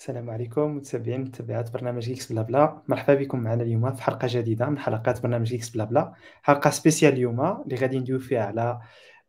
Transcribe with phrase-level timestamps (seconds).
[0.00, 2.82] السلام عليكم متابعين متابعات برنامج Geeks Blabla.
[2.88, 6.12] مرحبا بكم معنا اليوم في حلقة جديدة من حلقات برنامج Geeks Blabla.
[6.42, 8.80] حلقة spéciale اليوم اللي غادي ندويو فيها على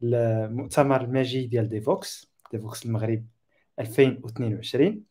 [0.04, 3.26] المؤتمر الماجي ديال Devoxx Devoxx المغرب
[3.80, 5.04] 2022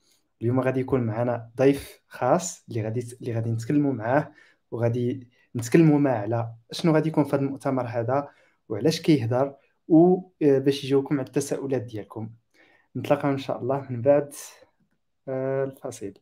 [0.42, 4.32] اليوم غادي يكون معنا ضيف خاص اللي غادي اللي غادي نتكلموا معاه
[4.70, 8.28] وغادي نتكلموا معاه على شنو غادي يكون في هذا المؤتمر هذا
[8.68, 9.54] وعلاش كيهضر
[9.88, 12.30] وباش يجاوبكم على التساؤلات ديالكم.
[12.96, 14.32] نتلاقاو إن شاء الله من بعد.
[15.27, 16.19] الفصيل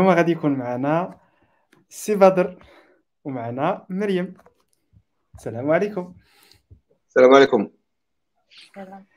[0.00, 1.20] اليوم غادي يكون معنا
[1.88, 2.64] سي بدر
[3.24, 4.34] ومعنا مريم.
[5.34, 6.14] السلام عليكم.
[7.08, 7.70] السلام عليكم.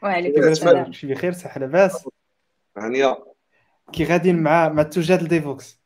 [0.03, 0.91] وعليكم السلام.
[0.91, 2.09] شي بخير صحة لاباس؟
[2.77, 3.25] هانيه
[3.93, 5.81] كي غاديين مع مع التوجات ديفوكس.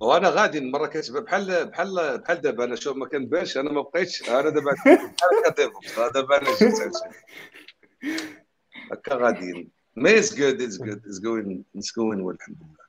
[0.00, 4.30] وأنا غادي المره كتبان بحال بحال بحال دابا أنا شوف ما كنبانش أنا ما بقيتش.
[4.30, 4.74] أنا دابا
[5.56, 5.98] ديفوكس.
[6.14, 6.92] دابا أنا جيت
[8.92, 12.83] هكا غاديين mais it's good it's good it's going it's going well الحمد لله.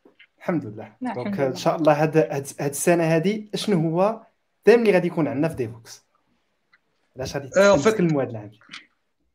[0.46, 0.96] الحمد لله.
[1.16, 4.22] donc إن شاء الله هاد هاد السنة هادي شنو هو؟
[4.60, 6.06] ال thème اللي غادي يكون عندنا في Devoxx.
[7.16, 7.50] علاش غادي
[7.90, 8.52] نتكلموا هذا العام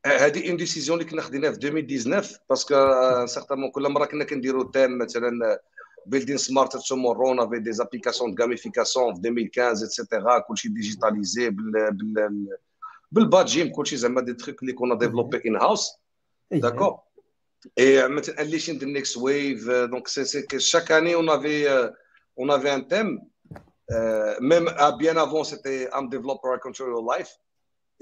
[0.07, 4.71] هذه une décision اللي كنا خديناها في 2019 parce que certainement كل مرة كنا كنديروا
[4.73, 5.61] thème مثلا
[6.07, 11.93] building smart tomorrow avec des applications de gamification في 2015 et cetera كلشي digitalisé بال
[11.93, 12.57] بال
[13.13, 15.93] بالبادجيم كلشي زعما دي تخيك اللي كنا ديفلوبي ان هاوس
[16.53, 16.99] داكور
[17.77, 21.67] Et euh, maintenant, Unleashing the Next Wave, euh, donc c'est que chaque année, on avait,
[21.69, 21.89] euh,
[22.37, 23.21] on avait un thème.
[24.41, 27.37] Même ah, bien avant, c'était I'm Developer, I Control Your Life.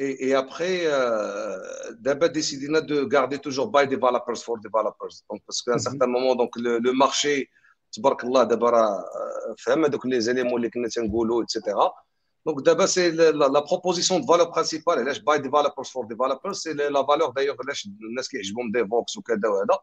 [0.01, 1.59] Et, après, euh,
[1.99, 5.25] d'abord, décidé de garder toujours by developers for developers.
[5.29, 5.83] Donc, parce qu'à un mm -hmm.
[5.83, 7.49] certain moment, donc, le, le marché,
[7.97, 8.17] d'abord,
[8.47, 8.75] d'abord,
[10.05, 11.61] les éléments, les etc.
[12.47, 15.19] لي زيليمون اللي كنا تنقولوا اتسيتيرا دونك دابا c'est la proposition de valeur principale علاش
[15.19, 19.79] by developers for developers c'est la valeur d'ailleurs علاش الناس كيعجبهم Devoxx وكذا وهذا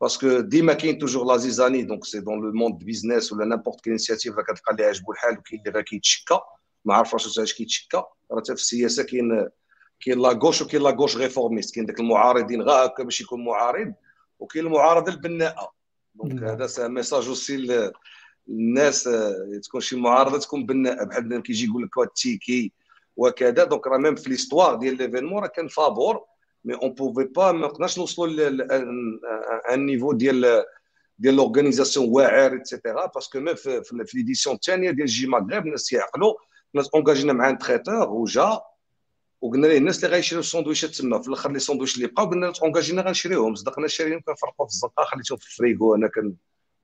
[0.00, 3.80] parce que ديما كاين toujours la zizanie donc c'est dans le monde business ولا n'importe
[3.80, 6.38] quelle initiative راه كتلقى اللي عاجبو الحال وكاين اللي راه كيتشكى
[6.84, 9.48] ما عارف واش كيتشكى راه حتى في السياسة كاين
[10.00, 13.94] كاين la gauche وكاين la gauche réformiste كاين داك المعارضين غا هكا باش يكون معارض
[14.38, 15.72] وكاين المعارضه البناءه
[16.14, 17.92] donc هذا message aussi
[18.48, 19.08] الناس
[19.62, 22.72] تكون شي معارضة تكون بناءه بحال كيجي يقول لك ticket
[23.16, 23.64] وكذا.
[23.64, 26.24] donc راه même في l'histoire ديال l'événement راه كان فابور
[26.64, 28.48] mais on pouvait pas ما قدرناش نوصلوا
[29.74, 30.64] un niveau ديال
[31.18, 35.92] ديال l'organisation واعر et cetera parce que même في, في l'édition الثانية ديال JMaghreb الناس
[35.92, 36.34] يعقلوا
[36.74, 38.60] الناس اونجاجينا مع un traiteur وجا
[39.40, 43.02] وقلنا ليه الناس اللي غيشريو الساندويشات تما في الأخر les sandwichs اللي بقاو قلنا اونجاجينا
[43.02, 43.54] غنشريوهم.
[43.54, 46.34] صدقنا شاريهم كنفرقوا في الزنقة خليتهم في الفريغو أنا كن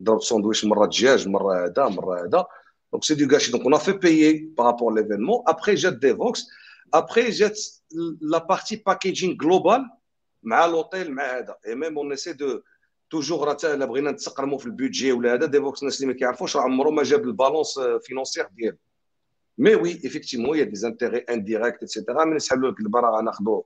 [0.03, 2.47] ضرب ساندويش مرة دجاج مرة هذا مرة هذا.
[2.93, 6.47] donc c'est du gâchis donc on fait payer par rapport l'événement après جات Devoxx
[6.95, 7.61] après جات
[8.21, 9.91] la partie packaging global
[10.43, 11.57] مع لوطيل مع هذا.
[11.67, 12.61] et même on essaie de
[13.11, 15.47] toujours راه الا بغينا نتسقرموا في ال budget ولا هذا.
[15.47, 18.77] Devoxx الناس اللي ما كيعرفوش راه عمره ما جاب ال balance financière ديالو.
[19.59, 23.63] mais oui effectivement y a des intérêts indirects et cetera ملي نسحبوا لك البرا غناخذوا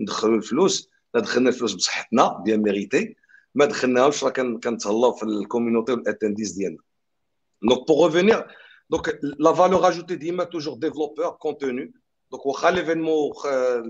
[0.00, 0.90] ندخلوا الفلوس.
[1.14, 3.16] دخلنا الفلوس بصحتنا bien mérité.
[3.54, 6.78] ما دخلناهمش راه كنتهلاو في ال community وال attendees ديالنا.
[7.62, 8.46] donc pour revenir
[8.90, 11.92] donc la valeur ajoutée ديما toujours développeur contenu
[12.30, 13.32] donc واخا l'événement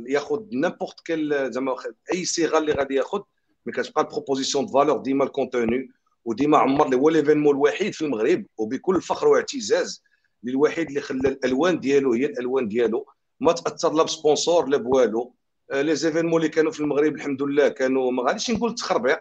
[0.06, 1.74] ياخذ n'importe quelle زعما
[2.12, 3.20] أي صيغة اللي غادي ياخذ
[3.66, 5.90] mais كتبقى ال proposition de valeur ديما ال contenu
[6.24, 10.02] وديما عمر اللي هو l'événement الوحيد في المغرب وبكل فخر واعتزاز
[10.48, 13.06] الوحيد اللي خلى الألوان ديالو هي الألوان ديالو.
[13.40, 15.34] ما تأثر لا ب sponsor لا بوالو.
[15.72, 19.18] les événements اللي كانوا في المغرب الحمد لله كانوا ما غاديش نقول تخربيق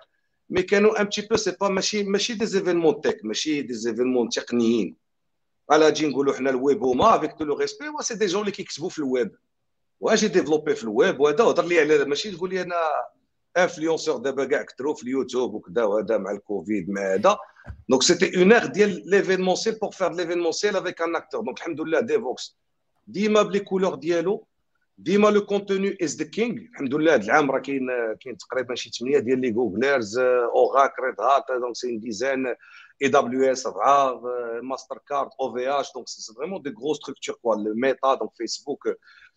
[0.51, 4.29] mais كانوا un petit peu c'est pas ماشي ماشي des événements tech ماشي des événements
[4.30, 4.95] تقنيين
[5.69, 8.51] على أجي نقولوا حنا الويب هما avec tout le respect وا c'est des gens اللي
[8.51, 9.31] كيكتبوا في الويب
[10.00, 12.75] واجي développer في الويب وهذا هضر لي على ماشي تقول لي أنا
[13.57, 17.38] influenceur دابا كاع كثروا في اليوتيوب وكذا وهذا مع الكوفيد مع هذا
[17.89, 22.00] donc c'était une ère ديال l'événementiel pour faire l'événementiel avec un acteur donc الحمد لله
[21.99, 22.57] Devoxx
[23.07, 24.48] ديما ب les couleurs ديالو
[25.03, 27.88] ديما le contenu is the king الحمد لله هذا العام راه كاين
[28.19, 32.55] كاين تقريبا شي 8 ديال les Googlers Oracle Red Hat donc c'est des
[33.01, 34.21] gens AWS 4
[34.61, 38.83] Mastercard OVH donc c'est vraiment des grosses structures quoi Meta donc Facebook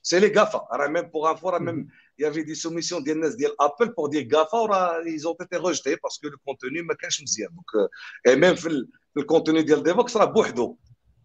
[0.02, 3.34] c'est les GAFA راه même pour info راه même y avait des soumissions ديال الناس
[3.34, 6.94] ديال Apple pour des GAFA وراه ils ont été rejetés parce que le contenu ما
[6.94, 7.90] كانش مزيان donc
[8.26, 10.76] et même في ال contenu ديال Devoxx راه بوحدو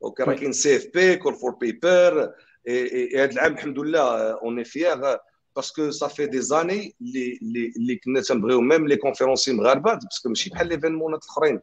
[0.02, 2.34] donc راه كاين CFP call for paper
[2.70, 5.16] et هذا العام الحمد لله on est fiers
[5.56, 7.40] parce que ça fait des années اللي
[7.78, 11.60] اللي كنا تنبغيو même les conférenciers مغاربه parce que ماشي بحال ليفينمونات الاخرين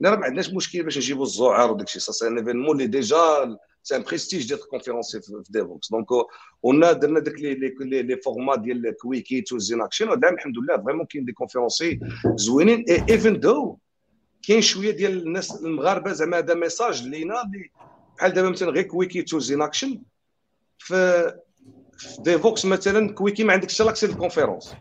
[0.00, 2.86] لا راه ما عندناش مشكل باش نجيبوا الزعار وداك الشيء ça c'est un événement اللي
[2.86, 6.06] déjà c'est un prestige ديال conférencier في Devoxx donc
[6.62, 10.58] ونا درنا داك les les les formats ديال quickie tools in action وهذا العام الحمد
[10.58, 12.00] لله vraiment كاين des conférenciers
[12.34, 13.78] زوينين et even though
[14.42, 17.70] كاين شوية ديال الناس المغاربه زعما هذا message لينا اللي
[18.16, 20.02] بحال دابا مثلا غير quickie tools in action
[20.82, 21.32] في
[22.18, 24.74] Devoxx مثلا quickie ما عندكش l'accès لل conférence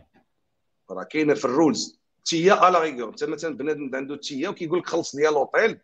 [0.91, 2.01] راه كاينة في ال rules.
[2.25, 5.79] TIA à la rigueur انت مثلا بنادم عنده TIA وكيقول لك خلص لي لوطيل.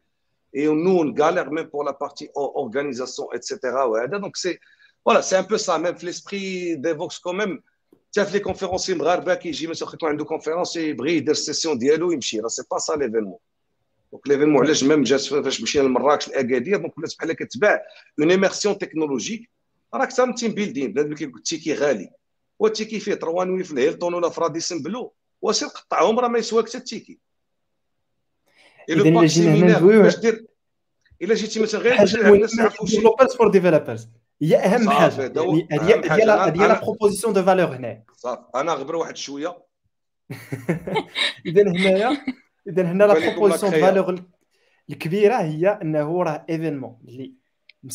[0.56, 4.60] et nous galère même pour la partie organisation et cetera وهذا donc c'est
[5.06, 7.64] voilà c'est un peu ça même في l'esprit Devoxx que même
[8.08, 12.12] حتى في les conférenciers مغاربه كيجي مثلا يكون عنده conférence يبغي يدير ال session ديالو
[12.12, 13.38] يمشي راه c'est pas ça l'événement
[14.12, 17.82] donc l'événement علاش même جات فاش مشينا لمراكش الاكادير donc ولات بحال كتباع
[18.20, 19.50] une immersion technologique
[19.94, 22.10] راك تم team building بنادم كيقول ال ticket غالي
[22.60, 26.40] وال ticket فيه trois nuits في الهيلتون ولا في Radisson Blu وسير قطعهم راه ما
[26.40, 27.20] يسواك حتى ال ticket
[28.90, 30.46] الا جينا باش دير
[31.22, 34.10] إلا جيتي مثلا غير باش الناس يعرفوا developers for developers
[34.42, 35.22] هي أهم حاجة.
[35.22, 38.04] يعني هذه هي la proposition de valeur هنا.
[38.14, 39.58] صافي أنا غير واحد شوية.
[41.46, 42.26] اذا هنايا
[42.68, 44.24] اذا هنا la proposition de valeur
[44.90, 47.34] الكبيرة هي إنه راه événement اللي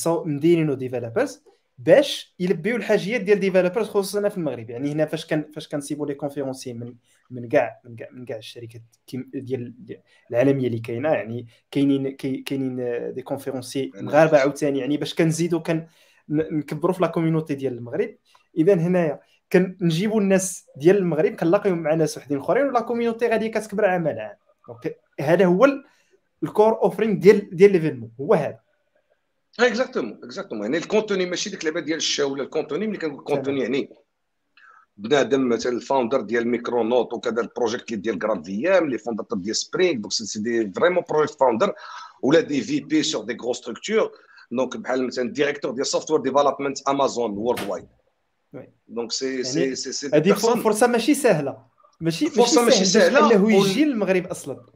[0.09, 1.45] مديرينو developers
[1.87, 4.71] باش يلبيو الحاجيات ديال developers خصوصا في المغرب.
[4.71, 6.95] يعني هنا فاش كان فاش كنجيبوا les conférenciers من
[7.31, 8.83] من كاع من كاع من كاع الشركات
[9.35, 9.75] ديال
[10.31, 12.77] العالمية اللي كاينة يعني كاينين كاينين
[13.15, 14.79] des conférenciers مغاربة عاوتاني.
[14.79, 15.87] يعني باش كنزيدوا كان
[16.29, 18.17] نكبروا في la community ديال المغرب.
[18.57, 19.21] اذا هنايا
[19.53, 24.09] كنجيبوا الناس ديال المغرب كنلاقيهم مع ناس وحدين أخرين و la community غادي كتكبر عام
[24.09, 24.37] على عام.
[24.69, 25.69] donc هذا هو
[26.43, 28.62] ال core offering ديال ديال l'événement هو هذا.
[29.61, 32.99] exactement exactement يعني ال contenu ماشي ديك اللعبه ديال ال show ولا ال contenu ملي
[32.99, 33.89] كنقول contenu يعني
[34.97, 40.01] بنادم مثلا ال founder ديال Micronaut وكذا ال project ديال GraalVM les fondateurs ديال Spring
[40.01, 41.75] donc c'est des vraiment project founder
[42.23, 44.13] ولا des VP sur des grosses structures
[44.53, 50.87] donc بحال مثلا directeur ديال software development Amazon worldwide donc c'est c'est c'est هذه فرصة
[50.87, 51.67] ماشي سهلة.
[52.01, 54.67] ماشي فرصة ماشي سهلة انه يجي للمغرب أصلا.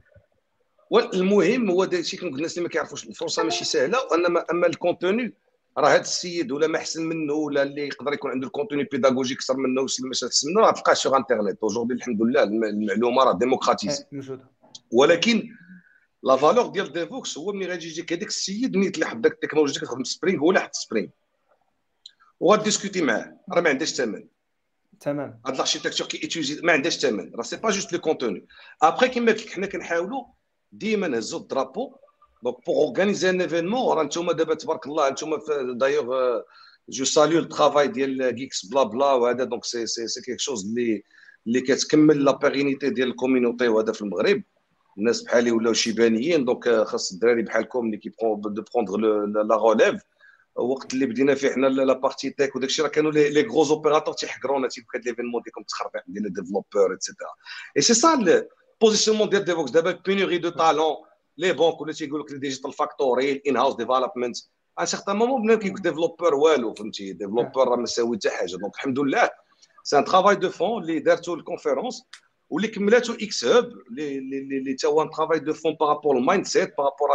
[0.90, 5.34] والمهم هو الشيء كنقول الناس اللي ما كيعرفوش الفرصة ماشي سهلة وإنما أما ال contenu
[5.78, 9.34] راه هذا السيد ولا ما أحسن منه ولا اللي يقدر يكون عنده ال contenu بيداغوجي
[9.34, 13.32] أكثر منه ولا مش احسن منه راه تلقاه sur internet aujourd'hui الحمد لله المعلومة راه
[13.32, 14.04] démocratisée
[14.92, 15.48] ولكن
[16.22, 20.04] la valeur ديال Devoxx هو ملي غادي يجيك هذاك السيد اللي حط داك التكنولوجيا كتخدم
[20.04, 21.08] Spring هو حط Spring
[22.40, 23.40] وغادي يديسكوتي معاه.
[23.52, 24.28] راه ما عندهاش ثمن
[25.00, 25.40] تمام.
[25.46, 28.46] هاد ال architecture كي ما عندهاش ثمن راه c'est pas juste le contenu
[28.82, 30.24] après كيما قلت لك حنا كنحاولوا
[30.72, 31.96] ديما هزوا الدرابو.
[32.42, 35.38] donc pour organiser un événement راه نتوما دابا تبارك الله نتوما
[35.72, 41.02] d'ailleurs je salue ال travail ديال Geeksblabla وهذا donc c'est c'est c'est quelque chose اللي
[41.46, 44.42] اللي كتكمل la pérennité ديال ال community وهذا في المغرب
[44.98, 48.96] الناس بحالي ولاو شيبانيين donc خاص الدراري بحالكم اللي كيبقون de prendre
[49.42, 50.02] la relève
[50.56, 54.14] وقت اللي بدينا فيه حنا la partie tech وداك الشيء راه كانوا les gros opérateurs
[54.14, 57.30] تيحقرونا تيقول هاد l'événement ديالكم تخربيق ديال ال développeur et cetera
[57.76, 58.46] et c'est ça
[58.80, 60.96] positionnement ديال Devoxx دابا pénurie de talents
[61.38, 64.36] les banques ولا تيقول لك digital factory ال in-house development
[64.80, 68.74] un certain moment بنادم كيقول développeur والو فهمتي développeur راه ما ساوي حتى حاجة donc
[68.74, 69.30] الحمد لله
[69.82, 72.02] c'est un travail de fond اللي دارتو ال conférence
[72.50, 76.87] واللي كملاتو xHub اللي تا هو un travail de fond par rapport ال mindset par
[76.87, 77.08] rapport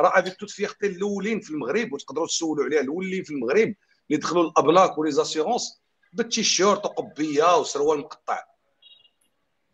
[0.00, 3.74] راه avec toute fierté الاولين في المغرب وتقدروا تسولوا عليها الاولين في المغرب
[4.10, 5.80] اللي دخلوا la banque و les assurances
[6.12, 8.44] بالتيشيرت وقبيه وسروال مقطع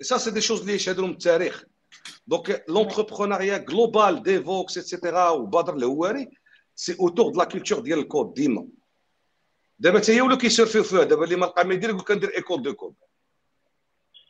[0.01, 1.65] ça c'est des choses اللي يشهدوا لهم التاريخ
[2.27, 6.29] donc l'entrepreneuriat global Devoxx et cetera وبدر الهواري
[6.75, 8.69] c'est autour de la culture ديال الكود ديما
[9.79, 12.63] دابا حتى هي ولاو كيسيرفيو فيها دابا اللي ما لقى ما يدير يقول كندير école
[12.63, 12.95] de code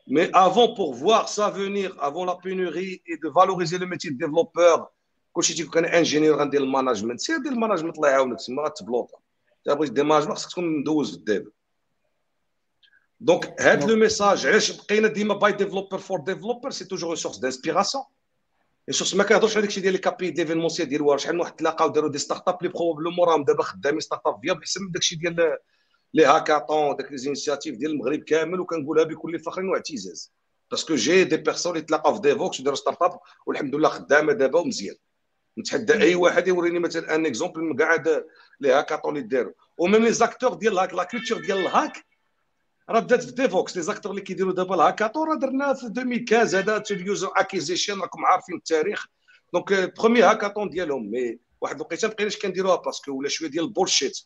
[0.06, 4.18] Mais avant, pour voir ça venir, avant la pénurie et de valoriser le métier de
[4.18, 4.90] développeur,
[5.33, 9.18] كلشي تيكون كان ingénieur غندير ال management سير دير ال management الله يعاونك تما غتبلوطا
[9.66, 11.42] بغيت دير management خصك تكون مدوز في ال dev
[13.20, 17.36] donc هاد le message علاش بقينا ديما by developer for developer c'est toujours une source
[17.38, 18.04] d'inspiration
[18.88, 21.88] une source ما كنهضرش على داكشي ديال les KPI d'événementiel ديال شحال من واحد تلاقاو
[21.88, 25.56] داروا des startup لي probablement راهم دابا خدامين startup احسن من داكشي ديال
[26.14, 30.33] les hackathons داك les initiatives ديال المغرب كامل وكنقولها بكل فخر واعتزاز
[30.70, 34.61] parce que j'ai des personnes اللي تلاقاو في Devoxx وداروا startup والحمد لله خدامه دابا
[34.61, 34.97] ومزيان
[35.59, 38.04] نتحدى اي واحد يوريني مثلا un exemple من كاع
[38.60, 41.69] les hackathons اللي داروا و même les acteurs ديال ال hack la culture ديال ال
[41.69, 42.13] hack
[42.90, 46.82] راه بدات في Devoxx les acteurs اللي كيديروا دابا الهاكاطون راه درناه في 2015 هذا
[46.90, 49.06] ال user acquisition راكم عارفين التاريخ.
[49.52, 51.10] donc premier hackathon ديالهم.
[51.10, 54.18] mais واحد الوقيته ما بقيناش كنديروها؟ parce que ولا شوية ديال ال bullshit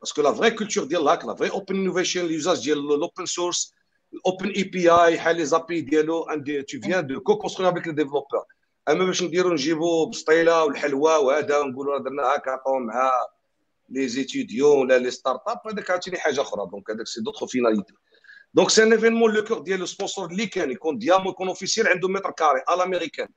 [0.00, 2.78] parce que la vraie culture ديال ال hack la vraie open innovation ال usage ديال
[2.78, 3.74] ال open
[4.14, 6.26] source ال open API بحال les API ديالو.
[6.68, 8.44] tu viens de co-construire avec les développeurs
[8.88, 13.10] أما باش نديرو نجيبو بسطيلة والحلوى وهذا ونقولوا درنا هاكاطون مع
[13.90, 17.94] les étudiants ولا les startups هذاك عاوتاني حاجة أخرى donc هذاك c'est d'autres finalités
[18.54, 21.88] donc c'est un événement le core ديال ال sponsor اللي كان يكون diamond يكون officiel
[21.88, 23.28] عنده mètre carré à l'américaine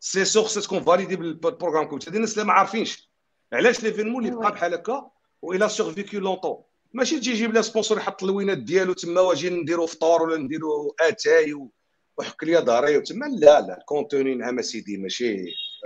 [0.00, 3.08] سي سور سي سكون فاليدي بالبروغرام كوميتي هاد الناس اللي ما عارفينش
[3.52, 5.10] علاش ليفينمون اللي بقى بحال هكا
[5.42, 10.22] والى سورفيكي لونطون ماشي تجي يجيب لها سبونسور يحط الوينات ديالو تما واجي نديرو فطور
[10.22, 11.68] ولا نديرو اتاي
[12.16, 15.36] وحك لي ظهري تما لا لا الكونتوني نعم سيدي ماشي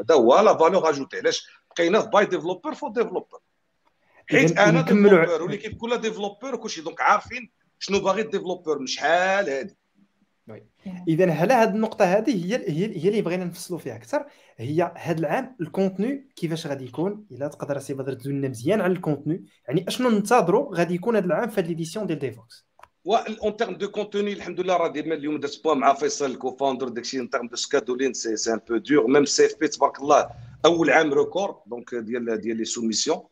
[0.01, 1.47] هذا هو لا فالور اجوتي علاش
[1.79, 3.39] بقينا باي ديفلوبر فور ديفلوبر.
[4.31, 9.77] حيت أنا ديفلوبر وليكيب كلها ديفلوبر وكلشي دونك عارفين شنو باغي الديفلوبر من شحال هادي.
[11.09, 14.27] اذا هل هذه النقطة هذه هي هي هي اللي بغينا نفصلوا فيها أكثر.
[14.57, 18.93] هي هذا العام ال contenu كيفاش غادي يكون؟ إلا تقدر سي بدر تدلنا مزيان على
[18.93, 22.67] ال contenu يعني أشنو ننتظروا غادي يكون هذا العام في هذه l'édition ديال Devoxx؟
[23.07, 26.89] en termes de contenu الحمد لله راه ديما اليوم درت point مع فيصل ال co-founder
[26.89, 30.31] داكشي en termes de scheduling c'est c'est un peu dur même CFP تبارك الله
[30.65, 33.23] أول عام record donc ديال ديال les soumissions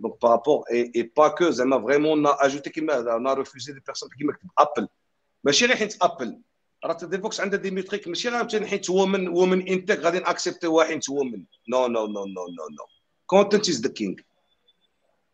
[0.00, 4.08] donc par rapport et pas que زعما vraiment ajouter كيما on a refusé des personnes
[4.18, 4.88] كيما كتب ابل
[5.44, 6.38] ماشي غير حيت ابل
[6.84, 11.00] راه Devoxx عندها des métriques ماشي غير حيت women women in tech غادي n'accepter واحد
[11.10, 12.86] woman no no no no no no
[13.26, 14.16] content is the king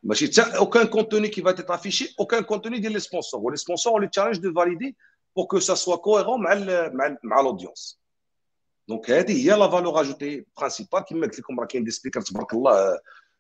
[0.03, 3.57] ماشي حتى aucun contenu qui va être affiché aucun contenu ديال les sponsors و les
[3.57, 4.97] sponsors les challenges de valider
[5.37, 8.01] pour que ça soit cohérent مع ال مع ال مع l'audience
[8.89, 12.55] donc هذه هي la valeur ajoutée principale كيما قلت لكم راه كاين des speakers تبارك
[12.55, 12.99] الله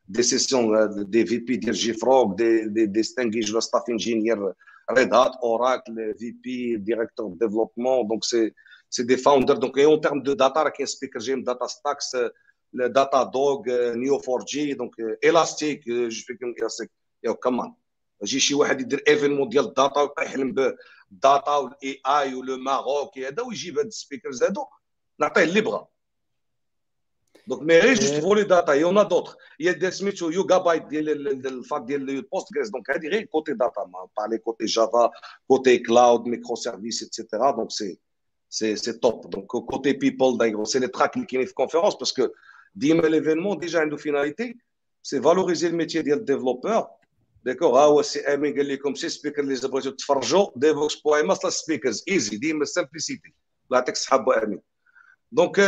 [0.09, 4.53] des sessions des VP ديال JFrog des des distinguished ولا staff engineer
[4.91, 8.53] ريد هات اوراكل في بي ديريكتور ديفلوبمون دونك سي
[8.91, 9.79] سي دي فاوندر دونك
[12.81, 13.63] اون تيرم دو داتا راه كاين سبيكر جاي من داتا ستاكس داتا دوغ
[13.95, 16.91] نيو 4 جي دونك الاستيك جو فيكم الاستيك
[17.25, 17.75] يا كمان
[18.23, 23.43] يجي شي واحد يدير ايفينمون ديال الداتا ويبقى يحلم بالداتا والاي اي ولو ماروك هذا
[23.43, 24.65] ويجيب هاد السبيكرز هادو
[25.19, 25.87] نعطيه اللي بغا
[27.47, 31.83] دونك مي غير جوست فولي داتا يونا دوطخ هي دير سميتو يوغا بايت ديال الفاك
[31.83, 35.11] ديال البوست جريس دونك هذه غير كوتي داتا ما بارلي كوتي جافا
[35.49, 37.51] côté cloud microservices etc.
[37.51, 37.99] donc c'est
[38.51, 42.16] c'est c'est top donc côté people d'ailleurs c'est les tracks اللي كاينين في conférence parce
[42.16, 42.29] que
[42.75, 44.57] ديما l'événement déjà عنده finalité
[45.03, 46.87] c'est valoriser ال métier ديال ال développeur
[47.45, 51.34] d'accord ها هو سي أمين قال لكم les speakers اللي بغيتو تفرجوا Devoxx point ma
[51.34, 53.35] slash speakers easy ديما simplicité
[53.67, 54.61] الله يعطيك الصحه امين
[55.33, 55.59] donc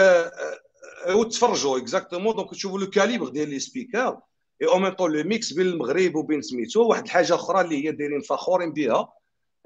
[1.09, 4.19] وتفرجوا exactement donc تشوفوا le calibre ديال les speakers
[4.63, 7.93] et en même temps le mix بين المغرب وبين سميتو واحد الحاجة أخرى اللي هي
[7.93, 9.13] دايرين فخورين بها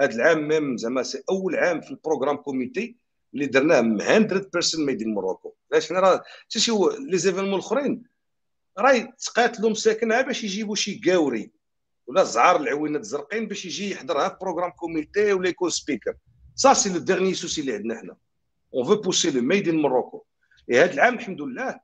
[0.01, 2.97] هذا العام même زعما c'est اول عام في ال program committee
[3.35, 8.03] اللي درناه 100% made in Morocco علاش؟ راه شي les événements الاخرين
[8.79, 11.51] راه تقاتلوا مساكنها باش يجيبوا شي قاوري
[12.07, 16.15] ولا زعار العوينات الزرقين باش يجي يحضرها في program committee ولا يكون speaker
[16.55, 18.17] ça c'est le dernier souci اللي عندنا حنا
[18.75, 20.25] on veut pousser le made in Morocco
[20.71, 21.81] et هذا العام الحمد لله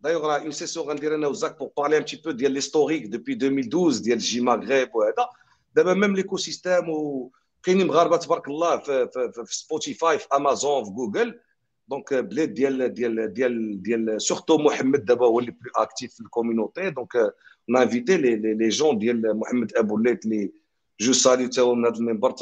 [0.00, 3.32] d'ailleurs راه une session غندير أنا وزاك pour parler un petit peu ديال l'historique depuis
[3.32, 5.28] 2012 ديال JMaghreb وهذا.
[5.74, 10.90] دابا même l'écosystème وكاينين مغاربة تبارك الله في, في, في, في Spotify في امازون في
[10.90, 11.40] Google
[11.88, 16.27] donc بلاد ديال ديال ديال ديال surtout محمد دابا هو اللي plus actif في ال
[16.27, 20.52] community donc on invite les les gens ديال محمد ابو الليث اللي
[21.00, 22.32] je salue تا من هذا المنبر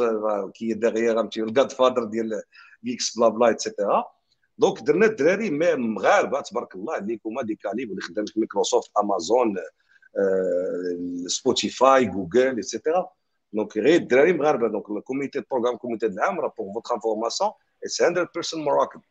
[0.55, 2.43] qui est derrière ال godfather ديال
[2.85, 4.05] Geeks Blabla etc.
[4.59, 9.57] donc درنا الدراري مغاربه تبارك الله عليك هما des calibres اللي خدام في Microsoft Amazon
[11.27, 13.09] سبوتيفاي جوجل اتسيتيرا
[13.53, 17.51] دونك غير الدراري مغاربه دونك الكوميتي البروغرام كوميتي العام راه بور فوتر انفورماسيون
[17.85, 18.03] اتس
[18.55, 19.10] 100% Moroccan.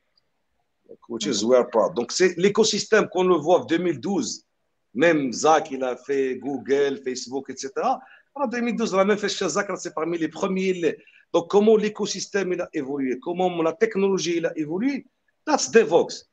[1.07, 4.45] Which is we are proud donc c'est l'écosystème qu'on le voit en 2012
[4.93, 7.71] même Zach il a fait Google Facebook etc
[8.35, 10.97] en 2012 la même fait chez Zach c'est parmi les premiers
[11.33, 15.05] donc comment l'écosystème il a évolué comment la technologie il a évolué
[15.49, 16.29] That's DevOps.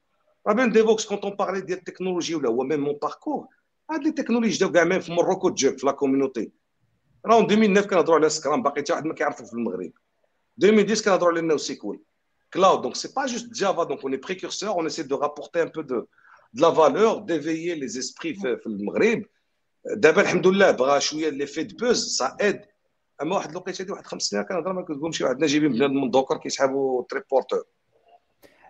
[0.47, 3.49] Même DevOps, quand on parlait de technologie ou même mon parcours,
[3.91, 6.51] هاد لي تكنولوجي جاو كاع même في مروكو جاو في لا كوميونيتي
[7.27, 9.93] راه 2009 كنهضروا على سكرام باقي حتى واحد ما كيعرفو في المغرب
[10.63, 12.01] 2010 كنهضروا على نو سيكوال
[12.51, 12.83] cloud.
[12.83, 13.85] Donc, ce n'est pas juste Java.
[13.85, 14.77] Donc, on est précurseur.
[14.77, 15.99] On essaie de rapporter un peu de,
[16.55, 19.23] de la valeur, d'éveiller les esprits في المغرب
[19.95, 22.65] دابا الحمد لله بغى شوية لي فيت بوز سا اد
[23.23, 26.11] اما واحد الوقيته هذه واحد خمس سنين كنهضر ما كتقول شي واحد جايبين بنادم من
[26.11, 27.65] دوكر كيسحبوا تريبورتور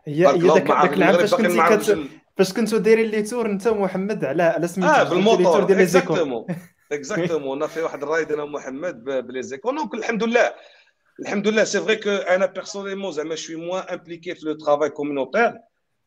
[0.05, 4.43] هي هي داك داك العام فاش كنتي فاش كنتو دايرين les tours انت ومحمد على
[4.43, 6.47] على سميتو آه بالموتور ديال لي زيكو
[6.93, 10.55] اكزاكتومون أنا في واحد ال ride أنا ومحمد ب les écoles donc الحمد لله
[11.21, 15.59] الحمد لله c'est vrai que أنا personnellement زعما شوي moins impliqué في le travail communautaire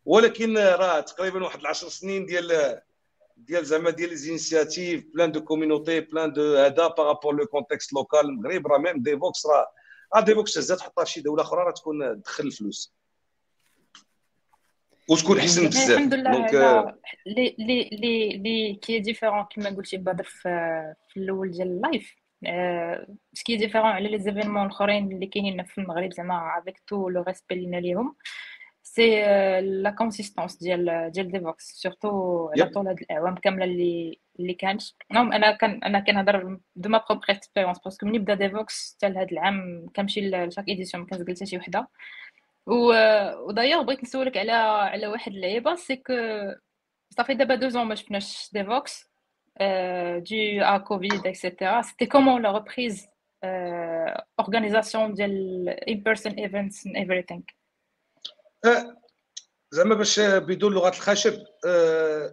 [0.06, 2.80] ولكن راه تقريبا واحد 10 سنين ديال
[3.38, 7.94] ديال زعما ديال les initiatives plan de communauté plan de هذا par rapport le contexte
[7.94, 12.22] local المغرب راه même Devoxx راه Devoxx هزات تحطها في شي دوله أخرى راه تكون
[12.22, 12.94] تدخل الفلوس
[15.10, 16.54] وتكون حسن بزاف الحمد لله donc
[17.26, 22.16] لي لي لي لي qui est différent كيما قلتي بدر في الأول ديال ال live
[23.34, 27.10] ce qui est différent على les événements الأخرين اللي كاينين في المغرب زعما avec tout
[27.10, 28.16] le respect اللي ليهم
[28.84, 29.22] c'est
[29.62, 34.82] la consistance ديال ديال Devoxx surtout على طول هاد الأعوام كاملة اللي اللي كانت
[35.12, 39.10] نعم أنا كان أنا كنهضر de ma propre expérience parce que ملي بدا Devoxx حتى
[39.10, 41.88] لهاد العام كنمشي ل chaque édition كنزقل حتى شي وحدة.
[42.68, 46.14] ودايوغ بغيت نسولك على على واحد اللعيبة c'est que
[47.10, 49.09] صافي دابا deux ans ما شفناش Devoxx
[50.30, 51.82] dû à Covid, etc.
[51.88, 53.08] C'était comment la reprise,
[53.46, 55.24] euh, organisation de
[55.88, 57.44] in-person events and everything
[59.72, 61.34] زعما باش بدون لغة الخشب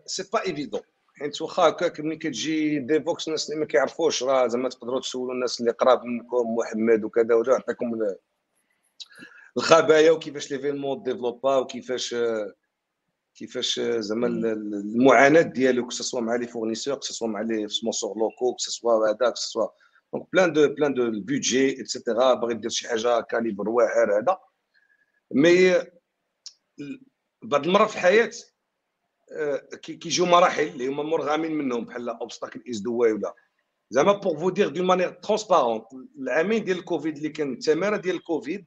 [0.06, 0.80] c'est pas évident
[1.18, 5.60] حيت واخا هكاك ملي كتجي Devoxx الناس اللي ما كيعرفوش راه زعما تقدروا تسولوا الناس
[5.60, 7.98] اللي قراب منكم محمد وكذا وجا يعطيكم
[9.56, 12.14] الخبايا وكيفاش l'événement développa وكيفاش
[13.36, 19.30] كيفاش زعما المعاناة ديالو كسوا مع لي فورنيسور كسوا مع لي سبونسور لوكو كسوا هذا
[19.30, 19.68] كسوا
[20.12, 24.38] دونك بلان دو بلان دو البيدجي اتسيتيرا باغي دير شي حاجة calibre واعر هذا.
[25.30, 25.74] mais
[27.42, 28.30] بعض المرات في الحياة
[29.82, 33.34] كيجيو مراحل اللي هما مرغمين منهم بحال obstacle is the way ولا.
[33.90, 35.84] زعما pour vous dire d'une manière transparente
[36.18, 38.66] العامين ديال الكوفيد اللي كان التماره ديال الكوفيد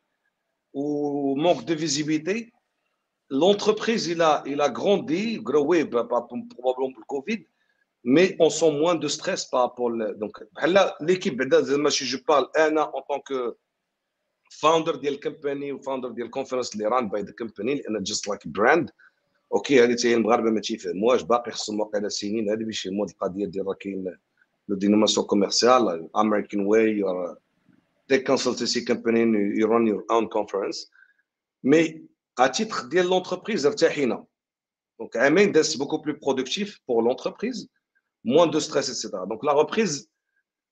[0.74, 2.52] ومونك دو فيزيبيتي
[3.31, 7.45] l'entreprise, il a, il a grandi, growé, probablement pour le Covid,
[8.05, 9.91] mais on sent moins de stress par rapport.
[10.17, 10.39] Donc,
[11.01, 11.43] l'équipe,
[11.91, 13.57] si je parle, Anna, en tant que
[14.61, 18.05] founder de la compagnie ou founder de la conférence اللي run by the company انا
[18.05, 18.91] just like brand
[19.53, 23.67] اوكي هذه هي المغاربه ما تيفهموهاش باقي خصهم واقيلا سنين هذه باش يفهموا القضيه ديال
[23.67, 24.17] راه كاين
[24.69, 27.37] لو ديناماسيون كوميرسيال امريكان واي or
[28.13, 29.21] tech consultancy company
[29.59, 30.79] you run your own conference
[31.63, 32.01] mais
[32.40, 33.70] à titre de l'entreprise,
[35.00, 37.70] donc Amen c'est beaucoup plus productif pour l'entreprise,
[38.24, 39.10] moins de stress, etc.
[39.28, 40.10] Donc la reprise,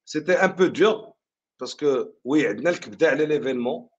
[0.06, 1.14] c'était un peu dur
[1.58, 3.92] parce que oui, l'événement.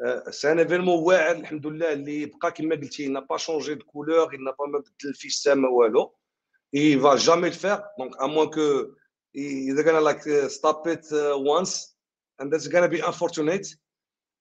[0.00, 4.82] Euh, c'est un événement où il n'a pas changé de couleur, il n'a pas même
[5.02, 6.18] de système ou alors.
[6.72, 7.82] Il va jamais le faire.
[7.98, 8.94] Donc à moins que
[9.32, 11.96] he's gonna like uh, stop it uh, once
[12.38, 13.66] and that's gonna be unfortunate.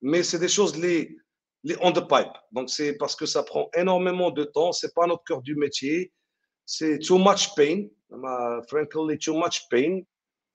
[0.01, 1.17] Mais c'est des choses les
[1.81, 2.31] on the pipe.
[2.51, 4.71] Donc, c'est parce que ça prend énormément de temps.
[4.71, 6.11] C'est pas notre cœur du métier.
[6.65, 7.87] C'est too much pain.
[8.67, 10.01] Frankly, too much pain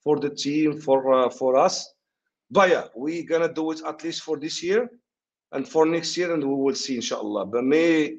[0.02, 1.94] for the team, for uh, for us.
[2.50, 4.88] But yeah, we're gonna do it at least for this year
[5.52, 7.46] and for next year, and we will see, inshallah.
[7.46, 8.16] But mais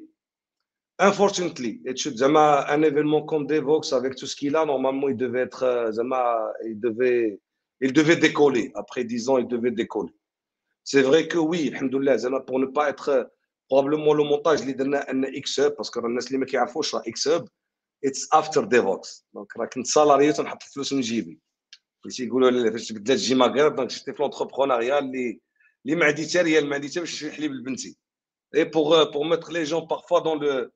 [0.98, 4.64] unfortunately, it should un événement comme Devoxx avec tout ce qu'il a.
[4.64, 5.90] Normalement, il devait être euh,
[6.64, 7.40] il devait,
[7.80, 8.70] il devait décoller.
[8.74, 10.12] Après 10 ans, il devait décoller.
[10.84, 12.16] C'est vrai que oui, الحمد لله,
[12.46, 13.24] pour ne pas être euh,
[13.68, 17.48] probablement le montage اللي درنا ان xHub parce que الناس اللي ما كيعرفوش راه xHub
[18.04, 21.40] it's after Devoxx donc راه كنت salarié تنحط الفلوس من جيبي
[22.04, 25.40] فهمتي يقولوا لي فاش بدات تجي مغرب donc شفتي في l'entrepreneuriat اللي
[25.86, 27.96] اللي ما عندي حتى ريال ما عندي حتى باش نشري حليب لبنتي
[28.54, 30.70] et pour pour mettre les gens parfois dans le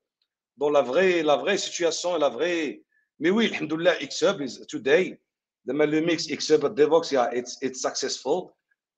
[0.57, 2.83] dans la vraie la vraie situation la vraie
[3.20, 5.20] mais oui الحمد لله X Hub today
[5.64, 8.50] زعما le mix X Hub Devoxx yeah it's it's successful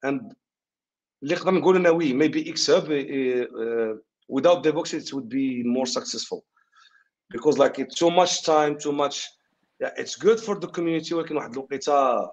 [0.05, 0.33] and
[1.23, 3.97] اللي نقدر نقول أنا oui maybe X Hub uh,
[4.35, 6.45] without DevOps it would be more successful.
[7.33, 9.17] Because like it's too much time too much
[9.81, 12.29] yeah it's good for the community ولكن واحد الوقيته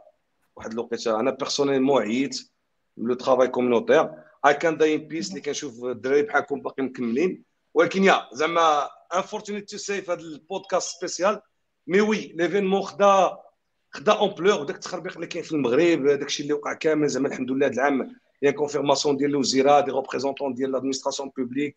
[0.57, 1.21] واحد الوقيتة.
[1.21, 2.51] أنا personnellement عييت
[2.97, 4.11] le travail communautaire
[4.47, 7.45] et quand داي بيس اللي كنشوف الدراري بحالكم باقي مكملين.
[7.75, 11.41] ولكن يا زعما unfortunate to say في هذا البودكاست spécial
[11.87, 13.39] mais oui l'événement خدا
[13.91, 17.51] خدا ampleur وداك التخربيق اللي كاين في المغرب داك الشيء اللي وقع كامل زعما الحمد
[17.51, 21.77] لله هذا العام il y a une confirmation des الوزراء, des représentants de l'administration publique,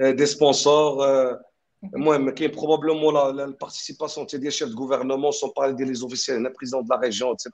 [0.00, 1.02] euh, des sponsors.
[1.02, 1.34] Euh,
[1.82, 1.90] mhm.
[1.94, 6.52] Moi, qui est probablement la, participation des chefs de gouvernement, sans parler des officiels, le
[6.52, 7.50] présidents de la région, etc.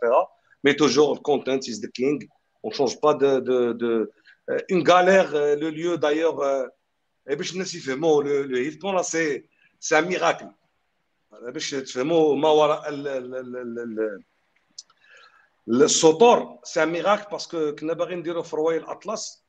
[0.63, 2.27] Mais toujours, content is the king.
[2.63, 4.11] On ne change pas de, de,
[4.51, 6.41] euh, Une galère, le lieu d'ailleurs,
[7.29, 9.45] et puis je ne sais pas, le Hilton, là, c'est
[9.91, 10.47] un miracle.
[11.47, 12.83] Eh ben, je ne sais pas,
[15.69, 19.45] السطور c'est miracle parce que كنا باغيين نديرو في Royal Atlas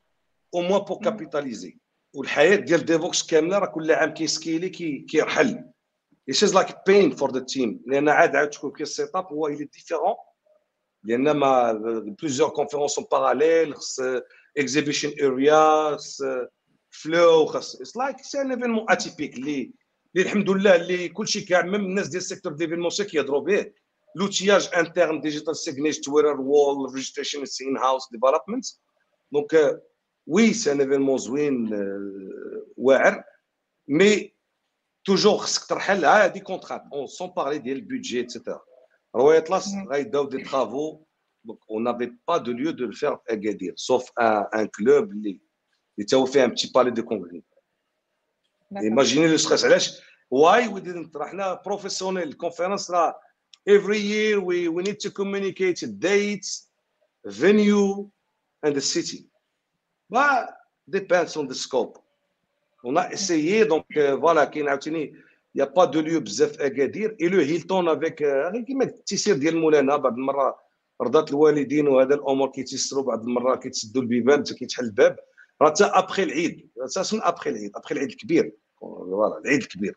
[0.54, 1.78] au moins pour capitaliser
[2.14, 5.64] والحياة ديال Devoxx كامله راه كل عام كي scaler كي كيرحل
[6.32, 7.82] It is like pain for the team.
[7.86, 10.18] لأن عاد عاد تكون كي ال setup هو il est différent.
[11.04, 11.74] لأن ما
[12.22, 14.00] plusieurs conférences en parallèle خص
[14.58, 15.98] exhibition area
[16.90, 19.72] فلو خص it's like c'est un événement atypique اللي
[20.16, 23.72] اللي الحمد لله اللي كلشي كاع même الناس ديال ال secteur d'événementiel كيهضروا به
[24.16, 28.64] l'outillage interne Digital Signage, Twitter Wall, Registration In-House Development.
[29.32, 29.78] Donc, euh,
[30.26, 32.66] oui, c'est un événement زوين, euh,
[33.88, 34.34] mais
[35.04, 35.46] toujours,
[35.90, 36.84] il a des contraintes.
[36.92, 38.42] On s'en parlait des budget, etc.
[39.14, 40.30] Royal Atlas, mm-hmm.
[40.30, 41.06] des travaux.
[41.44, 45.14] Donc, on n'avait pas de lieu de le faire à Gadir, sauf à un club.
[45.24, 45.40] Il
[46.00, 47.44] était un petit palais de congrès.
[48.72, 50.02] Imaginez le stress.
[50.32, 51.12] Why we didn't?
[51.14, 53.16] Nous professionnels, conférence là.
[53.68, 56.68] Every year we, we need to communicate dates,
[57.26, 58.10] venue,
[58.64, 59.26] and the city.
[60.10, 60.50] But
[60.90, 61.98] depends on the scope.
[62.84, 64.64] On a essayé, donc euh, voilà, il
[65.56, 67.12] n'y a pas de lieu بزاف Agadir.
[67.18, 68.18] Et le Hilton avec
[68.68, 70.60] كيما التيسير ديال مولانا بعض المره
[71.02, 75.16] رضات الوالدين وهذا الأمور كيتيسروا بعض المره كيتسدوا البيبان كيتحل الباب
[75.62, 79.96] راه حتى après العيد أساسا après العيد après العيد الكبير voilà العيد الكبير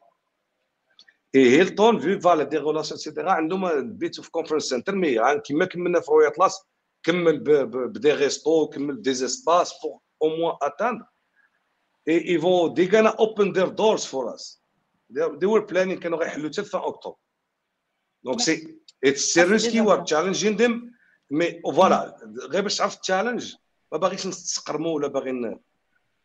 [1.35, 5.65] et Hilton في voilà des relations et cetera عندهم bit of conference center mais كيما
[5.65, 6.63] كملنا في Royal Atlas
[7.03, 11.05] كمل ب des restos كمل ب des espaces pour au moins
[12.09, 14.63] atteindre et enfin they gonna open their doors for us
[15.11, 17.17] they were planning كانوا غيحلوا حتى في اكتوبر
[18.25, 20.93] donc c'est it's c'est risqué we're challenging them
[21.31, 22.17] mais voilà
[22.51, 23.55] غير باش تعرف ال challenge
[23.93, 25.59] ما باغيش نستقرموا ولا باغي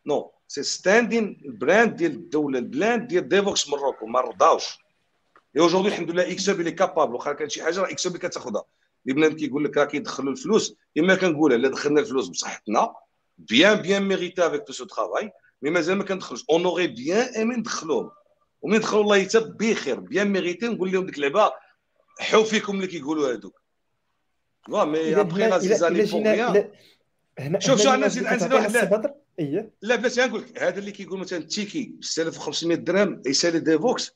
[0.05, 4.82] non c'est standing ال brand ديال الدولة ال brand ديال Devoxx Morocco ما رضاوش
[5.57, 7.97] et aujourd'hui الحمد لله X Hub elle est capable واخا كان شي حاجة راه X
[7.97, 8.63] Hub اللي كتاخذها
[9.05, 12.93] اللي بنادم كيقول لك راه كيدخلوا الفلوس اما كنقولها لا دخلنا الفلوس بصحتنا
[13.38, 15.31] bien bien mérité avec tout ce travail
[15.62, 18.11] mais مازال ما كندخلوش on aurait bien aimé ندخلوهم
[18.61, 21.51] ومن دخلوا الله يتاب بخير bien mérité نقول لهم ديك اللعبه
[22.19, 23.61] حو فيكم اللي كيقولوا هذوك
[24.69, 26.71] وا mais après la zizanie pour rien
[27.59, 29.13] شوف شوف أنا نزيد نزيد واحد
[29.81, 34.12] لا بس نقول لك هذا اللي كيقول مثلا ticket 6500 درهم يسالي Devoxx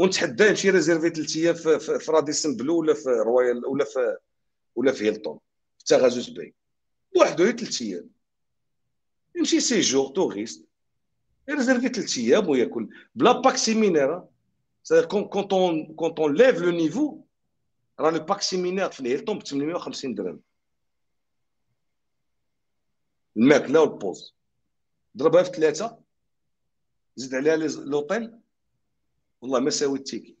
[0.00, 4.16] ونتحدى يمشي réserver ثلاث أيام في, في, Radisson Blu ولا في Royal ولا في
[4.74, 5.38] ولا في هيلتون.
[5.78, 6.54] في Taghazout Bay
[7.14, 8.10] بوحدو ثلاث أيام
[9.36, 10.66] يمشي séjour touriste.
[11.48, 14.22] ي réserver ثلاث أيام وياكل بلا pack séminaire
[15.08, 17.20] quand on quand on lève le niveau
[18.00, 20.40] راه le pack séminaire في هيلتون ب 850 درهم.
[23.36, 24.34] الماكلة وال pause.
[25.16, 25.98] ضربها في ثلاثة
[27.16, 28.39] زيد عليها لوطيل.
[29.42, 30.36] والله ما ساوي ال ticket.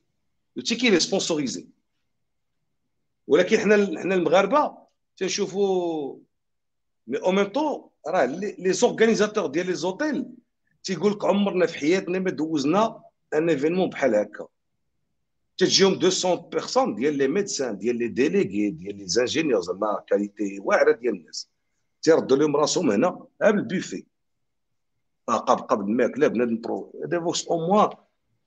[0.56, 1.68] ال ticket sponsorisé.
[3.26, 4.76] ولكن حنا حنا المغاربة
[5.16, 6.16] تنشوفوا
[7.06, 10.26] مي أو ميم طون راه les organisateurs ديال les hôtels
[10.82, 13.02] تيقول لك عمرنا في حياتنا ما دوزنا
[13.34, 14.46] un événement بحال هكا.
[15.56, 20.92] تجيهم 200 personnes ديال les médecins ديال les délégués ديال les ingénieurs زعما qualité واعرة
[20.92, 21.48] ديال الناس.
[22.02, 24.04] تيردوا لهم راسهم هنا بالبوفي
[25.26, 27.90] قبل قبل الماكله بنادم pro Devoxx au moins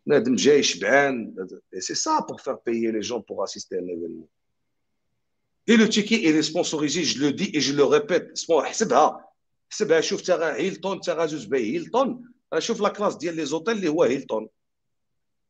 [0.05, 1.35] بنادم جاي شبعان
[1.79, 4.27] c'est ça pour faire payer les gens pour assister un événement
[5.69, 9.33] et le ticket est sponsorisé je le dis et je le répète حسبها
[9.69, 13.87] حسبها شوف تا هيلتون تا زوج باي هيلتون شوف la classe ديال les hôtels اللي
[13.87, 14.49] هو هيلتون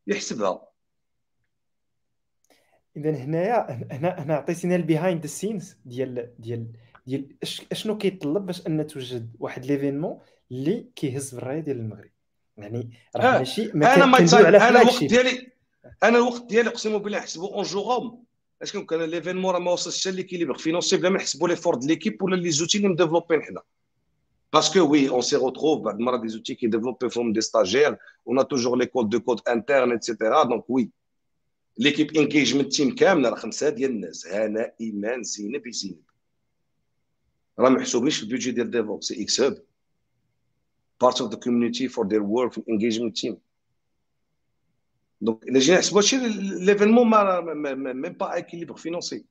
[0.08, 0.68] يحسبها
[2.98, 6.68] اذا هنايا هنا هنا عطيتينا ال behind the scenes ديال ديال
[7.08, 7.36] ديال
[7.72, 10.20] إشنو كيطلب باش أن توجد واحد l'événement
[10.52, 12.13] اللي كيهز بالرايه ديال المغرب.
[12.58, 15.52] يعني راه ماشي ما أنا ما أنا الوقت ديالي
[16.04, 18.24] أنا الوقت ديالي اقسم بالله نحسبوا en jour-homme
[18.62, 22.36] اش كان l'événement راه ما وصلش حتى l'équilibre financier بلا ما نحسبوا l'effort l'équipe ولا
[22.36, 23.62] les outils اللي مديفلوبين حنا.
[24.54, 27.98] parce que oui on se retrouve بعد المرات des outils كي développer فيهم des stagiaires
[28.28, 30.90] on toujours les codes du code interne et cetera donc oui
[31.78, 34.28] l'équipe engagement team كاملة راه خمسة ديال الناس.
[34.28, 36.02] هنا إيمان زينب زينب.
[37.60, 39.64] راه محسوبينش في البيجي ديال Devoxx c'est X Hub
[41.00, 43.38] part of the community for their work in engagement team.
[45.22, 46.18] donc الا جينا نحسبوا هادشي
[46.66, 47.42] l'événement ما
[47.94, 49.26] même pas équilibre financier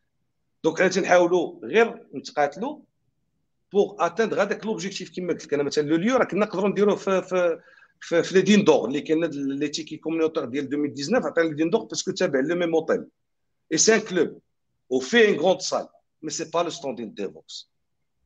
[0.64, 2.79] donc حنا تنحاولوا غير نتقاتلوا
[3.72, 6.96] pour atteindre هذاك l'objectif كما قلت لك أنا مثلا le lieu راه كنا نقدروا نديروه
[6.96, 7.61] في في
[8.01, 11.70] في, في Les Dunes d'Or اللي كاين les tickets communautaires ديال 2019 عطينا Les Dunes
[11.70, 13.07] d'Or parce que تابع le même hôtel
[13.72, 14.40] اي سي ان كلوب
[14.90, 15.88] وفي ان غروند سال
[16.22, 17.70] مي سي با لو ستاندين ديفوكس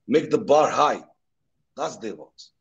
[0.09, 1.05] ميك ذا بار هاي
[1.79, 2.56] ذاتس ديفوكس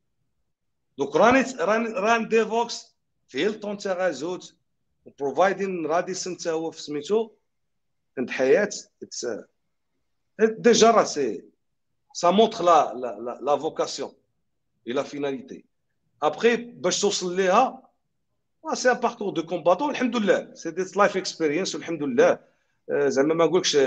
[0.98, 2.96] دونك راني ران ران ديفوكس
[3.28, 4.56] في هيلتون تاع غازوت
[5.20, 7.32] بروفايدين راديسون حتى هو في سميتو
[8.18, 8.70] عند حياه
[10.40, 11.44] ديجا راه سي
[12.14, 14.14] سا مونتر لا لا لا فوكاسيون
[14.88, 15.66] اي لا فيناليتي
[16.24, 17.82] ابخي باش توصل ليها
[18.74, 22.40] سي ان باركور دو كومباتون الحمد لله سي دي لايف اكسبيرينس والحمد لله
[22.90, 23.78] زعما ما نقولكش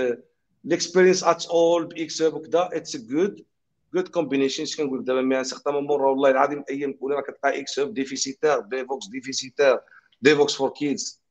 [0.63, 3.45] ليكسبيرينس ات اول باكس وكذا اتس جود
[3.93, 7.59] جود كومبينيشن اش كنقول دابا مي ان سيغتان مومون والله العظيم أيام كون راه كتلقى
[7.59, 9.79] إكس ديفيسيتير ديفوكس ديفيسيتير
[10.21, 11.21] ديفوكس فور كيدز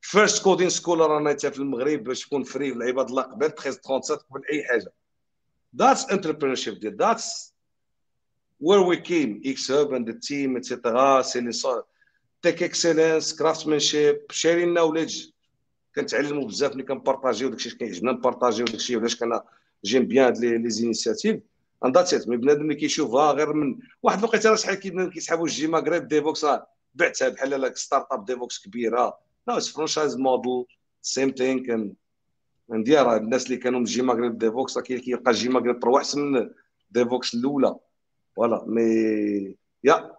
[0.00, 4.42] فيرست كودين سكول رانا في المغرب باش تكون فري والعباد الله قبل 13 37 قبل
[4.52, 4.92] أي حاجة.
[5.76, 7.54] ذاتس انتربرينورشيب ديال ذاتس
[8.60, 9.42] we came.
[9.44, 11.82] X Hub and the team etc سي لي
[12.42, 15.26] تيك اكسلنس كرافتمانشيب شيرين نوليدج
[15.96, 19.40] كنتعلموا بزاف ملي كنبارطاجيو داكشي اللي كيعجبنا نبارطاجيو داكشي علاش؟ كان
[19.84, 21.40] جيم بيان لي زينيسياتيف
[21.84, 26.08] عندها تيت مي بنادم اللي كيشوفها غير من واحد الوقيته راه شحال كيسحبوا الجي ماغريب
[26.08, 29.18] ديفوكس راه بعتها بحال ستارت اب ديفوكس كبيرة.
[29.48, 30.64] لا فرانشايز موديل
[31.02, 31.92] سيم ثينك كان
[32.70, 36.50] ندير الناس اللي كانوا من جي ماغريب ديفوكس راه كيلقى جي ماغريب برو احسن من
[36.90, 37.76] Devoxx الأولى.
[38.36, 40.14] voilà mais يا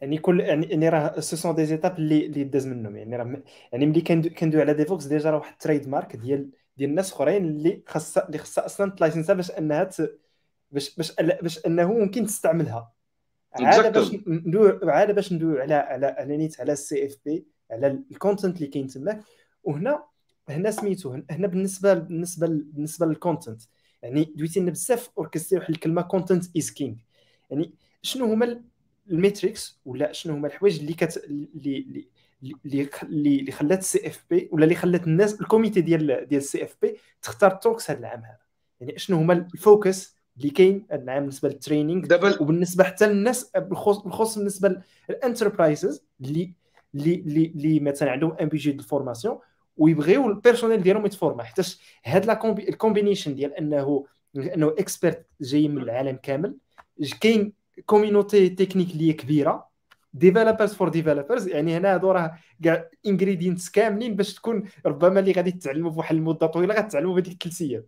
[0.00, 2.96] يعني كل يعني راه ce sont des étapes اللي اللي داز منهم.
[2.96, 3.42] يعني راه
[3.72, 7.44] يعني ملي كندوي على Devoxx déjà راه واحد ال trade mark ديال ديال الناس اخرين
[7.44, 10.18] اللي خاصها اللي خاصها أصلا ت license ها باش أنها ت...
[10.70, 12.92] باش باش باش أنه ممكن تستعملها.
[13.52, 18.16] عاد باش ندوي عاد باش ندوي على على على نيت على ال CFP على ال
[18.16, 19.22] content اللي كاين تماك.
[19.64, 20.04] وهنا
[20.48, 23.62] هنا سميتو هنا بالنسبة بالنسبة بالنسبة لل content
[24.02, 26.94] يعني دويتي لنا بزاف اوركستري واحد الكلمة content is king
[27.50, 28.62] يعني شنو هما
[29.10, 32.08] ال metrics ولا شنو هما الحوايج اللي كت اللي
[32.64, 36.96] اللي اللي خلات ال CFP ولا اللي خلات الناس ال comité ديال ديال ال CFP
[37.22, 38.38] تختار talks هذا العام هذا.
[38.80, 43.06] يعني شنو هما ال focus اللي كاين هذا العام بالنسبة لل training دابا وبالنسبة حتى
[43.06, 46.54] للناس بالخصوص بالنسبة لل enterprises اللي
[46.94, 49.38] اللي اللي مثلا عندهم un budget ديال ال formation
[49.76, 54.06] ويبغيو ال personnel ديالهم يتفورما حيتاش هاد la ال combination ديال أنه
[54.36, 56.56] أنه expert جاي من العالم كامل
[57.20, 57.52] كاين
[57.86, 59.65] community technique اللي كبيرة
[60.16, 65.52] developers for developers يعني هنا هادو راه كاع ingredients كاملين باش تكون ربما اللي غادي
[65.52, 67.84] تتعلموا في واحد المدة طويلة غتعلموا بهذيك الثلاث أيام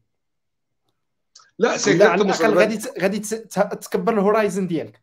[1.58, 3.18] لا سي على الأقل غادي غادي
[3.80, 5.00] تكبر ال horizon ديالك.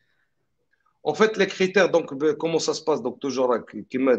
[1.05, 2.07] Critères, donc,
[2.39, 2.99] comment ça se passe?
[2.99, 3.53] Donc, toujours,
[3.89, 4.13] qui m'a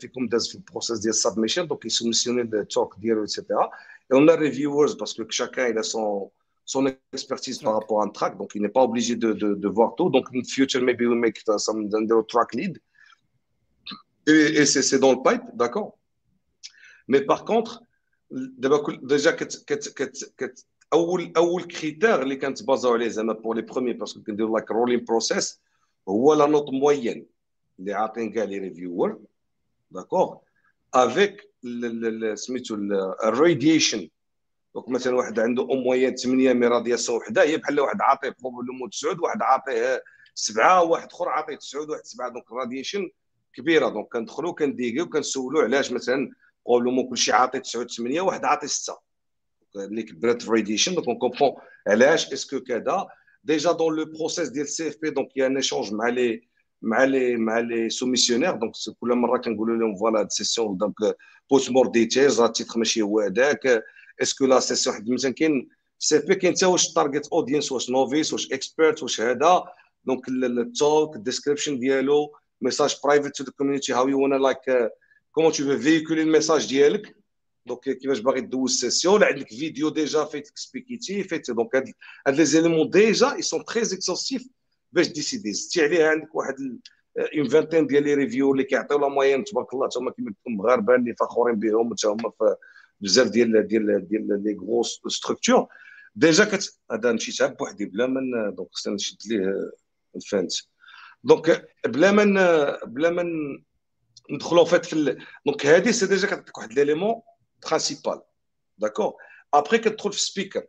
[0.00, 3.44] fait comme dans le process de submission, donc, ils soumissionnent le talk, dire, etc.
[4.10, 5.14] Et on a reviewers parce
[6.65, 8.69] que chacun, il a son, son expertise par rapport à un track, donc il n'est
[8.69, 10.09] pas obligé de, de, de, voir tout.
[10.09, 11.89] Donc, in future, maybe we'll make some
[12.27, 12.79] track lead.
[14.27, 15.97] Et, et c'est dans le pipe, d'accord
[17.07, 17.81] Mais par contre,
[18.31, 19.35] déjà,
[21.37, 25.59] أول critère اللي كنتبازاو عليه زعما pour les premiers parce que كنديروا like rolling process
[26.07, 27.23] هو la note moyenne
[27.79, 29.19] اللي عاطين كاع لي ريفيور
[29.91, 30.39] داكور
[30.97, 31.45] avec
[32.33, 32.75] سميتو
[33.23, 34.09] الراديشن
[34.74, 38.90] دونك مثلا واحد عنده أو موين 8 مي رادياسيون وحدة هي بحال واحد عاطيه بروبابلومون
[38.90, 40.02] 9 واحد عاطيه
[40.34, 43.10] 7 واحد أخر عاطيه 9 واحد 7 دونك الراديشن
[43.54, 46.30] كبيرة دونك كندخلوا كنديكيو كنسولوا علاش مثلا
[46.66, 48.98] بروبابلومون كلشي عاطي 9 8 واحد عاطي 6
[49.76, 51.52] اللي كبرت في الراديشن دونك اون كومبون
[51.86, 53.06] علاش اسكو كذا؟
[53.44, 56.48] ديجا دون لو بروسيس ديال السي اف بي دونك يا ان ايشونج مع لي
[56.82, 60.28] مع لي مع لي سوميسيونير دونك كل مرة كنقولوا لهم فوالا هاد
[60.78, 60.94] دونك
[61.50, 63.84] بوت مور ديتيلز راه التيتر ماشي هو هذاك.
[64.22, 68.32] اسكو لا سيسيون حد مثلا كاين سي بي كاين حتى واش تارجت اودينس واش نوفيس
[68.32, 69.64] واش اكسبيرت واش هذا
[70.04, 74.92] دونك التوك الديسكريبشن ديالو ميساج برايفت تو ذا كوميونيتي هاو يو وأنا لايك
[75.32, 77.16] كومون تو في فيكولي الميساج ديالك
[77.66, 81.92] دونك كيفاش باغي دوز سيسيون ولا عندك فيديو ديجا فايت اكسبيكيتي فايت دونك هاد
[82.26, 84.48] هاد لي زيليمون ديجا اي سون تري اكسوستيف
[84.92, 86.54] باش ديسيدي زدتي عليها عندك واحد
[87.38, 91.14] اون فانتين ديال لي ريفيو اللي كيعطيو لا موين تبارك الله هما كيما المغاربه اللي
[91.14, 92.56] فخورين بهم حتى هما في
[93.04, 95.66] بزاف ديال ديال ديال لي غروس ستركتور
[96.16, 99.70] ديجا كت هذا نمشي بوحدي بلا ما دونك خصنا نشد ليه
[100.16, 100.52] الفانت
[101.24, 102.24] donc بلا ما
[102.84, 103.24] بلا ما
[104.30, 107.20] ندخلوا فات في donc هذه c'est déjà كتعطيك واحد l'élément
[107.66, 108.20] principal
[108.78, 109.14] d'accord
[109.54, 110.66] après كتدخل في speaker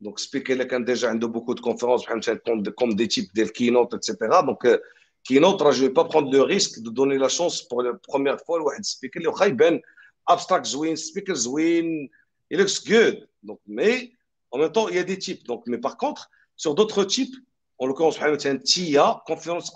[0.00, 2.40] donc speaker إلا كان déjà عنده beaucoup de conférences بحال مثلا
[2.70, 4.80] comme des types ديال keynote etc donc
[5.24, 8.36] keynote راه je vais pas prendre le risque de donner la chance pour la première
[8.36, 9.80] fois لواحد speaker اللي واخا يبان
[10.27, 12.09] abstract zwin, speaker zwin,
[12.49, 13.27] it looks good.
[13.41, 14.13] Donc, mais
[14.51, 15.43] en même temps, il y a des types.
[15.45, 17.35] Donc, mais par contre, sur d'autres types,
[17.79, 19.75] en l'occurrence, par exemple, TIA, conférence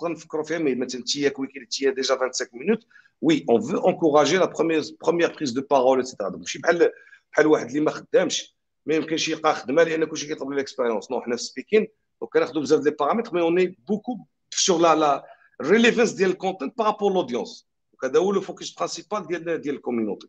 [0.60, 1.30] mais maintenant TIA,
[1.68, 2.82] TIA déjà 25 minutes.
[3.20, 6.16] Oui, on veut encourager la première, première prise de parole, etc.
[6.32, 6.90] Donc, je suis بحال
[7.32, 8.56] بحال واحد اللي ما خدامش
[8.86, 11.88] ما يمكنش يلقى خدمه لان كلشي كيطلب ليكسبيريونس نو حنا في سبيكين
[12.20, 14.18] دونك كناخذوا بزاف دي بارامتر مي اون اي بوكو
[14.54, 15.22] sur la la
[15.62, 17.68] relevance ديال الكونتنت بارابور لودونس
[18.04, 20.28] هذا هو لو فوكس برينسيبال ديال ديال الكوميونيتي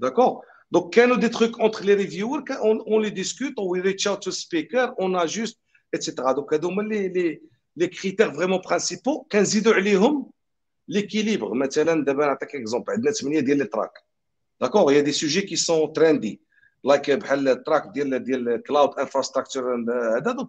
[0.00, 4.24] داكور دونك كانوا دي تروك اونتر لي ريفيور اون لي ديسكوت اون وي ريتش اوت
[4.24, 5.58] تو سبيكر اون ا جوست
[5.94, 7.40] اتسيتيرا دونك هادو هما لي لي
[7.76, 10.30] لي كريتير فريمون برينسيبو كنزيدوا عليهم
[10.88, 13.92] ليكيليبر مثلا دابا نعطيك اكزومبل عندنا 8 ديال لي تراك
[14.60, 16.40] داكور هي دي سوجي كي سون تريندي
[16.84, 19.74] لايك بحال التراك ديال ديال كلاود انفراستراكشر
[20.16, 20.48] هذا دونك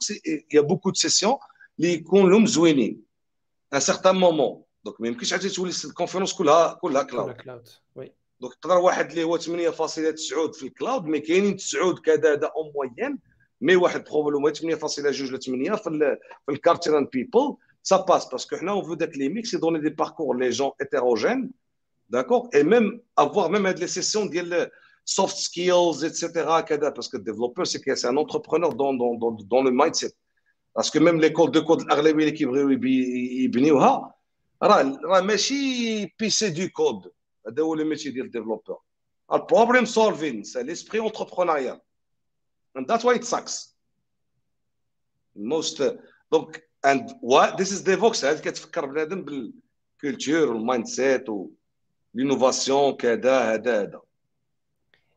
[0.54, 1.36] يا بوكو دو سيسيون
[1.80, 3.02] اللي يكون لهم زوينين
[3.74, 7.64] ان سيغتان مومون دونك ما يمكنش عاد تولي الكونفيرونس كلها كلها كلاود وي
[8.42, 9.44] دونك تقدر واحد اللي هو 8.9
[10.54, 13.20] في الكلاود مي كاينين 9 كذا هذا اون موين
[13.62, 18.84] مي واحد بروبليم 8.2 ل 8 في في الكارتيران بيبل سا باس باسكو حنا اون
[18.84, 21.52] فو داك لي ميكس يدوني دي باركور لي جون هيتيروجين
[22.10, 24.70] داكور اي ميم افوار ميم هاد لي سيسيون ديال
[25.06, 26.24] soft skills, etc.
[26.96, 30.14] Parce que le développeur, c'est un entrepreneur dans, dans, dans, dans, le mindset.
[30.76, 31.82] Parce que même l'école de code,
[33.44, 34.14] يبنيوها
[34.64, 37.12] راه راه ماشي pisser du code
[37.48, 38.78] هذا هو ال métier ديال ال développeur.
[39.34, 41.80] ال problem solving c'est l'esprit entrepreneurial
[42.78, 43.76] and that's why it sucks.
[45.36, 45.84] Most
[46.32, 51.26] donc and what this is كتفكر بنادم بال culture وال mindset
[52.14, 54.02] وال innovation كذا هذا هذا.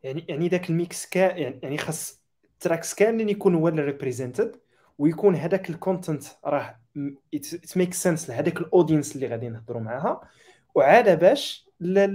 [0.03, 4.61] يعني يعني ذاك ال mix كا يعني, يعني خاص ال tracks كاملين يكون هو represented
[4.99, 6.81] ويكون هذاك ال content راه
[7.35, 10.31] it makes sense لهذاك ال audience اللي غادي نهضروا معاها.
[10.75, 11.64] وعاد باش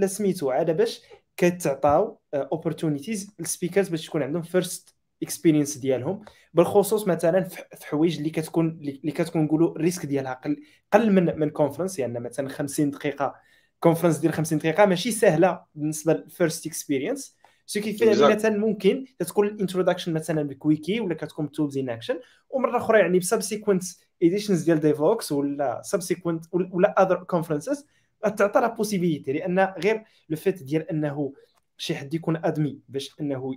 [0.06, 0.50] سميتو.
[0.50, 1.02] عاد باش
[1.36, 6.24] كتعطاو opportunities لل speakers باش تكون عندهم first experience ديالهم.
[6.54, 10.32] بالخصوص مثلا في حوايج اللي كتكون اللي كتكون نقولوا ال risk ديالها.
[10.32, 13.34] قل قل من من conference يعني مثلا 50 دقيقة.
[13.80, 19.46] conference ديال 50 دقيقة ماشي سهلة بالنسبة لل first experience so كيف مثلا ممكن تكون
[19.46, 23.82] ال introduction مثلا ب quickie ولا كتكون tools in action ومرة أخرى يعني ب subsequent
[24.22, 27.86] editions ديال Devoxx ولا subsequent ولا other conferences
[28.28, 31.32] تعطى la possibilité لأن غير le fait ديال أنه
[31.78, 33.54] شي حد يكون admis باش أنه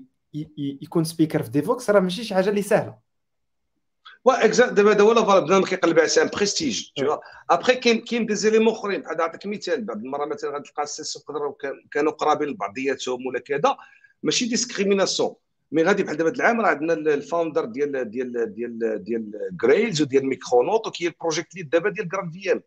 [0.57, 2.97] يكون speaker في Devoxx راه ماشي شي حاجة اللي سهلة.
[4.25, 7.17] وا exact دابا هذا هو لا بنادم كيقلب على son prestige tout
[7.49, 11.25] après كاين كاين des éléments أخرين بحال نعطيك مثال بعض المرات مثلا غتلقى السيس
[11.91, 13.77] كانوا قرابين لبعضياتهم ولا كذا
[14.23, 15.35] ماشي ديسكريميناسيون
[15.71, 20.87] مي غادي بحال دابا العام راه عندنا الفاوندر ديال ديال ديال ديال جريلز وديال ميكرونوت
[20.87, 22.61] وكاين البروجيكت ليد دابا ديال جراند في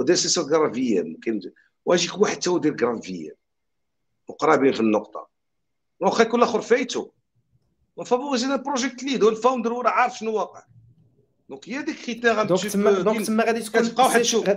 [0.00, 0.16] ودير
[0.50, 1.40] جراند في ام كاين
[1.84, 3.36] وأجيك واحد تا هو ديال جراند في ام
[4.28, 5.28] وقرابين في النقطه
[6.00, 7.10] واخا يكون الآخر فايتو
[7.96, 10.62] فافوريزينا البروجيكت ليد والفاوندر هو راه عارف شنو واقع.
[11.48, 14.50] دونك هي ديك كريتير دونك تما دونك تما غادي تكون كتبقى واحد شوف.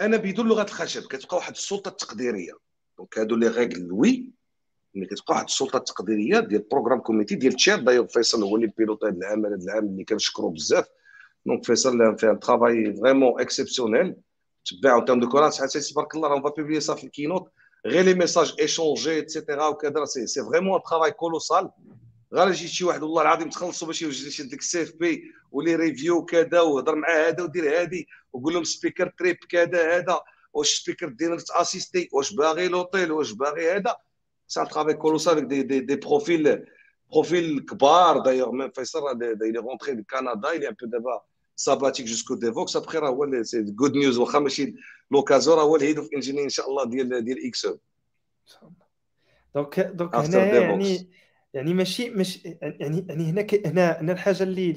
[0.00, 2.52] أنا بدون لغة الخشب كتبقى واحد السلطة التقديرية.
[2.98, 4.30] donc هادو les règles oui
[4.94, 8.72] ملي كتبقى واحد السلطة التقديرية ديال ال program committee ديال تشير دايوغ فيصل هو اللي
[8.78, 10.86] piloté هذا العام هذا العام اللي كنشكرو بزاف.
[11.46, 14.16] donc فيصل fait un travail vraiment exceptionnel
[14.66, 17.50] تبعوا tout le courant حتى تبارك الله راه فا publier صافي في ال keynote.
[17.86, 21.70] غير les messages échangés et cetera وكذا c'est c'est vraiment un travail colossal
[22.32, 26.24] غير جيت شي واحد والله العظيم تخلصوا باش يوجد ديك ال CFP و les reviews
[26.24, 30.20] كذا وهضر مع هذا ودير هذه وقول لهم سبيكر تريب كذا هذا.
[30.52, 33.96] واش سبيكر دير اسيستي واش باغي لوطيل واش باغي هذا؟
[34.58, 36.64] Un travail colossal avec des, des, des profils,
[37.08, 38.22] profils kbar.
[38.22, 39.02] D'ailleurs, même Faisal,
[39.50, 41.26] il est rentré du Canada, un peu d'abord
[41.56, 42.76] sabbatique jusqu'au Devox.
[42.76, 43.00] Après,
[43.44, 44.16] c'est good news.
[45.10, 47.76] L'occasion, هو الهيد اوف انجينير إن شاء الله ديال ديال اكسو
[49.54, 51.08] دونك دونك هنا يعني
[51.54, 54.70] يعني ماشي مش يعني يعني هنا هنا هنا الحاجة اللي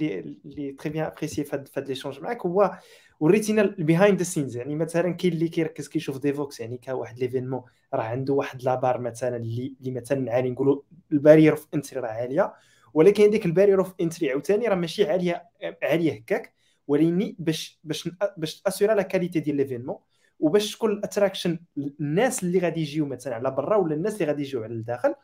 [0.46, 2.80] اللي très bien apprécié في هذا l'échange معاك هو
[3.20, 6.60] وريتينا ال behind the scenes يعني مثلا كاين اللي كيركز كيشوف Devoxx.
[6.60, 7.62] يعني كواحد l'événement
[7.94, 10.50] راه عنده واحد la barre مثلا اللي اللي مثلا عالي.
[10.50, 12.54] نقولوا ال barrier of entry راه عالية.
[12.94, 15.44] ولكن ديك ال barrier of entry عاوتاني راه ماشي عاليه
[15.84, 16.59] عالية هكاك.
[16.90, 19.98] ولكن باش باش باش تاسيرا la qualité ديال l'événement
[20.40, 24.42] وباش تكون ال attraction الناس اللي غادي يجيو مثلا على برا ولا الناس اللي غادي
[24.42, 25.16] يجيو على الداخل.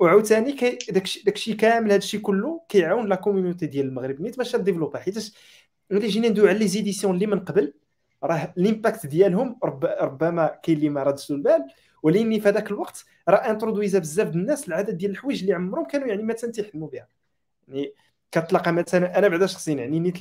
[0.00, 0.52] وعاوتاني
[1.24, 4.20] داكشي كامل هادشي كله كيعاون la community ديال المغرب.
[4.20, 5.34] نيت باش développe-ا حيت
[5.90, 7.74] ملي جينا ندوي على les éditions اللي من قبل
[8.22, 11.66] راه ال impact ديالهم رب ربما كاين اللي ما ردش البال.
[12.02, 16.22] ولكن في هذاك الوقت راه introduise-ا بزاف الناس العدد ديال الحوايج اللي عمرهم كانوا يعني
[16.22, 17.08] مثلا تيحلموا بها.
[17.68, 17.94] يعني
[18.34, 20.18] كتلاقى مثلا أنا بعدا شخصيا يعني نيت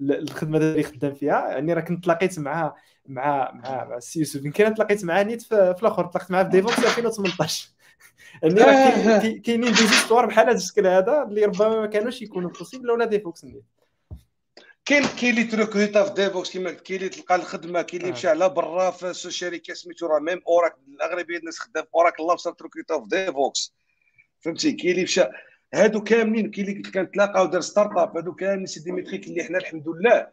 [0.00, 2.74] الخدمة اللي خدام فيها يعني راه كنت تلاقيت مع
[3.06, 6.78] مع مع, مع السي يوسف يمكن تلاقيت معاه نيت في, الأخر تلاقيت معاه في Devoxx
[6.78, 7.68] 2018
[8.42, 12.90] يعني راه كاينين دي زيستوار بحال هذا الشكل هذا اللي ربما ما كانوش يكونوا بوسيبل
[12.90, 13.64] ولا ديفوكس نيت.
[14.84, 18.28] كاين كاين اللي تروكوتا في ديفوكس كيما قلت كاين اللي تلقى الخدمة كاين اللي مشى
[18.28, 22.56] على برا في شركه سميتو راه ميم أوراك الأغلبية الناس خدام في أوراك الله وصل
[22.56, 23.74] تروكوتا في ديفوكس.
[24.40, 25.24] فهمتي؟ كاين اللي مشى
[25.76, 29.58] هادو كاملين كاين اللي كنتلاقاو دار ستارت اب هادو كاملين سي دي ميتريك اللي حنا
[29.58, 30.28] الحمد لله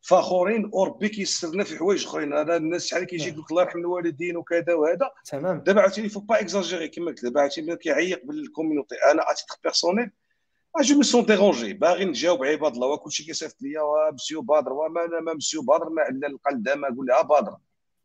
[0.00, 2.32] فخورين وربي كيسر لنا في حوايج أخرين.
[2.32, 5.10] أنا الناس شحال كيجي يقول لك الله يرحم الوالدين وكذا وهذا.
[5.24, 5.58] تمام.
[5.58, 10.10] دابا عاوتاني فو با اكزاجيري كما قلت دابا عاوتاني كيعيق بالكوميونيتي أنا اتيتر بيرسونيل
[10.80, 15.20] je me sens dérangé باغي نجاوب عباد الله وكلشي كيصيفط ليا مسيو بدر وما أنا
[15.20, 17.56] ما مسيو بدر ما عندنا القلب ما قول لها بدر.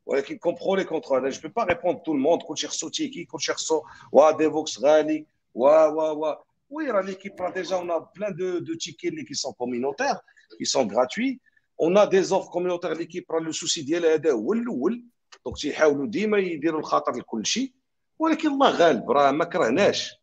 [0.05, 3.25] ولكن comprends les contraintes أنا je peux pas répondre tout le monde كلشي خصو ticket
[3.25, 6.35] كلشي خصو وا Devoxx غالي وا وا وا
[6.69, 10.15] oui راه l'équipe راه déjà un plan de de tickets اللي qui sont communautaires
[10.57, 11.39] qui sont gratuits
[11.81, 15.03] on a des offres communautaires l'équipe راه le souci ديالها هذا هو الأول
[15.45, 17.73] donc تيحاولوا ديما يديروا الخطر لكل شيء
[18.19, 20.15] ولكن الله غالب راه ما كرهناش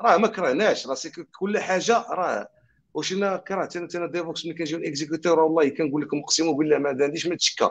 [0.00, 0.96] راه ما كرهناش راه
[1.38, 2.48] كل حاجة راه
[2.94, 6.88] واش أنا كرهت أنا أنا ديفوكس ملي كنجيو اكزيكوتور والله كنقول لكم اقسم بالله ما
[6.88, 7.70] عنديش ما تشكى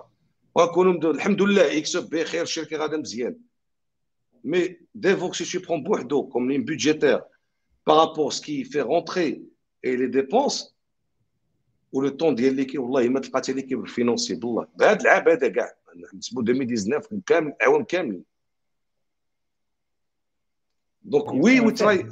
[0.55, 3.37] ونكونوا الحمد لله يكسب بخير الشركة غادا مزيان
[4.43, 7.21] مي ديفوكس سي برون بوحدو كوم لين بودجيتير
[7.87, 9.43] بارابور سكي في رونتري
[9.85, 10.75] اي لي ديبونس
[11.91, 15.75] ولو طون ديال ليكيب والله ما تلقى حتى ليكيب فينونسي بالله بهذا العام هذا كاع
[16.15, 18.23] نحسبوا 2019 كامل عوام كاملين
[21.03, 22.09] donc we we try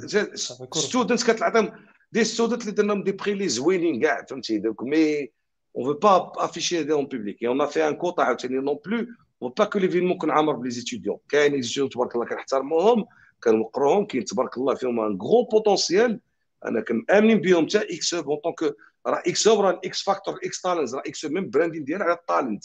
[0.74, 1.72] students كتعطيهم
[2.12, 5.30] des students اللي درناهم دي بري لي زوينين كاع فهمتي donc mais
[5.74, 7.36] on veut pas afficher en public.
[7.42, 9.08] Et on a fait un quota عاوتاني non plus
[9.40, 12.26] on veut pas que l'événement كون عامر ب les étudiants كاين les étudiants تبارك الله
[12.26, 13.06] كنحترموهم
[13.44, 16.20] كنوقروهم كاين تبارك الله فيهم un gros potentiel
[16.64, 18.62] أنا كنامنين بهم حتى X en tant que
[19.06, 22.21] راه X راه ال X factor X talent راه X même branding ديالها على ال
[22.21, 22.64] talent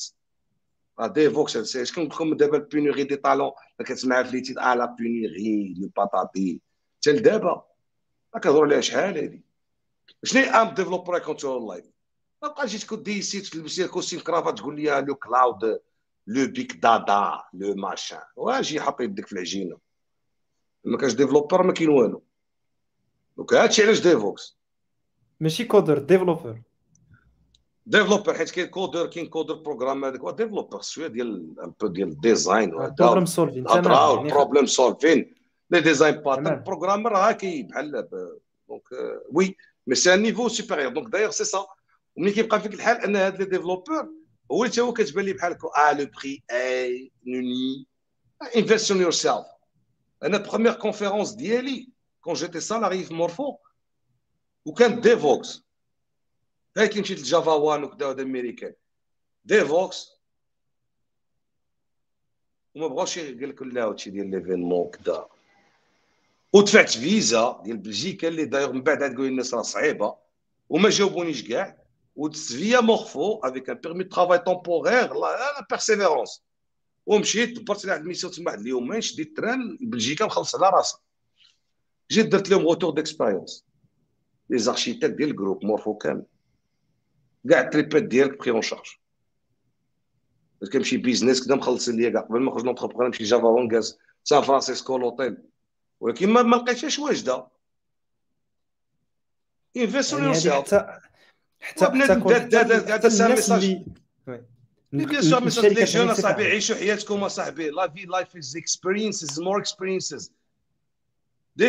[1.00, 4.76] راه Devoxx اش كنقول لكم دابا ال pénurie de talents كتسمع في les études ا
[4.76, 6.62] la pénurie le patati.
[7.02, 7.66] حتى لدابا
[8.44, 9.46] كنهضروا عليها شحال هادي.
[10.24, 11.86] شنو هي un developer control life
[12.42, 15.80] ما بقاش دي سيت تلبس les costumes cravate تقول لي le cloud
[16.28, 19.85] le big data le machine واجي حط يدك في العجينة.
[20.86, 22.24] ما كانش developer ما كاين والو.
[23.38, 24.58] donc هادشي علاش Devoxx؟
[25.40, 26.62] ماشي coder developer.
[27.86, 30.36] developer حيت كاين coder كاين coder programme هذاك.
[30.36, 34.28] developer شوية ديال un peu ديال ال design problem solving تمام.
[34.28, 35.36] problem solving
[35.70, 38.08] les design pattern programmer هاكي بحال
[38.70, 38.84] donc
[39.32, 39.58] oui
[39.88, 41.66] mais c'est un niveau supérieur donc d'ailleurs c'est ça
[42.16, 44.10] وملي كيبقى فيك الحال أن هاد les développeurs
[44.52, 47.88] هو اللي هو كتبان لي بحال آه le prix et نوني
[48.56, 49.46] invest on yourself
[50.24, 51.90] أنا première conférence ديالي
[52.22, 53.58] quand j'étais salarié في Morpho
[54.66, 55.64] وكان Devoxx
[56.78, 58.74] هاي كي مشيت ل Java 1 وكذا هذا American
[59.46, 60.16] Devoxx
[62.76, 65.28] وما بغاوش قال لك لا هادشي ديال l'événement كذا
[66.54, 70.16] ودفعت فيزا ديال بلجيكا اللي داير من بعد تقول الناس راه صعيبه
[70.70, 71.78] وما جاوبونيش كاع
[72.16, 76.45] ودزت فيا Morpho avec un permis travail temporaire la persévérance
[77.06, 80.78] ومشيت دبرت لي واحد ال mission تما واحد اليومين شديت ال train لبلجيكا مخلص على
[80.78, 80.98] راسي
[82.12, 83.66] جيت درت لهم retour d'expérience
[84.50, 86.26] les architectes ديال ال groupe Morpho كامل
[87.50, 88.96] كاع التريبات ديالك pris en charge
[90.74, 94.42] كنمشي business كدا مخلصين ليا كاع قبل ما نخرج ن entreprend نمشي Java وونغاز سان
[94.42, 95.38] فرانسيسكو لوطيل
[96.00, 97.48] ولكن ما ما لقيتهاش واجده
[99.78, 101.00] invest on yourself حتى
[101.60, 103.86] حتى هذا c'est un message
[104.98, 109.60] bien sûr message les jeunes اصاحبي عيشوا حياتكم اصاحبي la vie life is experiences more
[109.60, 110.32] experiences
[111.60, 111.64] in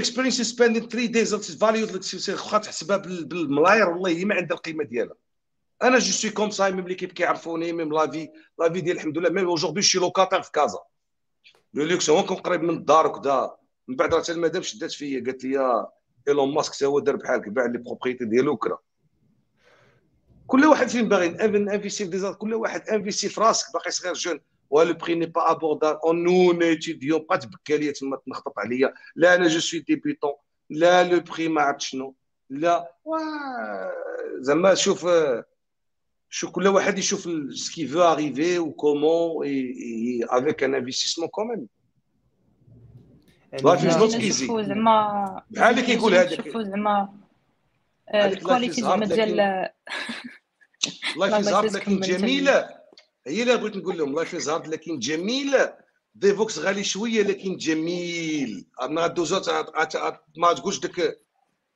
[0.93, 3.89] three days it's valued لك واخا تحسبها بالملاير.
[3.89, 5.15] والله ما عندها القيمة ديالها.
[5.83, 9.19] أنا je suis comme ça même l'équipe كيعرفوني même la vie la vie ديال الحمد
[9.19, 9.31] لله.
[9.31, 10.79] même aujourd'hui je suis locataire في كازا
[11.75, 13.57] le luxe هو كون قريب من الدار وكذا
[13.89, 15.87] من بعد راه المدام شدات فيا قالت لي
[16.29, 18.79] إيلون ماسك حتى هو دار بحالك باع لي propriété ديالو وكرا
[20.47, 24.41] كل واحد فين باغي؟ investi في ديزار كل واحد investi في راسك باقي صغير jeune.
[24.71, 28.95] و le prix n'est pas abordable on est étudiants بقات تبكى ليا تما تنخطط عليا
[29.17, 30.33] لا أنا je suis débutant
[30.71, 32.15] لا le prix ما عرفت شنو
[32.51, 32.93] لا
[34.39, 35.09] زعما شوف
[36.31, 39.47] شو كل واحد يشوف ce qu'il veut arriver و comment
[40.31, 41.67] avec un investissement quand même
[43.53, 47.15] life is not easy بحال اللي كيقول هذاك زعما
[48.15, 49.69] ال quality زعما ديال
[51.17, 52.69] life is hard لكن جميلة.
[53.27, 54.15] هي اللي بغيت نقول لهم.
[54.15, 55.75] life is hard لكن جميلة.
[56.15, 58.67] Devoxx غالي شوية لكن جميل.
[58.83, 59.49] أنا دوزات
[60.37, 61.21] ما تقولش دك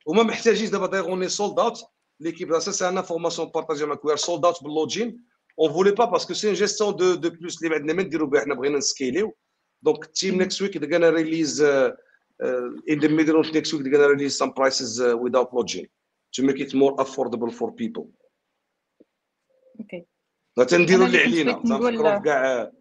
[0.05, 1.83] وما محتاجين دابا d'ailleurs on est sold out
[2.19, 5.23] l'équipe راه c'est information partagée معاك we're sold out بال logement
[5.59, 8.27] on voulait pas parce que c'est une gestion de de plus اللي عندنا ما نديرو
[8.27, 9.35] بها حنا بغينا ن scale
[9.81, 13.91] يو donc team next week they gonna release in the middle of next week they
[13.91, 15.87] gonna release some prices without logement
[16.33, 18.05] to make it more affordable for people
[19.79, 20.05] okay.
[20.69, 21.51] تنديروا اللي علينا.
[21.51, 22.71] تنفكروا كاع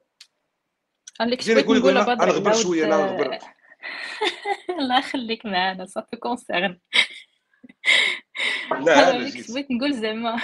[1.21, 3.39] أنا كنت نقول نقول نغبر شوية أنا نغبر
[4.81, 6.79] الله يخليك معنا صافي concern
[8.81, 10.41] لا اللي كنت بغيت نقول زعما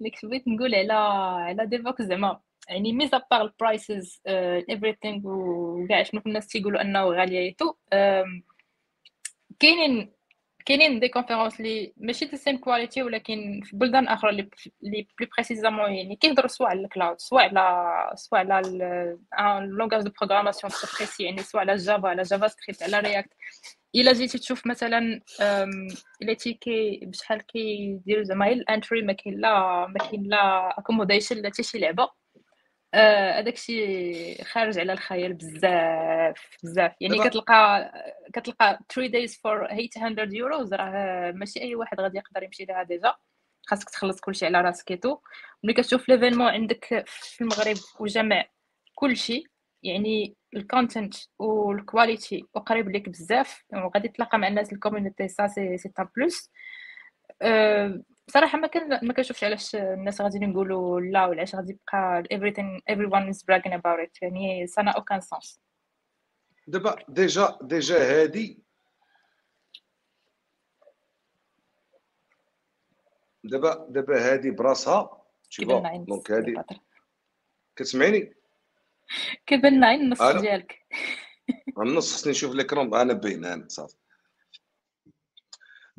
[0.00, 0.92] اللي كنت بغيت نقول على
[1.42, 2.40] على Devoxx زعما.
[2.68, 7.74] يعني mis à part ال prices everything وكاع شنو الناس تيقولوا أنه غالية too
[9.60, 10.12] كاينين
[10.68, 14.50] كاينين des conférences اللي ماشي deuxième qualité ولكن في بلدان أخرى لي
[14.82, 20.10] لي plus précisément يعني كيهضروا سواء على ال cloud سواء على سواء على langage de
[20.20, 23.30] programmation précis يعني سواء على Java على JavaScript على React
[23.94, 25.20] إلا جيتي تشوف مثلا
[26.22, 31.48] ال ticket بشحال كيديروا زعما ال entrée ما كاين لا ما كاين لا accommodation لا
[31.48, 32.17] حتى شي لعبة.
[32.94, 36.92] هذاك الشيء خارج على الخيال بزاف بزاف.
[37.00, 37.92] يعني كتلقى
[38.34, 43.14] كتلقى 3 days for 800 يورو راه ماشي أي واحد غادي يقدر يمشي لها déjà
[43.66, 45.18] خاصك تخلص كلشي على راسك et tout
[45.64, 48.44] ملي كتشوف l'événement عندك في المغرب وجمع
[48.94, 49.44] كلشي
[49.82, 55.46] يعني ال content وال quality وقريب لك بزاف وغادي تلاقى مع الناس ال community ça
[55.46, 56.50] c'est c'est un plus
[58.28, 63.34] بصراحة ما كان ما كنشوفش علاش الناس غادي نقولوا لا وعلاش غادي يبقى everything everyone
[63.34, 64.22] is bragging about it.
[64.22, 65.60] يعني ça n'a aucun sens.
[66.66, 68.62] دابا déjà déjà هادي.
[73.44, 75.22] دابا دابا هادي براسها.
[75.58, 76.62] donc هادي.
[77.76, 78.34] كتسمعيني
[79.46, 80.78] كيبان عين النص ديالك.
[81.78, 83.96] النص خصني نشوف l'écran أنا باين أنا صافي.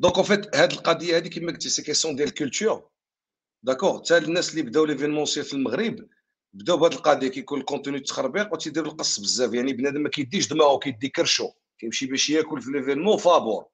[0.00, 2.90] donc en fait هاد القضية هادي كما قلتي c'est question ديال ال culture
[3.62, 6.08] d'accord حتى الناس اللي بداو l'événementiel في المغرب
[6.52, 9.54] بداو بهاد القضية كيكون الـ contenu تخربيق وتيديروا القص بزاف.
[9.54, 13.66] يعني بنادم ما كيديش دماغه كيدي كرشو كيمشي باش ياكل في l'événement فابور.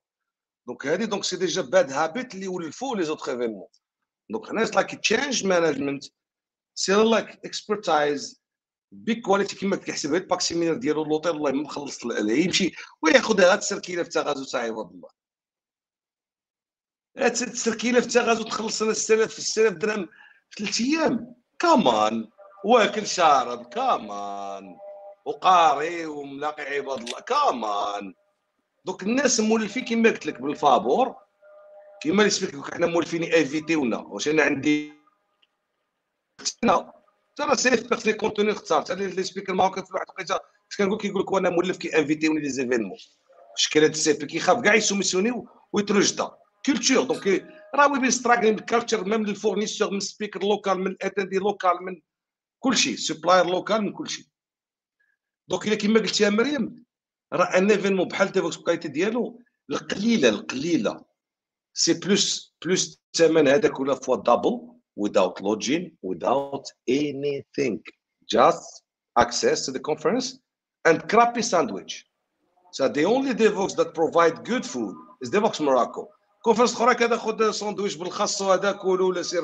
[0.67, 3.69] donc هادي donc c'est déjà bad habit اللي ولفوا les autres événements
[4.31, 6.05] donc هنا like change management
[6.75, 8.43] c'est like expertise
[8.93, 12.73] بيك qualité كما كيحسب الـ pack séminaire ديالو لوطيل والله ما مخلص يمشي
[13.03, 15.26] وياخذ هاد السركيلة في تاغازو تاع عوض الله.
[17.19, 20.09] السركيله في تاغازو تخلص أنا 6000 في 6000 درهم
[20.51, 21.35] في ثلاث أيام.
[21.59, 22.29] كامان
[22.65, 23.69] واكل شارب.
[23.69, 24.77] كامان
[25.25, 27.21] وقاري وملاقي عباد الله.
[27.21, 28.15] كامان
[28.85, 31.15] دوك الناس مولفين كما قلت لك بالفابور.
[32.03, 34.93] كما اللي سبيك حنا مولفين ايفيتيونا واش أنا عندي؟
[37.37, 40.39] ترى سيف بيغ لي كونتوني اختار ترى لي سبيكر الماروكان في واحد الوقيته
[40.79, 42.99] كنقول كيقول لك وأنا مولف كي انفيتيوني لي زيفينمون.
[43.57, 46.31] شكل هاد السيف كيخاف كاع يسوميسيوني ويترجدا
[46.67, 47.27] كولتور دونك
[47.75, 52.01] راه وي بين ستراغلين بالكالتشر ميم للفورنيسور من سبيكر لوكال من اتندي لوكال من
[52.59, 54.31] كلشي سبلاير لوكال من كلشي
[55.49, 56.85] دونك الا كما قلتي يا مريم
[57.33, 61.05] راه ان ايفينمون بحال ديفوكس بكاليتي ديالو القليله القليله
[61.75, 67.83] سي بلوس بلوس الثمن هذاك ولا فوا دابل without login, without anything.
[68.29, 68.83] Just
[69.17, 70.39] access to the conference
[70.85, 72.05] and crappy sandwich.
[72.73, 76.09] So the only Devoxx that provide good food is Devoxx Morocco.
[76.47, 79.43] conférence أخرى كذا خذ ساندويتش بالخاص وهذا كولو ولا سير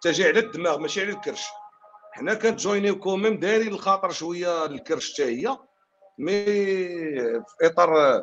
[0.00, 1.42] تجي على الدماغ ماشي على الكرش.
[2.12, 5.58] حنا كنجوينيو quand même دايرين الخاطر شوية الكرش حتى هي
[6.18, 8.22] mais في إطار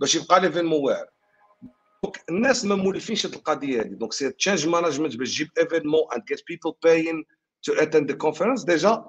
[0.00, 1.06] باش يبقى l'événement واعر
[2.04, 6.24] donc الناس ما مولفينش هذه القضية هذه donc c'est change management باش تجيب événement and
[6.24, 7.24] get people buy-in
[7.62, 9.04] to attend the conference déjà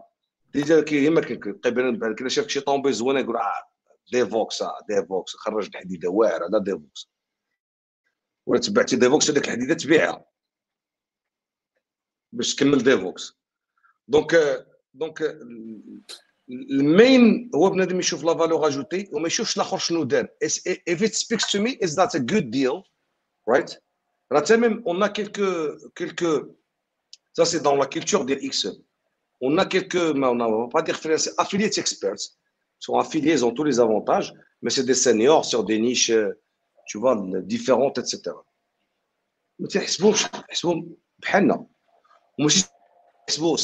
[0.53, 1.21] déjà كيما
[1.65, 3.63] قبل كنا شافك شي tombée زوينه يقول آه
[4.11, 7.14] ديفوكس آه ديفوكس خرج الحديدة واعرة هذا ديفوكس
[8.46, 10.24] ولا تبعتي ديفوكس هذيك الحديده تبيعها
[12.32, 13.40] باش تكمل ديفوكس
[14.08, 15.22] دونك دونك
[16.50, 20.28] المين هو بنادم يشوف لا فالور اجوتي وما يشوفش الاخر شنو دار
[20.90, 22.82] if it speaks to me is that a good deal
[23.50, 23.76] right
[24.32, 26.46] راه تمام on a quelques quelques
[27.38, 28.66] ça c'est dans la culture ديال اكس
[29.44, 32.22] on a quelques mais on va pas dire freelance affiliate experts
[32.78, 36.12] sont affiliés ils ont tous les avantages mais c'est des seniors sur des niches
[36.87, 37.15] tu vois
[37.53, 38.45] différentes etc
[39.59, 41.67] ما تيحسبوش يحسبوهم بحالنا
[42.39, 42.65] وماشي
[43.29, 43.57] يحسبوا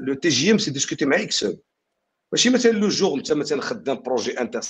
[0.00, 1.46] لو تي جي ام سي ديسكوتي مع إكس
[2.32, 4.60] ماشي مثلا لو جور انت مثلا خدام بروجي انتر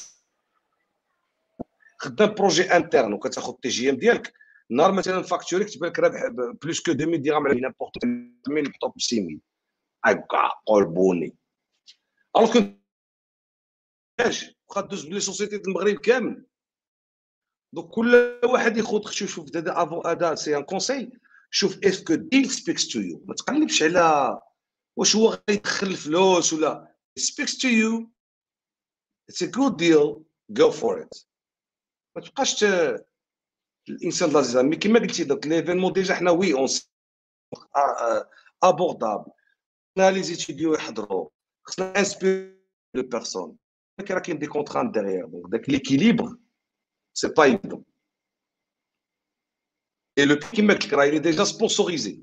[1.98, 4.32] خدام بروجي انترن وكتاخذ تي جي ام ديالك
[4.70, 6.26] نهار مثلا فاكتوري كتبان لك رابح
[6.62, 7.92] بلوس كو 2000 درهم على نيمبورت
[8.48, 9.40] مين نحطو ب 6000
[10.04, 11.36] هكا قلبوني
[12.36, 12.58] الوغ كو
[14.68, 16.44] واخا دوز بلي سوسيتي المغرب كامل
[17.74, 19.74] دونك كل واحد ياخذ شوف هذا
[20.06, 21.10] هذا سي ان كونساي
[21.50, 23.24] شوف اسكو ديل سبيكس تو يو.
[23.26, 24.40] ما تقلبش على
[24.96, 26.94] واش هو غيدخل الفلوس ولا.
[27.20, 28.08] speaks to you
[29.30, 31.26] it's a good deal go for it.
[32.16, 32.64] ما تبقاش
[33.88, 36.68] الإنسان العزيز mais كما قلتي دوك l'événement déjà حنا we on
[38.62, 39.30] affordable
[39.96, 41.28] خصنا les étudiants يحضروا
[41.66, 42.62] خصنا inspirer
[42.94, 43.56] le personne
[44.00, 46.36] راه كاين des contraintes derrière donc داك l'équilibre
[47.14, 47.84] c'est pas évident
[50.18, 52.20] et le كيما قلت لك راه déjà sponsorisé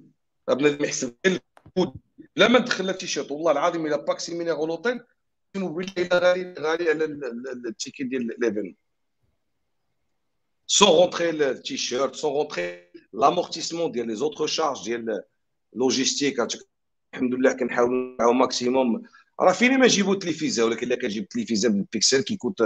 [0.48, 1.16] بنادم يحسب
[2.36, 5.02] لا ما ندخل لا تيشيرت والله العظيم الا باكسي ميني غلوطين
[5.54, 7.06] بالله غالي غالي على
[7.66, 8.76] التيكي ديال ليفينمون
[10.68, 15.24] سون رونتري التيشيرت سون رونتري لامورتيسمون ديال لي زوتر شارج ديال
[15.74, 16.40] لوجيستيك
[17.14, 19.04] الحمد لله كنحاولوا نعاو ماكسيموم
[19.40, 22.62] راه فيني ما نجيبو تليفيزا ولكن الا كنجيب تليفيزا بالبيكسل كيكوت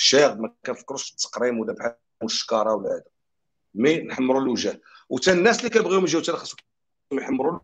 [0.00, 3.04] شاغ ما كنفكروش في التقريم ولا بحال الشكاره ولا هذا.
[3.74, 4.80] مي نحمروا الوجه.
[5.08, 6.58] وتا الناس اللي كيبغيو يجيو حتى خاصهم
[7.12, 7.60] يحمروا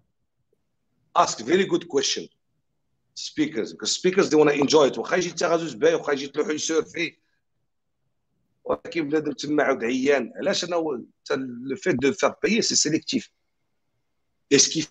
[1.18, 2.28] ask very good question.
[3.14, 3.72] Speakers.
[3.72, 4.36] Because speakers they
[4.88, 4.98] it.
[4.98, 7.18] واخا يجي التغازوز باهي واخا يجي تلوحو يسور فيه.
[8.64, 10.32] ولكن بنادم تما عاود عيان.
[10.36, 11.06] علاش أنا لو
[11.76, 13.30] فيت دو فار بايي سي سيليكتيف
[14.52, 14.88] اسكي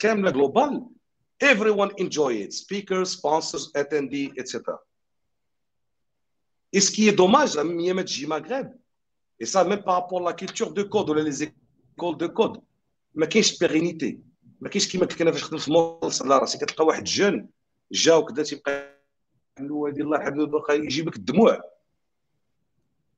[0.00, 0.86] كامله جلوبال
[1.44, 2.52] everyone enjoy it.
[2.52, 4.78] Speakers sponsors attendee etc
[6.74, 7.54] et ce qui est dommage
[8.04, 8.72] تجي مغرب
[9.40, 12.60] et ça même par rapport à la culture de code ولا les écoles de code
[13.14, 14.20] ما كاينش بيرينيتي
[14.60, 17.48] ما كاينش كيما كنا فاش خدمت في مونس على راسي كتلقى واحد جون
[17.92, 19.00] جا وكذا تيبقى
[19.60, 21.60] الوالدي الله يحفظه بقى يجيبك الدموع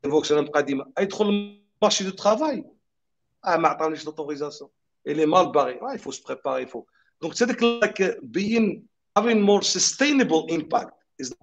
[0.05, 2.65] فوكس أنا نبقى ديما يدخل مارشي دو ترافاي
[3.45, 4.71] آه ما عطاونيش لوتوريزاسيون
[5.07, 6.85] الي مال باغي آه يفو سبريباري يفو
[7.23, 8.87] دونك سي داك بين
[9.17, 10.93] having more sustainable impact.
[11.19, 11.35] Is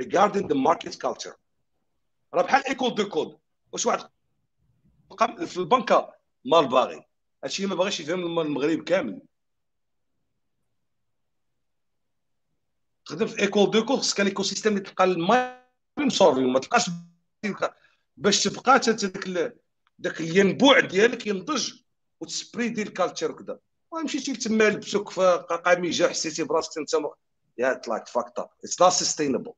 [0.00, 1.34] regarding the market culture.
[2.34, 3.38] راه بحال ايكول دو كود
[3.72, 4.08] واش واحد؟
[5.46, 7.06] في البنكه مال باغي.
[7.44, 9.22] هادشي ما باغيش يفهم المغرب كامل.
[13.06, 15.56] تخدم في ايكول دو كود خصك الايكو سيستيم اللي تلقى الماي
[15.98, 16.90] مصوري ما تلقاش
[18.16, 19.54] باش تبقى داك
[19.98, 21.72] داك الينبوع ديالك ينضج
[22.20, 23.58] وتـ spreadي الـ culture وكذا
[24.04, 26.90] مشيتي تما لبسوك في قميجة حسيتي براسك أنت
[27.58, 29.52] يا طلعت fucked up it's not sustainable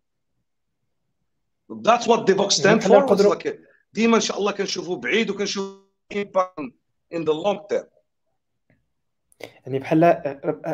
[1.73, 3.39] that's what Devoxx stand for
[3.93, 5.83] ديما إن شاء الله كنشوفوا بعيد وكنشوف
[7.13, 7.85] in the long term
[9.41, 10.05] يعني بحال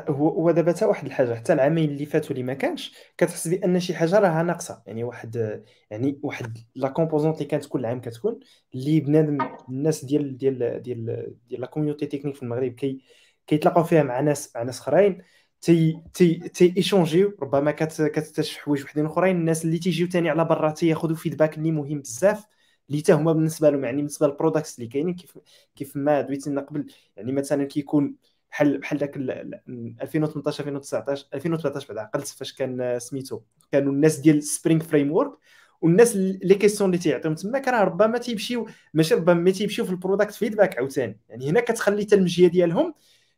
[0.08, 3.80] هو هو دابا حتى واحد الحاجة حتى العامين اللي فاتوا اللي ما كانش كتحس بأن
[3.80, 4.82] شي حاجة راها ناقصة.
[4.86, 8.40] يعني واحد يعني واحد la composante اللي كانت كل عام كتكون
[8.74, 9.38] اللي بنادم
[9.68, 13.00] الناس ديال ديال ديال ديال la community technique في المغرب كي
[13.46, 15.22] كيتلاقاو فيها مع ناس مع ناس أخرين.
[15.64, 19.36] تي تي تي échangeيو ربما كتكتشف حوايج وحدين أخرين.
[19.36, 22.44] الناس اللي تيجيو ثاني على برا تياخذوا feedback اللي مهم بزاف
[22.90, 25.38] اللي حتى هما بالنسبة لهم يعني بالنسبة لل products اللي كاينين كيف
[25.76, 26.86] كيف ما دويت لنا قبل.
[27.16, 28.16] يعني مثلا كيكون
[28.50, 33.40] بحال بحال داك 2018 2019 2013 بعد عقلت فاش كان سميتو.
[33.72, 35.32] كانوا الناس ديال Spring Framework
[35.80, 39.96] والناس les questions اللي تيعطيهم تما كان ربما تيمشيو ماشي ربما ما تيمشيو في ال
[39.96, 41.20] product feedback عاوتاني.
[41.28, 42.14] يعني هنا كتخلي حتى
[42.48, 42.94] ديالهم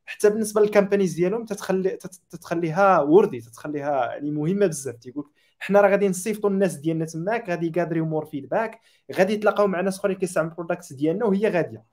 [0.06, 1.98] حتى بالنسبة لل companies ديالهم تتخلي
[2.30, 4.96] تتخليها وردي تتخليها يعني مهمة بزاف.
[4.96, 8.80] تيقول حنا راه غادي نصيفطوا الناس ديالنا تماك غادي ي gatherيو more feedback
[9.14, 11.84] غادي يتلاقاو مع ناس اخرين كيستعملوا ال products ديالنا وهي غادية.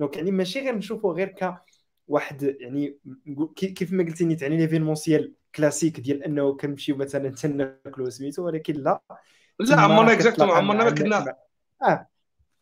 [0.00, 1.54] donc يعني ماشي غير نشوفوا غير ك
[2.08, 2.98] واحد يعني
[3.56, 9.02] كيف ما قلتي نيت يعني l'événementiel classique ديال أنه كنمشيو مثلا تناكلوا سميتو ولكن لا.
[9.60, 11.36] لا عمرنا اكزاكتومون عمرنا ما كنا
[11.82, 12.06] آه.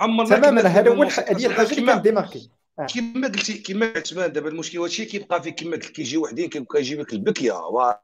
[0.00, 2.57] عمرنا تماما هذا هو هذه الحاجة اللي كنديماركي آه.
[2.86, 7.00] كما قلتي كما عثمان دابا المشكل هادشي كيبقى فيه كما قلت كيجي وحدين كيبقى يجيب
[7.00, 7.98] لك البكيه والله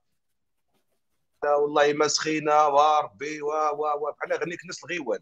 [1.93, 5.21] ما سخينا وربي و و و بحال غنيك الناس الغيوان.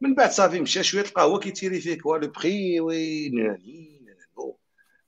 [0.00, 3.50] من بعد صافي مشى شوية تلقى هو كيتيري فيك هو لو بخي وين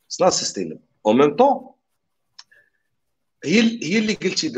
[0.07, 1.71] اتس نوت سستينبل أو ميم طون
[3.45, 4.53] هي هي اللي قلتي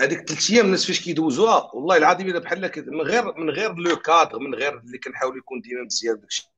[0.00, 3.96] هذيك ثلاث أيام الناس فاش كيدوزوها والله العظيم الا بحال من غير من غير le
[3.96, 6.50] cadre من غير اللي كنحاول يكون ديما مزيان داكشي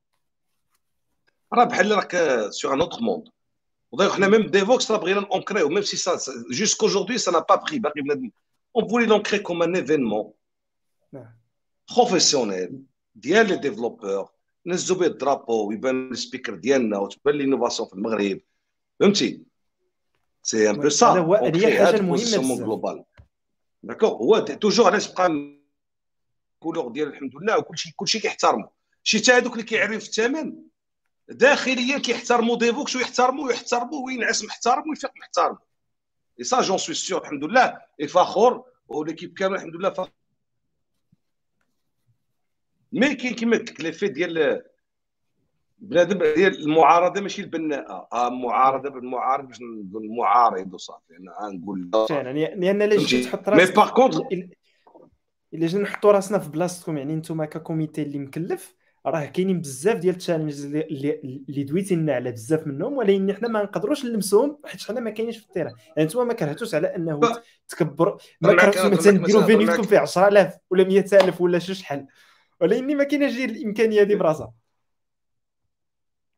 [1.53, 2.17] راه بحال راك
[2.49, 3.27] sur un autre monde
[3.91, 6.17] و d'ailleurs حنا même Devoxx راه بغينا ن ancreيو même si
[6.51, 8.31] ça jusqu'aujourd'hui ça n'a pas pris باقي بنادم
[8.75, 10.33] on voulait l'ancrer comme un événement
[11.95, 12.83] professionnel
[13.15, 14.29] ديال les développeurs
[14.65, 18.39] نزلوا به الدرابو ويبان ال speaker ديالنا وتبان l'innovation في المغرب
[18.99, 19.43] فهمتي
[20.43, 23.03] c'est un peu ça هذه حاجة مهمه global
[23.83, 25.53] d'accord هو toujours علاش بقى
[26.55, 28.69] ال couleur ديال الحمد لله وكلشي كلشي كيحترمو
[29.03, 30.55] شي حتى هذوك اللي كيعريو في الثمن
[31.33, 34.89] داخليا كيحترموا Devoxx ويحترموا ويحترموا وينعس محترم.
[34.89, 35.57] ويفيق محترم
[36.39, 40.09] et ça j'en suis sûr الحمد لله اي فخور و l'équipe كامل الحمد لله فخور
[42.91, 44.63] mais كاين كيما قلت لك ليفي ديال
[45.77, 52.55] بنادم ديال المعارضه ماشي البناءه آه معارضه بالمعارض باش نقول معارض وصافي أنا نقول يعني
[52.55, 54.27] لأن لا جيت تحط راسك mais par contre
[55.53, 58.75] الا جينا نحطوا راسنا في بلاصتكم يعني أنتم ك comité اللي مكلف
[59.05, 63.47] راه كاينين بزاف ديال ال challenges اللي اللي دويتي لنا على بزاف منهم ولكن حنا
[63.47, 65.73] ما نقدروش نلمسوهم حيت حنا ما كاينينش في ال terrain.
[65.87, 67.19] يعني أنتم ما كرهتوش على انه
[67.67, 72.07] تكبر ما كرهتوش مثلا ديروا venue فيه 10000 ولا 100000 ولا شي شحال.
[72.61, 74.53] ولكن ما كايناش ديال الإمكانية دي براسها.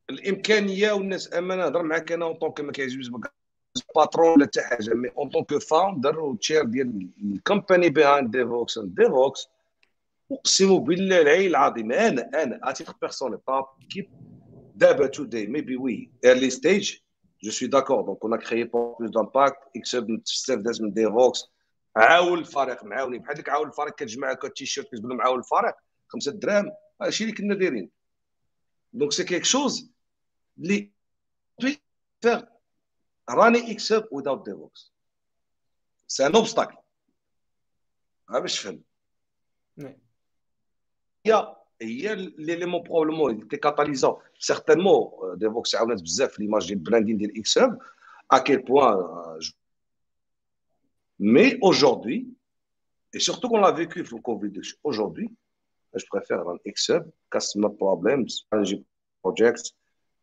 [0.09, 3.11] الإمكانية والناس اما نهضر معاك أنا en tant que ما كيعجبنيش
[3.95, 8.37] patron ولا حتى حاجة mais en tant que founder و chair ديال ال company behind
[8.37, 9.49] Devoxx Devoxx
[10.31, 14.11] أقسم بالله العلي العظيم أنا أنا à titre personnel pas équipe
[15.13, 16.97] today maybe oui early stage
[17.43, 21.43] je suis d'accord donc on crée pour plus d'impact xHub بزاف داز من Devoxx
[21.95, 23.19] عاون الفريق معاوني.
[23.19, 25.75] بحال ديك عاون الفريق كتجمع هكا التيشيرت كتقول لهم عاون الفريق
[26.07, 26.71] خمسة دراهم
[27.01, 27.89] هادشي اللي كنا دايرين.
[28.93, 29.91] donc c'est quelque chose
[30.59, 30.91] اللي
[33.31, 34.91] running xHub without Devoxx.
[36.07, 36.77] C'est un obstacle.
[38.29, 38.83] ها باش تفهم
[41.25, 47.17] هي هي l'élément probablement اللي catalysa certainement Devoxx عاونات بزاف في l'image ديال ال branding
[47.17, 47.77] ديال اكسل
[48.33, 48.97] à quel point
[51.19, 52.27] mais aujourd'hui
[53.13, 54.53] et surtout qu'on l'a vécu pour le Covid
[54.83, 55.29] aujourd'hui
[55.93, 57.03] je préfère un Excel
[57.33, 58.83] customer problems managing
[59.23, 59.65] projects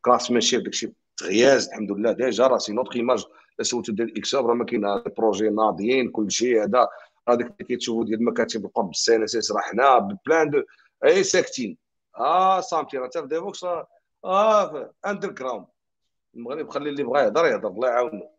[0.03, 3.25] craftsmanship داكشي تغياز الحمد لله ديجا راه سي نوتر ايماج
[3.61, 6.89] سولتو ديال الاكساب راه ما كاين بروجي ناضيين كل شيء هذا
[7.29, 10.63] هذاك اللي كيتشوفوا ديال المكاتب القرب بالسي اس اس راه حنا بلان دو
[11.05, 11.79] اي ساكتين
[12.19, 13.65] آه صامتي راه في ديفوكس
[14.25, 15.67] آه underground
[16.35, 18.31] المغرب خلي اللي بغا يهضر يهضر الله يعاونو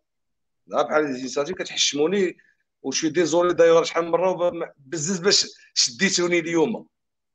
[0.68, 2.38] لا بحال les initiatives كتحشموني
[2.82, 6.88] وشي désolé d'ailleurs شحال من مره بزز باش شديتوني اليوم.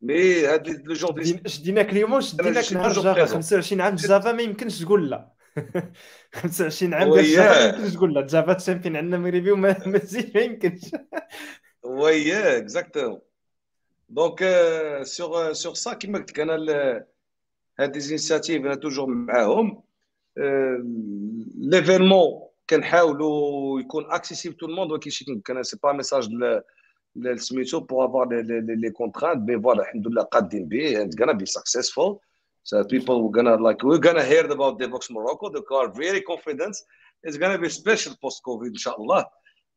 [0.03, 3.95] mais هاد le jour شديناك اليوم شديناك نهار Java 25 عام.
[3.95, 5.33] Java ما يمكنش تقول لا.
[6.35, 8.26] 25 عام ديال Java ما يمكنش تقول لا.
[8.27, 9.87] Java Champion عندنا مغربي وما
[10.35, 10.81] ما يمكنش.
[11.83, 13.21] oui exactement
[14.09, 14.45] donc
[15.03, 17.05] sur sur ça كيما قلت لك أنا
[17.81, 19.83] هاد les initiatives أنا toujours معاهم
[21.57, 26.29] l'événement كنحاولوا يكون accessible tout le monde ولكن شي كان c'est pas message
[27.17, 32.19] لسميتو pour avoir les contraintes mais voilà الحمد لله قادين به and gonna be successful
[32.71, 35.49] So people were gonna like we're gonna hear about Devoxx Morocco.
[35.49, 36.77] D'accord very confident.
[37.23, 39.25] It's gonna be special post COVID, ان شاء الله.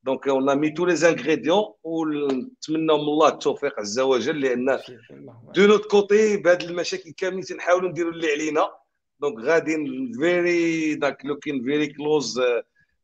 [0.04, 4.80] donc a mis tous les ingrédients ونتمنى من الله التوفيق عز وجل لأن
[5.56, 8.70] de notre côté بهاد المشاكل كاملين تنحاولوا نديروا اللي علينا
[9.20, 12.42] donc غاديين very داك looking very close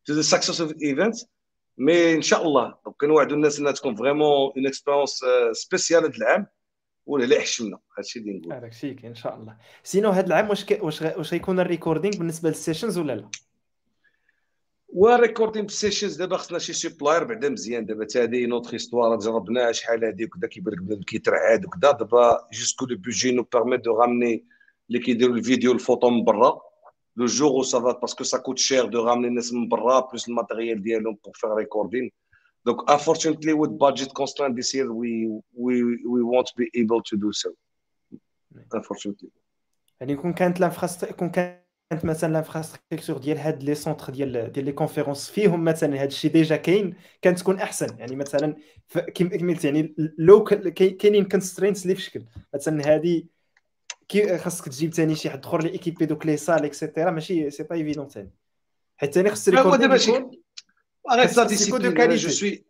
[0.04, 1.16] to the success of event
[1.78, 6.46] mais ان شاء الله كنوعدوا الناس انها تكون vraiment une expérience spéciale هذا العام
[7.06, 11.32] ولا حشمنا هادشي اللي نقول هذاك الشيء ان شاء الله sinon هذا العام واش واش
[11.32, 13.30] غيكون ال recording بالنسبة لل sessions ولا لا
[14.88, 18.74] و recording بال sessions دابا خصنا شي supplier بعدا مزيان دابا حتى هذه une autre
[18.74, 23.32] histoire جربناها شحال هذه وكذا كيبان لك بنادم كيترعاد وكذا دابا parce que le budget
[23.32, 24.44] nous permet de ramener
[24.88, 26.68] اللي كيديروا الفيديو الفوتو من برا
[27.26, 30.34] jour où ça va, parce que ça coûte cher de ramener les bras plus le
[30.34, 30.80] matériel
[31.22, 32.10] pour faire recording.
[32.64, 35.74] Donc, unfortunately, with budget constraint this year, we, we,
[36.06, 37.50] we won't be able to do so.
[38.72, 39.30] Unfortunately.
[40.00, 44.72] يعني كون كانت l'infrastructure كون كانت مثلا l'infrastructure ديال هاد les centres ديال ديال les
[44.72, 47.98] conférences فيهم مثلا هاد الشيء déjà كاين كانت تكون أحسن.
[47.98, 48.56] يعني مثلا
[49.14, 52.22] كما قلت يعني لو كاينين constraints اللي في شكل.
[52.54, 53.22] مثلا هذه
[54.08, 57.50] كي خاصك تجيب ثاني شي حد آخر اللي équipé donc les salles et cetera ماشي
[57.50, 58.30] c'est pas évident ثاني
[58.96, 60.12] حيت ثاني خص record دابا شي
[62.16, 62.64] je suis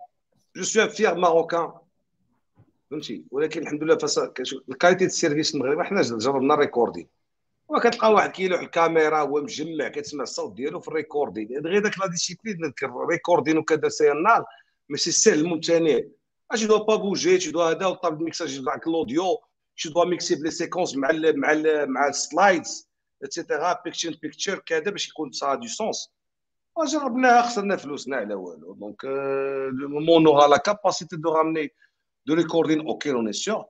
[0.56, 1.72] je suis fier marocain
[2.90, 7.17] فهمتي؟ ولكن الحمد لله فاس الكاليتي ديال السيرفيس المغربي حنا جربنا الريكوردين.
[7.68, 11.66] وكتلقى واحد كيلوح الكاميرا هو مجمع كتسمع الصوت ديالو في الريكوردين.
[11.66, 14.44] غير داك لا ديسيبلين نذكر ريكوردين وكذا سي النار
[14.88, 16.00] ماشي سهل ممتنع
[16.50, 19.38] أش دو با بوجي tu dois هذا وطاب الميكساج معك الأوديو
[19.80, 22.88] tu dois mixer les séquences مع ال مع ال مع السلايدز
[23.22, 26.12] اتسيتيرا بيكتشر بيكتشر كذا باش يكون سا دو سونس
[26.92, 28.72] جربناها خسرنا فلوسنا على والو.
[28.72, 31.72] دونك لو اورا لا كاباسيتي دو رامني
[32.26, 33.62] de recording okay on sera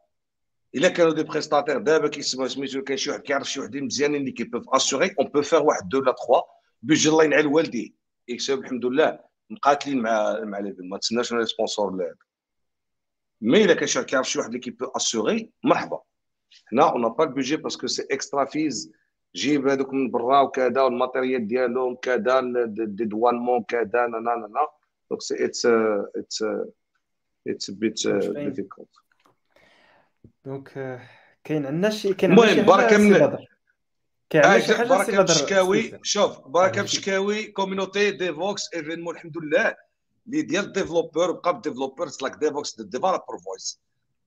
[0.74, 4.32] الا كانوا des prestataires دابا كيسمعوا سميتو كاين شي واحد كيعرف شي وحدين مزيانين اللي
[4.32, 6.40] كي peuvent assurer on peut faire واحد deux à trois
[6.82, 7.90] budget الله ينعل والديه
[8.28, 12.14] يكسب الحمد لله مقاتلين مع مع ما تسناش sponsor لهذا
[13.40, 16.02] mais الا كان شي كيعرف شي واحد اللي كي peut assurer مرحبا
[16.72, 18.92] هنا on a pas ال budget parce que c'est extra fees
[19.34, 24.68] جيب هذوك من برا وكذا و ال matériel ديالهم كذا dédouanement كذا نا نا نا
[25.10, 25.66] donc c'est it's
[26.16, 26.44] it's
[27.46, 29.07] it's bit difficult
[30.44, 31.00] donc
[31.44, 33.36] كاين عندنا شي كاين المهم بركه من
[34.30, 39.76] كاين شي حاجة بركه بشكاوي شوف بركه بشكاوي community Devoxx événement الحمد لله
[40.26, 43.80] اللي ديال developer بقى developers like Devoxx developer voice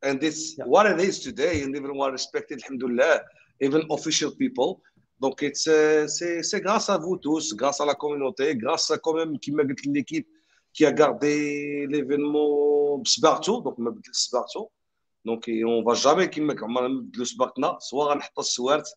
[0.04, 0.66] and it's yeah.
[0.66, 3.22] what it is today and what respected الحمد لله
[3.66, 4.82] even official people
[5.24, 8.98] donc it's uh, c'est c'est grâce à vous tous grâce à la communauté grâce à
[8.98, 10.28] quand même qui m'a dit l'équipe
[10.74, 11.34] qui a gardé
[11.92, 14.72] l'événement Sbarto donc m'a dit Sbarto
[15.26, 18.88] دونك اون فا جامي كيما عمرنا نبدلو سباقنا سوا غنحطو السوارت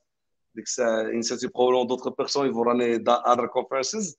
[0.55, 4.16] ديك الساعة ان سيتي بروبليمون دوطخ بيرسون يفو راني اذر كونفرنسز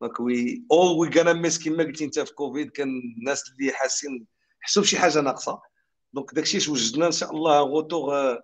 [0.00, 2.88] دونك وي اول وي غانا ميس كيما قلتي انت في كوفيد كان
[3.18, 4.26] الناس اللي حاسين
[4.60, 5.60] حسوا بشي حاجة ناقصه
[6.12, 8.38] دونك داكشي وجدنا ان شاء الله غوتور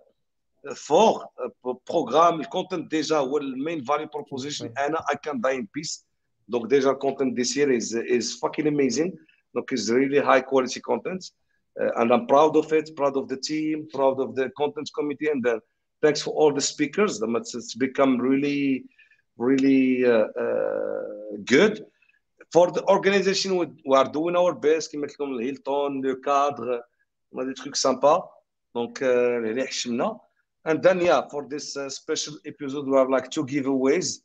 [0.75, 1.25] فور
[1.89, 6.05] بروغرام الكونتنت ديجا هو المين فاليو بروبوزيشن أنا اي كان داي ان بيس
[6.47, 9.15] دونك ديجا الكونتنت دي سيريز از فاكين اميزين
[9.53, 11.23] دونك از ريلي هاي كواليتي كونتنت
[11.77, 15.43] and I'm proud of it, proud of the team, proud of the content committee, and
[15.43, 15.59] then
[16.01, 17.21] thanks for all the speakers.
[17.21, 18.85] It's become really,
[19.37, 21.85] really uh, uh, good.
[22.51, 24.91] For the organization, we are doing our best.
[27.45, 28.23] Des trucs sympas.
[28.73, 29.53] Donc, les
[29.99, 30.13] uh,
[30.65, 34.21] And then, yeah, for this uh, special episode, we have like two giveaways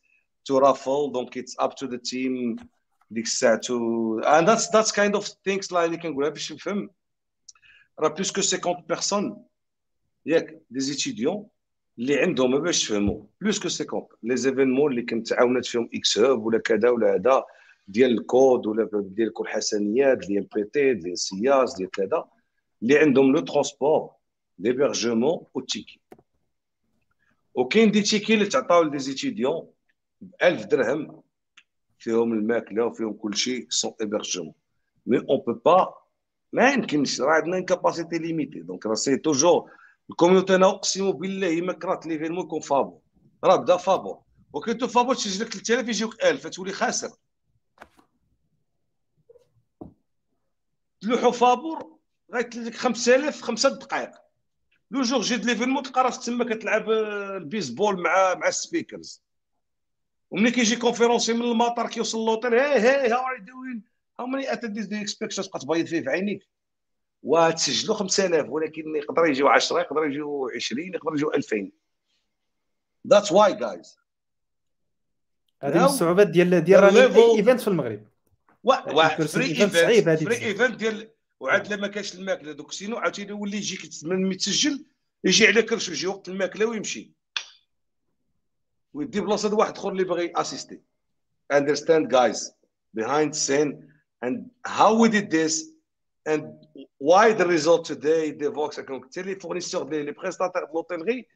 [0.47, 1.11] to raffle.
[1.11, 2.59] Donc, it's up to the team
[3.63, 6.89] to and that's that's kind of things like you can grab film.
[8.01, 9.37] راه plus que 50 personnes
[10.27, 11.47] ياك des étudiants
[11.99, 16.45] اللي عندهم باش يفهموا plus que 50 les événements اللي كنت عاونت فيهم إكس هاب
[16.45, 17.45] ولا كذا ولا هذا
[17.89, 22.25] ديال الكود ولا ديال الكود حسنيات ديال ام بي تي ديال سياس ديال كذا
[22.83, 24.11] اللي عندهم لو ترونسبور
[24.59, 26.01] ليبرجمون والتيكي
[27.55, 29.71] وكاين دي تيكي اللي تعطاو ل des étudiants
[30.21, 31.23] ب 1000 درهم
[31.99, 34.55] فيهم الماكله وفيهم كل شيء sans hébergement
[35.07, 36.00] mais on peut pas
[36.53, 39.71] ما يمكنش راه عندنا capacité limitée donc راه c'est toujours
[40.11, 43.01] ال community أنا اقسم بالله ما كرهت l'événement يكون فابور
[43.45, 44.19] راه بدا فابور
[44.53, 47.11] وكي تو فابور تسجل لك 3000 يجيوك 1000 تولي خاسر
[51.01, 51.99] تلوحو فابور
[52.35, 54.11] غيتلك 5000 خمسة دقائق
[54.91, 59.23] le jour J de l'événement تلقى راسك تما كتلعب البيسبول مع مع ال speakers
[60.31, 63.90] وملي كيجي conférencier من المطار كيوصل l'hôtel hey hey how are doing
[64.21, 65.05] how many attendees do
[65.43, 66.47] تبقى تبيض فيه في عينيك.
[67.23, 71.71] وتسجلوا 5000 ولكن يقدر يجيو 10 يقدر يجيو 20 يقدر يجيو 2000
[73.07, 73.99] that's why guys
[75.63, 78.07] هذه الصعوبات ديال ديال event في المغرب.
[78.65, 81.11] واحد free event free event ديال
[81.41, 84.85] وعاد لما كانش الماكلة دوك sinon عاوتاني يولي يجيك من متسجل
[85.25, 87.13] يجي على كرشو يجي وقت الماكلة ويمشي.
[88.93, 90.81] ويدي بلاصة واحد آخر اللي باغي assister
[91.53, 92.51] understand guys.
[92.99, 93.73] Behind scene.
[94.23, 95.55] And how we did this
[96.27, 96.43] and
[96.99, 101.27] why the result today Devoxx كانوا حتى les fournisseurs les prestataires de l'hôtellerie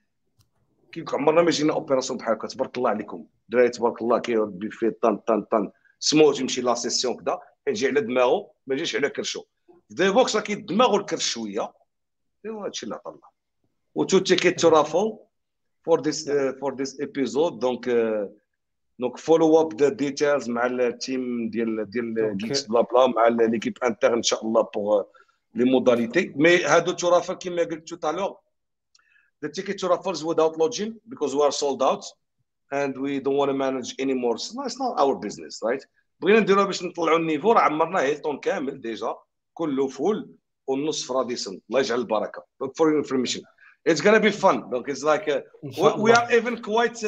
[0.92, 4.98] كيف عمرنا ما جينا opération بحال هكا تبارك الله عليكم دراري تبارك الله كيربي فيه
[5.02, 5.70] طن طن طن
[6.00, 9.44] سموت يمشي la session كذا كيجي على دماغه ما يجيش على كرشو
[9.90, 11.72] Devoxx راه كيدماغو الكرش شوية
[12.44, 13.28] ايوا هادشي اللي عطا الله
[13.94, 14.84] و two ticket to
[15.84, 17.88] for this for this episode donc
[18.98, 24.22] donc follow up the details مع ال team ديال ديال GeeksBlaBla مع l'équipe entre ان
[24.22, 25.02] شاء الله pour
[25.54, 28.36] les modalités mais هادو to raffle كيما قلت tout à l'heure
[29.44, 32.04] the ticket to raffles without lodging because we are sold out
[32.72, 34.36] and we don't want to manage anymore.
[34.38, 35.84] So it's not our business, right?
[36.20, 39.16] بغينا نديروها باش نطلعوا ال niveau راه عمرنا هيلتون كامل déjà.
[39.54, 40.30] كله فول
[40.66, 42.44] والنص في راديسون الله يجعل البركة.
[42.76, 43.42] for information
[43.86, 45.44] it's gonna be fun donc it's like
[45.98, 47.00] we are even quite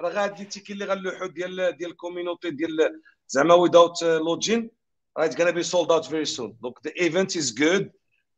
[0.00, 4.70] راه غادي tickets اللي غنلوحوا ديال ديال ال community ديال زعما without lodging
[5.16, 7.92] راه it's gonna be sold out very soon donc the event is good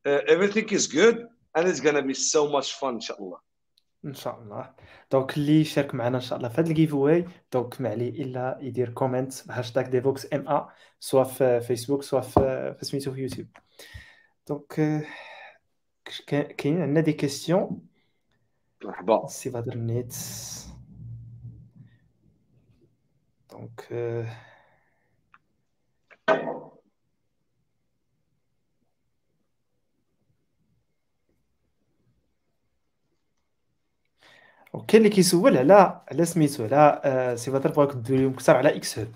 [0.09, 1.17] everything is good
[1.59, 3.39] and it's gonna be so much fun ان شاء الله
[4.05, 4.75] ان شاء الله
[5.13, 8.59] donc اللي يشارك معنا ان شاء الله في هذا ال giveaway donc ما عليه الا
[8.61, 10.69] يدير comment ب hashtag Devoxx MA
[11.01, 13.49] سواء في فيسبوك سواء في سميتو في يوتيوب
[14.49, 15.07] donc
[16.27, 17.87] كاين عندنا des questions
[18.85, 20.15] مرحبا سي بدر نيت
[23.53, 23.93] donc
[34.73, 39.15] وكاين اللي كيسول على على سميتو على سي بدر بغاك تدوي أكثر على XHub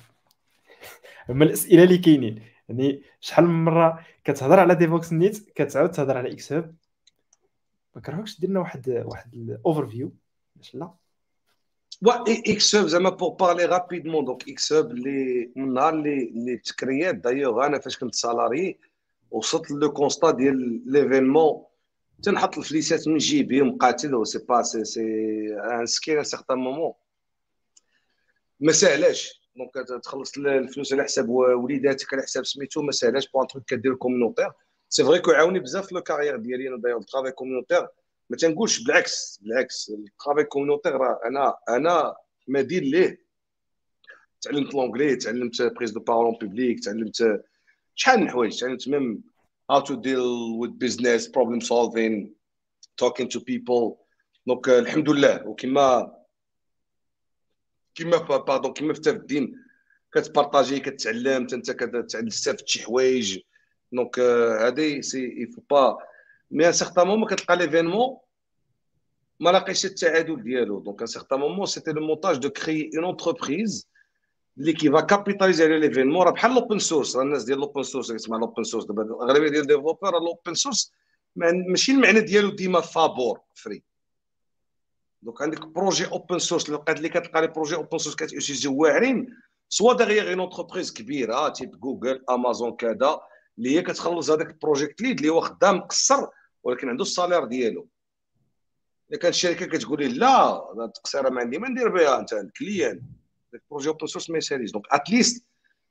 [1.29, 6.33] هما الاسئله اللي كاينين يعني شحال من مره كتهضر على Devoxx نيت كتعاود تهضر على
[6.33, 6.75] XHub
[7.95, 10.13] ما دير لنا واحد واحد ال overview
[10.57, 10.95] باش لا
[12.03, 17.79] و XHub زعما pour parler rapidement donc XHub اللي من النهار اللي اللي دايوغ أنا
[17.79, 18.79] فاش كنت salarié
[19.31, 21.65] وصلت le constat ديال l'événement
[22.23, 25.03] تنحط الفليسات من جيبي ومقاتل سي با سي سي
[25.57, 26.93] ان سكين ان سيغتان مومون
[28.61, 33.65] ما ساهلاش دونك تخلص الفلوس على حساب وليداتك على حساب سميتو ما ساهلاش بوان تروك
[33.65, 34.49] كدير كوميونيتير
[34.89, 37.89] سي فري كو عاوني بزاف لو كارير ديالي أنا داير الترافاي كوميونيتير
[38.31, 42.17] ما تنقولش بالعكس بالعكس الترافاي كوميونيتير راه أنا أنا
[42.49, 43.27] مدير ليه
[44.41, 47.45] تعلمت لونجلي تعلمت بريز دو بارول بوبليك تعلمت
[47.95, 49.25] شحال من حوايج تعلمت même
[49.73, 52.31] how to deal with business problem solving
[53.03, 53.97] talking to people
[54.47, 56.17] donc الحمد لله وكما
[57.95, 59.63] كما pardon كما في الدين
[60.15, 63.39] كتبارطاجي كتعلم انت كتستافد شي حوايج
[63.93, 65.99] donc هادي ça suffit pas
[66.51, 68.19] mais à un certain moment كتلقى l'événement
[69.41, 70.81] ما لاقيش التعادل ديالو.
[70.81, 73.89] donc à un certain moment c'était l'avantage de créer une entreprise
[74.59, 78.37] اللي qui va capitaliser على l'événement راه بحال l'open source الناس ديال l'open source كتسمع
[78.37, 80.93] l'open source دابا الأغلبية ديال ال développeurs l'open source
[81.37, 83.83] ماشي المعنى ديالو ديما فابور free
[85.23, 89.37] donc عندك projet open source اللي لقيت اللي كتلقى les projets open source كتيوتيليزيو واعرين
[89.69, 93.21] soit derrière une entreprise كبيرة type Google Amazon كذا.
[93.59, 96.27] اللي هي كتخلص هذاك ال project lead اللي هو خدام مقصر
[96.63, 97.89] ولكن عنده ال salaire ديالو
[99.11, 103.03] إذا كانت الشركة كتقول لا التقصيره ما عندي ما ندير بها أنت ال client
[103.55, 105.47] ال projet open source ما يساليش donc at least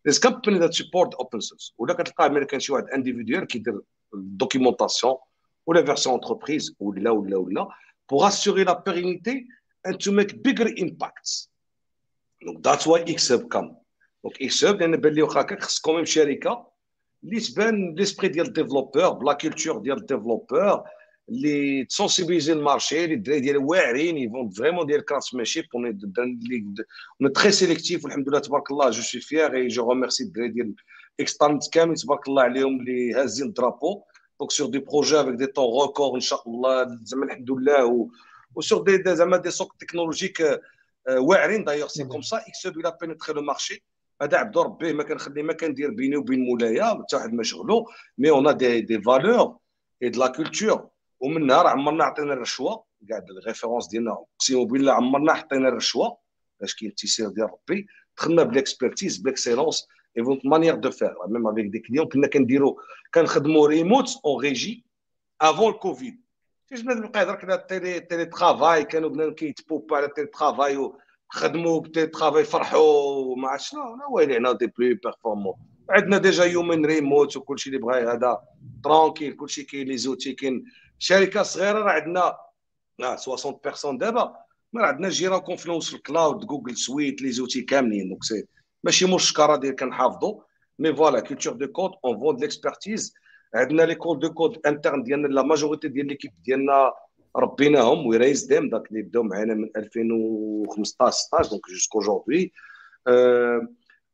[0.07, 3.81] there's company that support open source ولا كتلقى ملي كان شي واحد individual كيدير
[4.13, 5.15] ال documentation
[5.65, 7.69] ولا version entreprise ولا ولا ولا
[8.07, 9.47] pour assurer la pérennité
[9.87, 11.49] and to make bigger impacts.
[12.45, 13.75] Donc that's why XHub come.
[14.23, 16.67] Donc XHub لأن بان لي واخا هكاك خص quand même شركة
[17.25, 20.83] اللي تبان l'esprit ديال ال développeur ب la culture ديال ال développeur
[21.29, 27.33] اللي تسونسيبيليزي ال marché اللي الدراري ديال واعرين ils font vraiment du classe mais on
[27.33, 30.75] est très sélectif والحمد لله تبارك الله je suis fier et je remercie الدراري ديال
[31.19, 34.03] اكستانت كامل تبارك الله عليهم اللي هازين ال drapeau
[34.39, 38.07] donc sur des projets avec des temps records ان شاء الله زعما الحمد لله و
[38.55, 40.61] و sur des زعما des stacks technologiques
[41.09, 43.83] واعرين d'ailleurs c'est comme ça XHub a pénétré le marché
[44.21, 47.85] هذا عبد ربي ما كنخلي ما كندير بيني وبين مولايا حتى واحد ما شغلو
[48.17, 49.57] mais on a des valeurs
[50.03, 50.89] et de la culture
[51.19, 56.17] ومن نهار عمرنا عطينا الرشوه كاع ال références ديالنا اقسم بالله عمرنا حطينا الرشوه
[56.59, 57.87] باش كاين التيسير ديال ربي
[58.17, 59.87] دخلنا ب l'expertise ب l'excellence
[60.17, 62.75] et votre manière de faire, même avec des clients, كنا كنديروا
[63.13, 64.85] كنخدموا remote en régie
[65.41, 66.21] avant ال Covid
[66.65, 70.91] فاش بنادم بقى يهضر كذا télé télétravail كانوا بنادم كيتبوبا على télétravail
[71.29, 75.53] خدموا ب télétravail فرحوا ما عرفتش شنو ويلي des plus performants.
[75.89, 78.41] عندنا déjà يومين ريموت وكلشي اللي بغى هذا
[78.83, 80.63] tranquille كلشي كاين les outils كاين.
[80.99, 82.37] شركة صغيرة راه عندنا
[83.15, 84.35] 60 personnes دابا
[84.73, 88.09] ما عندنا Jira Confluence في ال cloud Google Suite les outils كاملين.
[88.09, 88.47] donc c'est
[88.83, 90.41] ماشي مشكرة ديال كنحافظوا
[90.79, 93.13] mais voilà culture de code on vend l'expertise
[93.55, 96.93] عندنا l'école de code interne ديالنا la majorité ديال l'équipe ديالنا
[97.35, 102.53] ربيناهم we raised them داك اللي بداو معنا من 2015 16 donc jusqu'aujourd'hui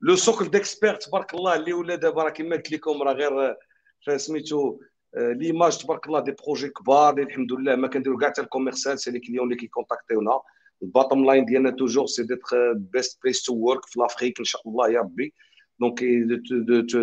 [0.02, 4.80] le socle d'experts تبارك الله اللي ولا دابا راه كما قلت لكم راه غير سميتو
[5.18, 9.00] l'image تبارك الله des projets كبار اللي الحمد لله ما كنديروا كاع حتى ال commercial
[9.00, 10.40] c'est les clients اللي كيكونتاكتيونا
[10.84, 14.62] ال bottom line ديالنا toujours c'est d'être best place to work في l'Afrique ان شاء
[14.68, 15.34] الله يا ربي
[15.80, 16.04] donc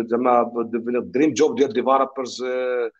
[0.09, 0.51] زعما
[1.17, 2.91] dream job ديال uh, uh,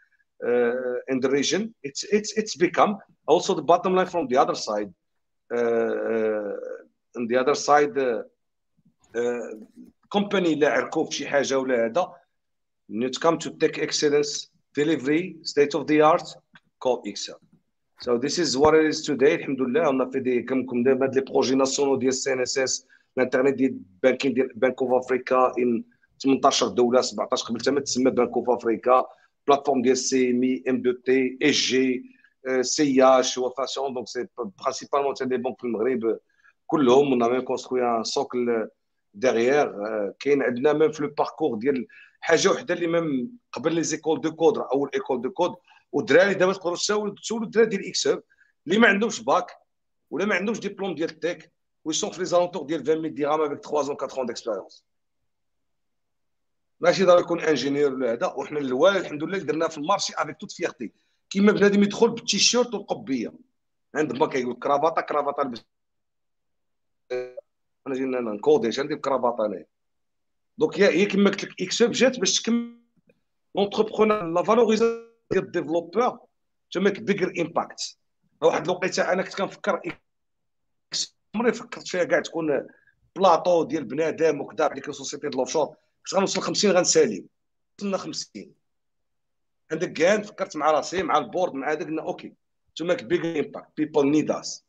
[1.12, 2.92] in the region it's it's it's become
[3.26, 4.90] also the bottom line from the other side
[5.54, 6.56] uh, uh,
[7.16, 8.22] on the other side uh,
[9.14, 9.50] uh,
[10.10, 12.12] company لا عركوا في شي حاجه ولا هذا
[12.88, 16.28] when it come to tech excellence delivery state of the art
[16.80, 17.40] call excel
[18.00, 20.84] So this is what it is today الحمد لله on a fait des comme comme
[20.84, 22.86] دابا هاد لي بروجي ناسيونال ديال السي ان اس اس
[23.18, 25.84] الانترنت ديال بانكين ديال بانك اوف افريكا ان
[26.22, 29.06] 18 دوله 17 قبل حتى ما تسمى بانك اوف افريكا
[29.49, 32.03] بلاتفورم ديال سي ام اي ام دو تي اس جي
[32.61, 34.27] سي اش وفاسيون دونك سي
[34.61, 36.19] برينسيبالمون تاع لي بنك في المغرب
[36.67, 38.69] كلهم on a même construit un socle
[39.13, 39.69] derrière
[40.19, 41.87] كاين عندنا même في le parcours ديال
[42.21, 45.55] حاجة وحده اللي même قبل les écoles de code اول école de code
[45.91, 48.23] والدراري دابا تقدروا تساولوا تسولوا الدراري ديال XHub
[48.67, 49.51] اللي ما عندهمش باك
[50.11, 51.51] ولا ما عندهمش ديبلوم ديال ال tech
[51.85, 54.88] ils sont في les alentours ديال 20000 درهم avec 3 ans 4 ans d'expérience
[56.79, 60.37] ماشي ضروري يكون ingénieur ولا هذا وحنا الأول الحمد لله درناه في ال marché avec
[60.37, 60.91] toute fierté
[61.29, 63.33] كيما بنادم يدخل بالتيشيرت والقبية.
[63.95, 65.65] عند ما كيقول كرافاطة كرافاطة لبس.
[67.87, 69.65] أنا جينا نكودي عندي الكرافاطه انايا
[70.57, 72.79] donc هي كما قلت لك إكس جات باش تكمل.
[73.55, 76.19] l'entrepreneur la valorisation ديال ال développeur
[76.75, 77.97] make bigger impact
[78.41, 79.81] واحد الوقيتة أنا كنت كنفكر
[81.35, 82.67] عمري فكرت فيها كاع تكون
[83.15, 85.75] بلاطو ديال بنادم وكذا ديك ال société ديال l'offshore
[86.05, 87.25] كنت غنوصل 50 غنسالي.
[87.79, 88.53] وصلنا 50
[89.71, 92.33] عندك كان فكرت مع راسي مع ال board مع هذاك OK
[92.75, 94.65] to make bigger impact people need us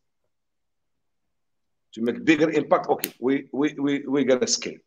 [1.92, 4.80] to make bigger impact okay we we we we gonna scale.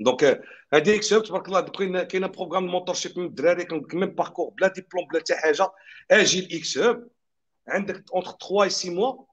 [0.00, 0.42] donc
[0.74, 5.20] هذه XHub تبارك الله كاين كاين programme mentorship من الدراري même parcours بلا ديبلوم بلا
[5.20, 5.72] حتى حاجة.
[6.10, 7.08] أجي XHub
[7.68, 9.24] عندك entre 3 و 6 mois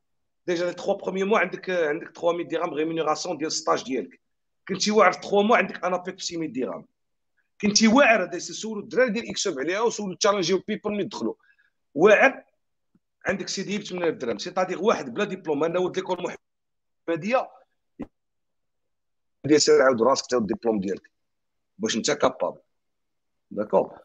[0.48, 4.20] déjà les 3 premiers mois عندك عندك 3000 درهم rémunération ديال stage ديالك.
[4.68, 6.86] كنتي واعر 3 mois عندك ANAPEC 600 درهم
[7.62, 11.34] كنتي واعر هذا سولوا الدراري ديال XHub عليها وسولوا challengeيو people ملي يدخلوا
[11.96, 12.44] واعر
[13.26, 16.36] عندك سيدي ب 8000 درهم c'est-à-dire واحد بلا ديبلوم أنا ولد l'école
[17.08, 17.50] محمدية.
[19.46, 21.12] دير سير عاود راسك تا الدبلوم ديالك.
[21.78, 22.60] باش أنت capable
[23.52, 24.00] d'accord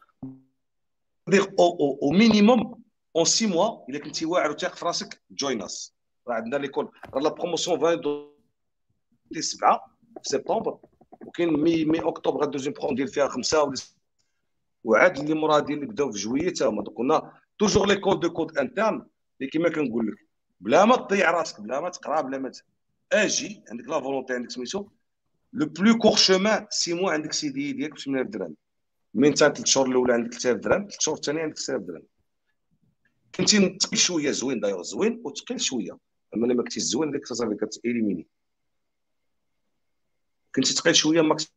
[1.27, 2.83] دير au minimum
[3.15, 5.93] en six mois إلا كنتي واعر وتاق في راسك join us
[6.27, 8.33] راه عندنا l'école راه la promotion validéو
[9.31, 9.92] دي سبعة.
[10.23, 10.77] في سبتمبر.
[11.11, 13.75] وكاين مي مي أكتوبر غادي deuxième ديال فيها خمسة ولا
[14.83, 16.83] وعاد اللي مرادين اللي بداو في جوية تا هما.
[16.83, 19.05] دوك قلنا توجور لي كود دو كود انترن
[19.39, 20.27] اللي كيما كنقول لك.
[20.59, 22.51] بلا ما تضيع راسك بلا ما تقرا بلا ما
[23.13, 24.87] أجي عندك لا فولونتي عندك سميتو.
[25.53, 28.55] لو بلو كور شومان سي موا عندك سي دي ديالك ب 8000 درهم
[29.13, 32.03] من انت ثلاث شهور الأولى عندك 3000 درهم ثلاث شهور الثانية عندك 6000 درهم
[33.35, 35.97] كنتي تقيل شوية زوين دايوغ زوين وتقيل شوية.
[36.35, 38.27] أما ما كنتيش زوين ديك صافي كتاليميني
[40.55, 41.53] كنتي تقيل شوية ماكس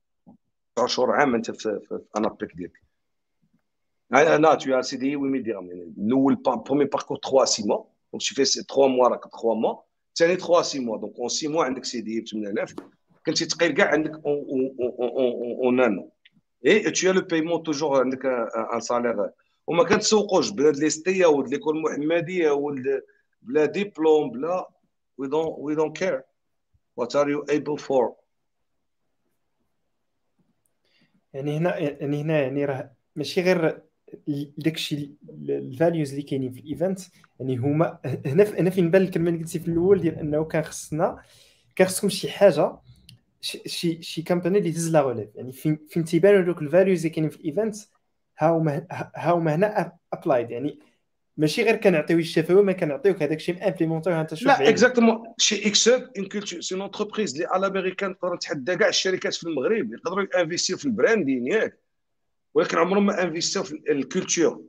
[0.78, 2.82] 10 شهور عام أنت في, في, انابيك ديالك
[4.12, 8.34] أنا تو سي دي وي ميديام يعني الأول برومي باركور 3 6 موا دونك tu
[8.34, 9.76] fais 3 mois راك 3 mois.
[10.18, 11.00] ثاني 3 6 mois.
[11.00, 12.74] دونك اون 6 mois عندك سي دي ب 8000
[13.26, 16.10] كنتي تقيل كاع عندك اون انو
[16.66, 18.26] اي تو لو بايمون توجور عندك
[18.74, 19.30] ان سالير
[19.66, 23.02] وما كنتسوقوش بلاد ليستيا ولد ليكول المحمديه ولد
[23.42, 24.68] بلا ديبلوم بلا
[25.18, 26.22] we don't we don't care
[26.96, 28.14] what are you able for
[31.36, 33.82] يعني هنا يعني هنا يعني راه ماشي غير
[34.58, 35.16] داكشي
[35.48, 37.00] ال values اللي كاينين في ال event
[37.40, 41.22] يعني هما هنا هنا فين بان الكلمة اللي قلتي في الأول ديال أنه كان خصنا
[41.76, 42.78] كان خصكم شي حاجة
[43.40, 47.10] شي شي compagnie اللي تهز la relève يعني فين فين تيبانوا دوك ال values اللي
[47.10, 47.76] كاينين في ال event
[48.38, 50.78] ها هما ها هما هنا applied يعني
[51.36, 55.22] ماشي غير كنعطيو الشفاوي ما كنعطيوك هذاك الشيء ما ن implémentéو انت شوف لا exactement
[55.38, 59.92] chez XHub en culture c'est entreprise اللي على امريكان تقدر نتحدى كاع الشركات في المغرب
[59.92, 61.78] يقدروا investiو في ال branding ياك
[62.54, 64.64] ولكن عمرهم ما investiو في ال culture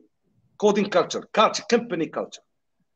[0.58, 1.26] coding culture
[1.70, 2.42] company culture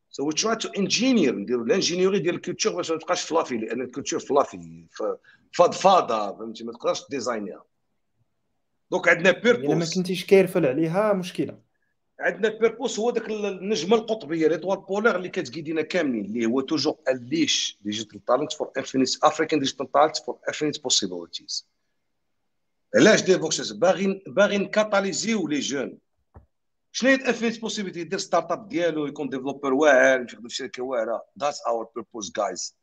[0.09, 3.57] so we try to engineer نديرو ال ingénierie ديال ال culture باش ما تبقاش fluffy
[3.57, 4.85] لأن ال culture fluffy
[5.51, 7.63] فضفاضه فهمتي؟ ما تقدرش designيها
[8.91, 11.70] دونك عندنا بيربوس الا ما كنتيش كيرفل عليها مشكلة.
[12.21, 17.77] عندنا بيربوس هو داك النجمة القطبية ليطوال بولار اللي كتقيدينا كاملين اللي هو توجور الليش
[17.81, 21.67] ديجيتال تالنت فور انفينيت افريكان ديجيتال تالنت فور انفينيت بوسيبيليتيز
[22.95, 25.97] علاش دير فوكس باغي باغي نكاتاليزيو لي جون
[26.91, 31.23] شنو هي انفينيت بوسيبيليتي يدير ستارت اب ديالو يكون ديفلوبر واعر يخدم في شركة واعرة.
[31.39, 32.75] ذاتس اور بيربوس جايز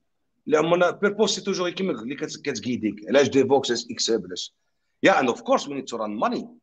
[0.54, 4.54] عمرنا بيربوس سي توجور كيما اللي كتقيديك علاش دير فوكس إكس علاش
[5.02, 6.57] yeah and of course we need to earn money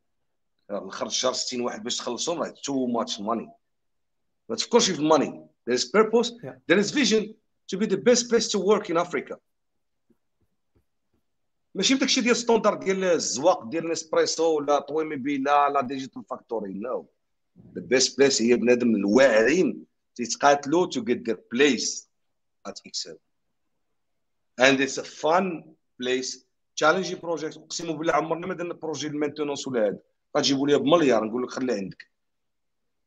[0.70, 3.50] نخرج شهر 60 واحد باش تخلصهم راه too much money
[4.48, 5.32] you have money.
[5.64, 6.32] There is purpose.
[6.42, 6.52] Yeah.
[6.68, 7.34] there is vision
[7.68, 9.36] to be the best place to work in Africa.
[11.74, 16.72] ماشي بداك الشيء ديال standard ديال الزواق ديال Nespresso ولا طويمي بيلا لا digital factory
[16.72, 17.06] no
[17.74, 22.08] the best place هي بنادم الواعرين تيتقاتلوا to get their place
[22.66, 23.18] at XHub
[24.60, 26.46] اند اتس ا فان بليس
[26.76, 29.98] تشالنجي بروجيكت أقسم بالله عمرنا ما درنا بروجي المينتونونس ولا هذا
[30.36, 32.10] غتجيبوا لي بمليار نقول لك خليه عندك.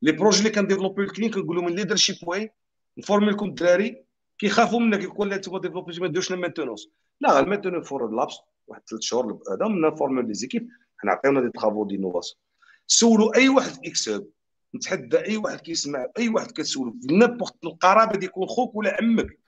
[0.02, 2.52] لي بروجي اللي كنديفلوبي الكلين كنقول لهم الليدرشيب واي
[2.98, 4.02] نفورمي لكم الدراري
[4.38, 6.88] كيخافوا منك يقول لك أنتم ديفلوبي ما ديروش المينتونونس
[7.20, 8.34] لا المينتونونس فور لابس
[8.66, 10.68] واحد ثلاث شهور هذا من نفورمي لي زيكيب.
[10.98, 12.40] حنا عطيونا دي ترافو دينوفاسيون
[12.86, 14.26] سولوا أي واحد في اكسب
[14.74, 19.38] نتحدى أي واحد كيسمع أي واحد كتسولو في نابورت القرابة ديال يكون خوك ولا عمك.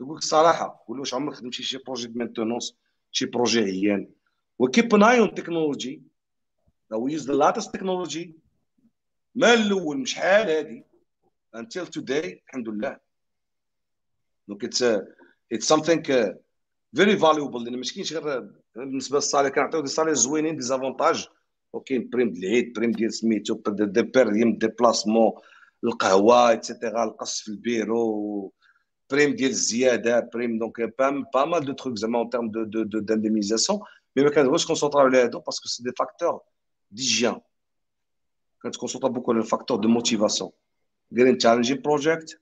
[0.00, 2.76] يقول لك الصراحه له واش عمرك خدمتي شي projet de maintenance
[3.10, 4.08] شي projet عيان.
[4.58, 6.02] و keep in on technology
[6.90, 8.36] لو use the latest technology
[9.34, 10.84] ما الأول مش شحال هادي
[11.56, 12.98] until today الحمد لله.
[14.48, 14.82] donc it's
[15.52, 16.02] it's something
[16.96, 21.28] very valuable لأن ما كاينش غير بالنسبة لل salaire كنعطيو des salaires زوينين des avantages
[21.72, 25.32] وكاين prime ديال العيد prime ديال سميتو دي بير ديال déplacement
[25.84, 28.52] القهوه et cetera القص في ال bureau
[29.10, 30.80] prime ديال الزياده prime donc
[31.34, 33.80] pas mal de trucs زعما en termes de de d'indemnisation
[34.16, 36.40] mais ما كنبغيوش concentréو على هادو parce que c'est des facteurs
[36.90, 37.40] d'hygiène
[38.62, 40.50] كنت concentré beaucoup على ال facteur de motivation
[41.10, 42.40] دايرين challenging project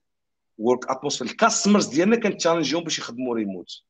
[0.58, 3.82] work atmosphere ال customers ديالنا كن challengeيهم باش يخدموا ريموت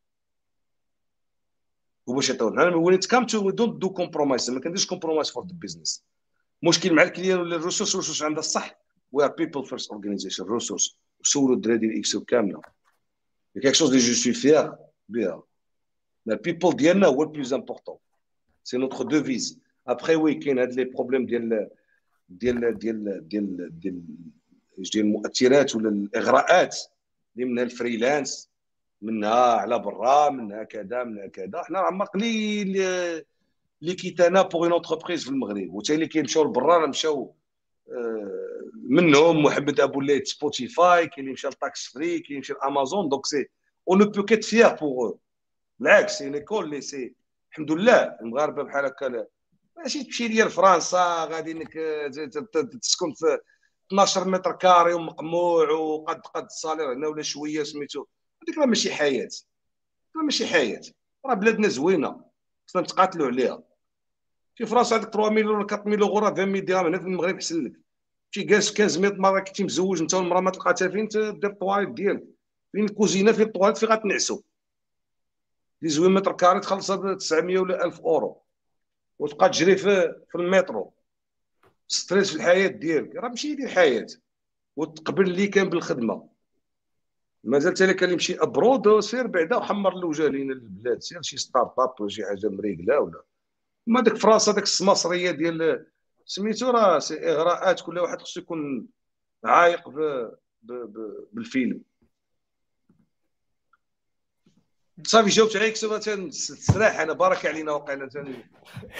[2.06, 6.04] وباش يعطيونا when it come to don't do compromise ما كنديرش compromise for the business
[6.62, 8.78] مشكل مع الكليان ولا الريسورس الريسورس عندها الصح
[9.12, 12.60] وي ار بيبل فيرست اورجانيزيشن ريسورس وسولوا الدراري ديال اكسل كامله
[13.62, 14.72] كيك شوز اللي جو سوي فيغ
[15.08, 15.42] بها
[16.28, 17.96] البيبل ديالنا هو البلوز امبورطون
[18.64, 21.68] سي نوتخ دوفيز ابخي وي كاين هاد لي بروبليم ديال
[22.28, 24.02] ديال ديال ديال ديال
[24.78, 26.76] ديال المؤثرات ولا الاغراءات
[27.34, 28.50] اللي منها الفريلانس
[29.02, 31.62] منها على برا منها كذا منها كذا.
[31.62, 32.76] حنا راه قليل
[33.82, 35.74] اللي كيتانا pour une entreprise في المغرب.
[35.74, 37.34] وتا اللي كيمشيو لبرا راه مشاو
[38.74, 43.08] منهم محمد أبو الليث سبوتيفاي كاين اللي مشى لتاكس فري كاين اللي مشى لأمازون.
[43.08, 43.48] donc c'est
[43.88, 45.14] un peu كيت فيير pour
[45.78, 47.14] بالعكس c'est l'école اللي سي
[47.50, 49.26] الحمد لله المغاربة بحال هكا
[49.76, 51.72] ماشي تمشي ليا لفرنسا غادي انك
[52.82, 53.38] تسكن في
[53.88, 58.06] 12 mètre carré ومقموع وقد قد ال salaire هنا ولا شوية سميتو.
[58.42, 59.28] هذيك راه ماشي حياة.
[60.16, 60.80] راه ماشي حياة.
[61.26, 62.24] راه بلادنا زوينة.
[62.66, 63.62] خصنا نتقاتلوا عليها.
[64.54, 67.64] في فرنسا عندك 3 مليون ولا 4 مليون أورو 20 درهم هنا في المغرب أحسن
[67.64, 67.72] لك.
[68.30, 72.24] شي جالس 15 متر مرة كنتي مزوج انت والمرأة ما تلقاتها فين دير الطواليت ديالك.
[72.72, 74.38] فين الكوزينة فين الطواليت فين غتنعسوا
[75.82, 78.45] دي زوين mètre carré تخلصها 900 ولا 1000 أورو.
[79.18, 80.92] وتبقى تجري في في المترو.
[81.88, 84.06] stress في الحياة ديالك راه ماشي هذه الحياة
[84.76, 86.28] وتقبل اللي كان بالخدمة.
[87.44, 91.02] مازال حتى كان يمشي abroad سير بعدا وحمر الوجه لينا البلاد.
[91.02, 93.22] سير شي startup ولا شي حاجة مريقلة ولا.
[93.86, 95.86] ما داك فرنسا داك السماصريه ديال
[96.24, 98.88] سميتو راه إغراءات كل واحد خصو يكون
[99.44, 99.98] عايق ب...
[100.62, 100.72] ب...
[100.72, 101.26] ب...
[101.32, 101.80] بالفيلم.
[105.02, 108.34] صافي جاوبت عليك سوف تسرح أنا بارك علينا وقيلا ثاني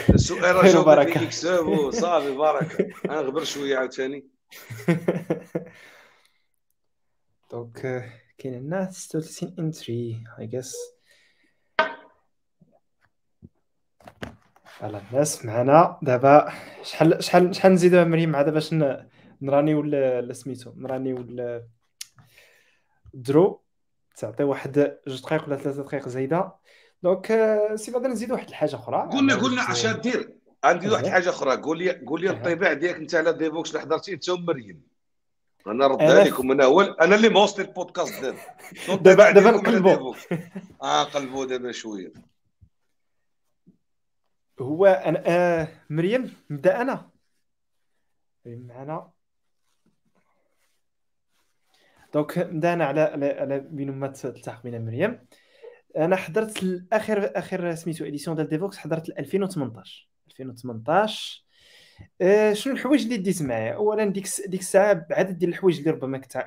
[0.09, 4.27] السؤال راه جاوبت عليك يكسب صافي بارك أنا غبر شوية عاوتاني.
[7.51, 10.77] دونك كاين عندنا 36 انتري اي جيس
[14.65, 15.99] فوالا الناس معنا.
[16.03, 16.53] دابا
[16.83, 18.75] شحال شحال شحال نزيدو مريم مع دابا؟ باش
[19.43, 21.67] نراني ولا سميتو نراني ولا
[23.15, 23.66] درو.
[24.17, 26.55] تعطي واحد جوج دقائق ولا ثلاثة دقائق زايدة.
[27.03, 27.27] دونك
[27.75, 30.37] سي فادر نزيد واحد الحاجة أخرى قلنا قلنا اش دير.
[30.65, 31.57] عندي واحد الحاجة أخرى.
[31.57, 32.97] قول لي قول لي الطباع ديالك.
[32.97, 34.83] أنت على Devoxx اللي حضرتي أنت ومريم
[35.67, 38.21] أنا رد عليكم أنا هو أنا اللي موصل البودكاست
[38.89, 40.15] دابا دابا دابا نقلبوا
[40.83, 42.13] آه قلبوا دابا شوية.
[44.61, 47.11] هو أنا آه مريم نبدا أنا.
[48.47, 49.11] معنا.
[52.17, 53.01] donc بدانا على
[53.41, 55.19] على بين ما تلتحق بين مريم.
[55.97, 61.45] أنا حضرت الآخر اخر سميتو édition ديال Devoxx حضرت 2018 2018
[62.21, 66.19] أه شنو الحوايج اللي ديت معايا؟ اولا ديك ديك الساعة بعدد ديال الحوايج اللي ربما
[66.19, 66.45] كنت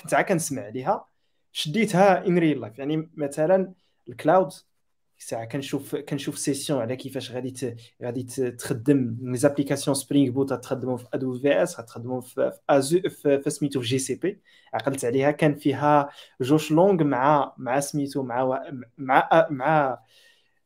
[0.00, 1.06] كنت كنسمع عليها
[1.52, 3.72] شديتها in real life يعني مثلا
[4.08, 4.52] ال cloud
[5.18, 7.76] ساعة كنشوف كنشوف session على كيفاش غادي.
[8.02, 13.86] غادي تخدم les applications Spring Boot تخدمهم في AWS غتخدمهم في Azure في, سميتو في
[13.86, 14.40] GCP
[14.74, 16.08] عقلت عليها كان فيها
[16.40, 19.98] Josh Long مع مع سميتو مع مع مع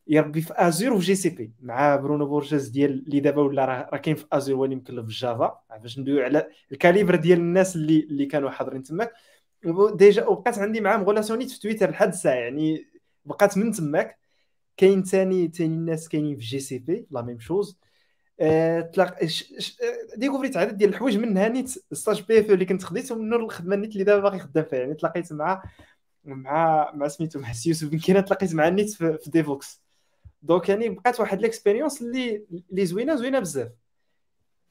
[0.08, 4.16] يا ربي في Azure وفي GCP مع Bruno Borges ديال اللي دابا ولا راه كاين
[4.16, 8.26] في Azure ولي مكلف في Java باش ندويو على ال calibre ديال الناس اللي اللي
[8.26, 9.12] كانوا حاضرين تماك.
[9.94, 12.86] déjà وبقات عندي معاهم relationnet في تويتر لحد الساعة يعني
[13.24, 14.21] بقات من تماك.
[14.76, 17.78] كاين ثاني ثاني الناس كاينين في GCP la même chose
[18.92, 19.18] تلاق
[20.16, 23.92] ديكوفريت عدد ديال الحوايج منها نيت ستاج بي اف اللي كنت خديت ومن الخدمه نيت
[23.92, 25.62] اللي دابا باغي خدام فيها يعني تلاقيت مع
[26.24, 29.82] مع مع سميتو مع يوسف بن تلاقيت مع نيت في, ديفوكس
[30.42, 33.72] دونك يعني بقات واحد ليكسبيريونس اللي اللي زوينه زوينه بزاف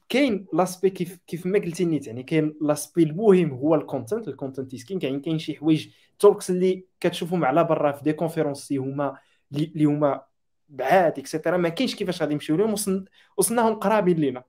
[0.08, 4.98] كاين لاسبي كيف كيف ما قلتي نيت يعني كاين لاسبي المهم هو الكونتنت الكونتنت كاين
[4.98, 5.88] كاين كاين شي حوايج
[6.18, 9.18] توركس اللي كتشوفهم على برا في دي كونفيرونس هما
[9.54, 10.22] اللي هما
[10.68, 12.74] بعاد etcetera ما كاينش كيفاش غادي نمشيو لهم
[13.36, 14.44] وصلناهم قرابين لينا.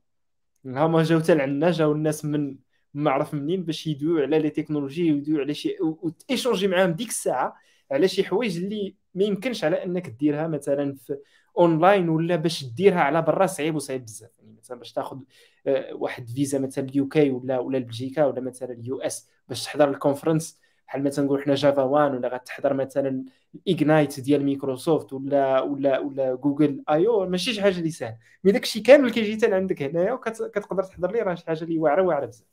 [0.65, 2.57] هما جاو حتى لعندنا جاو الناس من
[2.93, 7.09] ما عرف منين باش يدويو على les technologies ويدويو على شي وتي échanger معاهم ديك
[7.09, 7.55] الساعة
[7.91, 11.17] على شي حوايج اللي ما يمكنش على إنك ديرها مثلا في
[11.57, 14.31] اونلاين ولا باش ديرها على برا صعيب وصعيب بزاف.
[14.39, 15.19] يعني مثلا باش تاخذ
[15.67, 19.89] آه، واحد فيزا مثلا ال UK ولا ولا بلجيكا ولا مثلا ال US باش تحضر
[19.89, 23.23] ال conférence بحال مثلا نقول حنا Java One ولا غتحضر مثلا
[23.55, 28.51] ال Ignite ديال مايكروسوفت ولا ولا ولا Google I/O ماشي شي حاجة اللي سهل mais
[28.51, 32.01] داك الشيء كامل كيجي حتى عندك هنايا وكتقدر تحضر ليه راه شي حاجة اللي واعره
[32.01, 32.47] واعرة بزاف.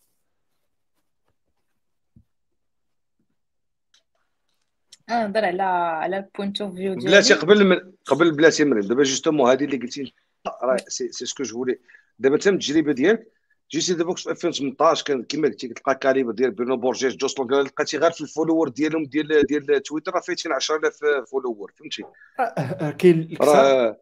[5.09, 7.11] نهضر على على ال point of view ديالي.
[7.11, 7.93] بلاتي قبل من...
[8.07, 10.15] قبل بلاتي مريم دابا justement هذه اللي قلتي
[10.63, 11.79] راه c'est ce que je voulais
[12.19, 13.40] دابا تم التجربة ديالك
[13.73, 17.99] جي سي Devoxx في 2018 كان كما قلتي كتلقى calibre ديال Bruno Borges جوسلون لقيتي
[17.99, 21.01] غير في ال followers ديالهم ديال ديال تويتر راه فايتين 10000
[21.31, 22.03] followers فهمتي؟
[22.39, 24.01] آه، آه، كاين راه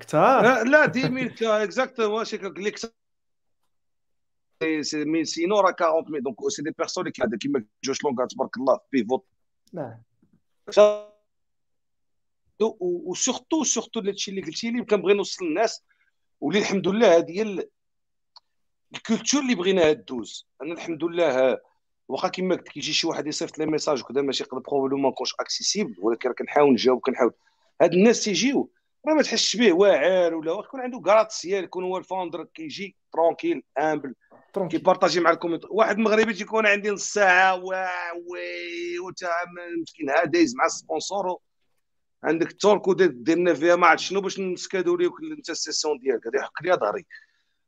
[0.00, 2.78] كثار لا 10000 exactement شي قال لك
[4.82, 9.26] سي sinon راه 40 donc c'est des personnes اللي كيما Josh Long تبارك الله بيفوت
[9.72, 10.02] نعم.
[12.80, 15.84] و surtout surtout هادشي اللي قلتي لي كنبغي نوصل للناس
[16.40, 17.68] ولي الحمد لله هذه هي
[18.94, 21.58] ال culture اللي بغيناها دوز أنا الحمد لله
[22.08, 25.94] واخا كيما قلت كيجي شي واحد يصيفط لي ميساج وكذا ماشي يقدر بروبابلومون نكونش اكسيسيبل
[25.98, 27.32] ولكن كنحاول نجاوب كنحاول.
[27.82, 28.70] هاد الناس تيجيو
[29.08, 34.14] راه ما تحسش به واعر ولا يكون عنده كراتسيال يكون هو الفاوندر كيجي ترونكيل امبل
[34.70, 39.28] كيبارطاجي مع الكوميونتي واحد مغربي تيكون عندي نص ساعة وي وتا
[39.80, 40.10] مسكين.
[40.10, 41.36] ها دايز مع السبونسور.
[42.24, 46.26] عندك التورك ديرنا فيها ما عرفت شنو باش نسكادو ليك انت السيسيون ديالك.
[46.26, 47.06] هذا يحك لي ظهري.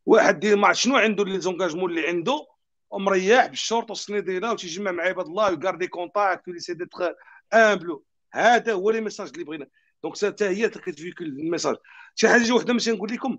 [0.06, 2.47] واحد ما شنو عنده les engagements اللي عنده
[2.90, 7.14] ومريح بالشورت والصني ديالها وتيجمع مع عباد الله و garder contact و essayer d'être
[7.55, 9.66] humble هذا هو les messages اللي بغينا.
[10.02, 11.76] donc حتى هي كتفيكول ال message
[12.14, 13.39] شي حاجة وحدة ماشي نقول لكم؟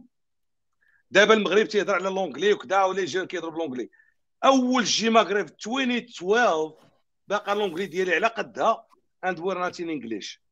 [1.12, 3.90] دابا المغرب تيهضر على l'anglais وكذا و les jeunes كيهضروا ب l'anglais
[4.46, 6.74] أول JMaghreb 2012
[7.28, 8.88] باقا l'anglais ديالي على قدها
[9.26, 10.46] and we're not in English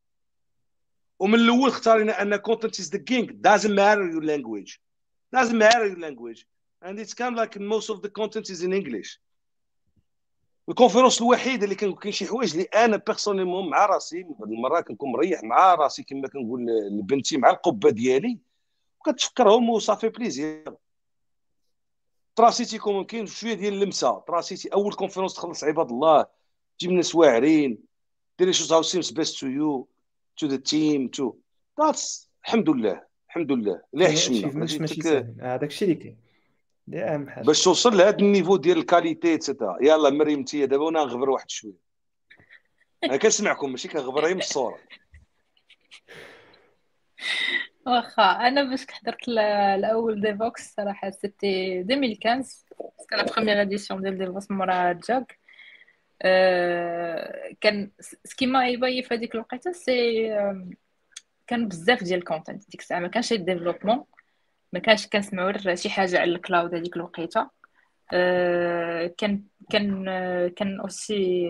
[1.19, 3.25] ومن الأول اختارينا أن content is the king.
[3.41, 4.81] Doesn't matter your language.
[5.33, 6.45] Matter your language
[6.81, 9.19] and it's kind of like most of the content is in English.
[10.69, 15.11] الكونفيرونس الوحيده اللي كان كاين شي حوايج اللي أنا بيرسونيلمون مع راسي هذه المره كنكون
[15.11, 18.39] مريح مع راسي كما كنقول لبنتي مع القبة ديالي
[18.99, 20.75] وكتفكرهم وصافي بليزير
[22.35, 24.19] تراسيتي كاين شوية ديال اللمسة.
[24.19, 26.25] تراسيتي أول كونفيرونس تخلص عباد الله.
[26.79, 27.83] تجيب ناس واعرين
[28.39, 29.87] ديري شو هاو سيمز بيست تو يو
[30.37, 31.33] تو ذا تيم تو
[31.79, 33.12] ذاتس الحمد لله.
[33.33, 33.81] الحمد لله.
[33.93, 36.17] لا حشمنا ماشي ماشي ساهل هذاك الشيء اللي كاين.
[37.03, 37.45] أهم حاجة.
[37.45, 41.73] باش توصل لهذا النيفو ديال الكاليتي تتا يلا مريم انت دابا وأنا نغبر واحد شوية.
[43.03, 44.77] أنا كنسمعكم ماشي كنغبر غير من الصورة
[47.85, 52.65] واخا أنا باش حضرت الأول ديفوكس صراحة سيتي 2015
[53.09, 55.39] كان la première édition ديال Devoxx مورا جاك.
[56.21, 57.91] أه كان
[58.25, 60.29] ce qui m'a ébahi في هذيك الوقيتة c'est
[61.47, 62.99] كان بزاف ديال ال content ديك الساعة.
[62.99, 64.03] ما كانش développement
[64.73, 67.49] ما كانش كنسمعوا شي حاجة على ال cloud هذيك الوقيتة.
[68.13, 70.05] أه كان كان
[70.47, 71.49] كان aussi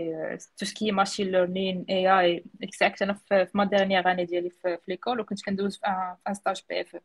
[0.57, 4.91] tout ce qui machine learning AI ديك أنا في ma dernière année ديالي في, في
[4.91, 6.97] l'école وكنت كندوز في un stage PFE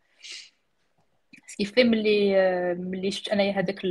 [1.47, 2.35] ce qui fait ملي
[2.75, 3.85] ملي شفت أنايا هذاك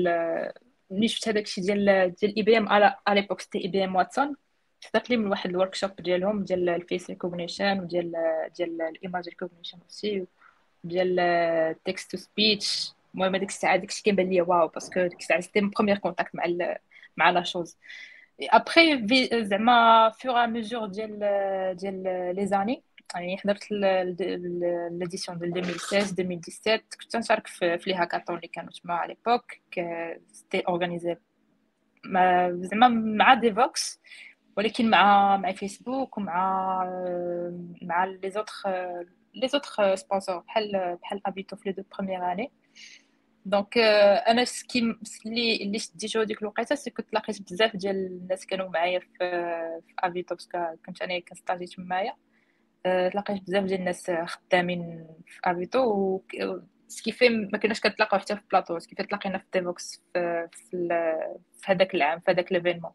[0.92, 4.36] ملي شفت هذاك الشيء ديال ديال IBM على l'époque c'était IBM Watson.
[4.86, 8.12] حضرت لي من واحد ال workshop ديالهم ديال ال face recognition وديال
[8.58, 10.26] ديال ال image recognition aussi
[10.84, 15.20] ديال text to speech المهم هذيك الساعة داك الشيء كيبان ليا waouh parce que ديك
[15.20, 16.76] الساعة c'était mon premier contact مع
[17.18, 17.78] مع la chose
[18.42, 19.08] après
[19.44, 21.20] زعما فور ا ميجور ديال
[21.76, 22.04] ديال
[22.36, 22.84] les années
[23.16, 29.16] يعني حضرت l'édition ديال 2016 2017 كنت نشارك في les hackathons اللي كانوا تما على
[29.26, 29.52] l'époque
[30.32, 31.16] c'était organisé
[32.52, 34.00] زعما مع Devoxx
[34.58, 36.84] ولكن مع مع فيسبوك ومع
[37.82, 38.54] مع les autres
[39.34, 42.52] les autres sponsors بحال بحال Avito في les deux premières années
[43.46, 43.78] donc
[44.28, 44.80] أنا ce que
[45.26, 49.08] اللي اللي شديتو ديك الوقيتة c'est كنت لاقيت بزاف ديال الناس كانوا معايا في
[49.88, 52.16] في Avito parce que كنت أنا كنستاجي تمايا
[52.84, 56.24] تلاقيت بزاف ديال الناس خدامين في Avito و
[56.88, 60.04] ce qui fait ما كناش كنتلاقاو حتى في plateau ce qui fait تلاقينا في Devoxx
[60.14, 60.48] في,
[61.62, 62.92] في هذاك العام في هذاك l'événement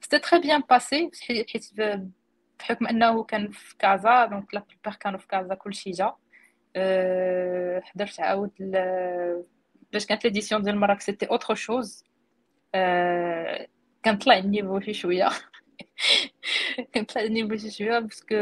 [0.00, 1.70] c'était très bien passé حيت
[2.60, 4.26] بحكم انه كان في كازا.
[4.26, 6.14] donc la plupart كانوا في كازا كلشي جا.
[7.82, 8.50] حضرت عاود
[9.92, 12.04] باش كانت l'édition ديال المراكش c'était autre chose
[14.02, 15.28] كان طلع ال niveau شي شوية.
[16.92, 18.34] كان طلع ال niveau شي شوية parce que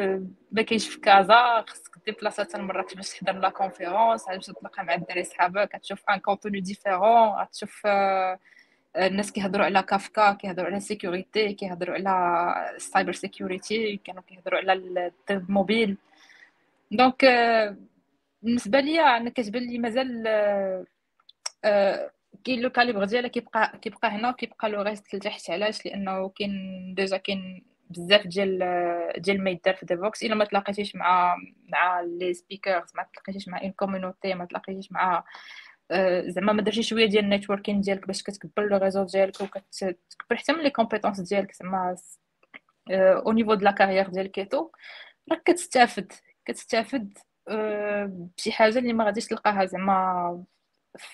[0.53, 1.65] ما كاينش في كازا.
[1.69, 6.19] خصك ديبلاصا حتى لمراكش باش تحضر la conférence باش تلقى مع الدراري صحابك غتشوف un
[6.19, 7.87] contenu différent غتشوف
[8.97, 14.73] الناس كيهضروا على كافكا كيهضروا على sécurité كيهضروا على ال cyber security كانوا كيهضروا على
[14.73, 15.97] ال app mobile
[16.91, 17.25] donc
[18.43, 20.23] بالنسبة ليا أنا كتبان لي مازال
[22.45, 27.17] كاين le calibre ديالها كيبقى كيبقى هنا وكيبقى le reste لتحت علاش؟ لأنه كاين déjà
[27.17, 28.59] كاين بزاف ديال
[29.19, 31.37] ديال ما يدار في Devoxx إلا ما تلاقيتيش مع
[31.69, 35.25] مع les speakers ما تلاقيتيش مع un community ما تلاقيتيش مع
[36.27, 40.53] زعما ما درتي شوية ديال ال networking ديالك باش كتكبر le réseau ديالك وكتكبر حتى
[40.53, 41.97] من les compétences ديالك زعما
[42.91, 44.71] au niveau de la carrière ديالك كيتو
[45.33, 46.13] راك كتستافد
[46.45, 47.19] كتستافد
[48.37, 50.45] بشي حاجة اللي ما غاديش تلقاها زعما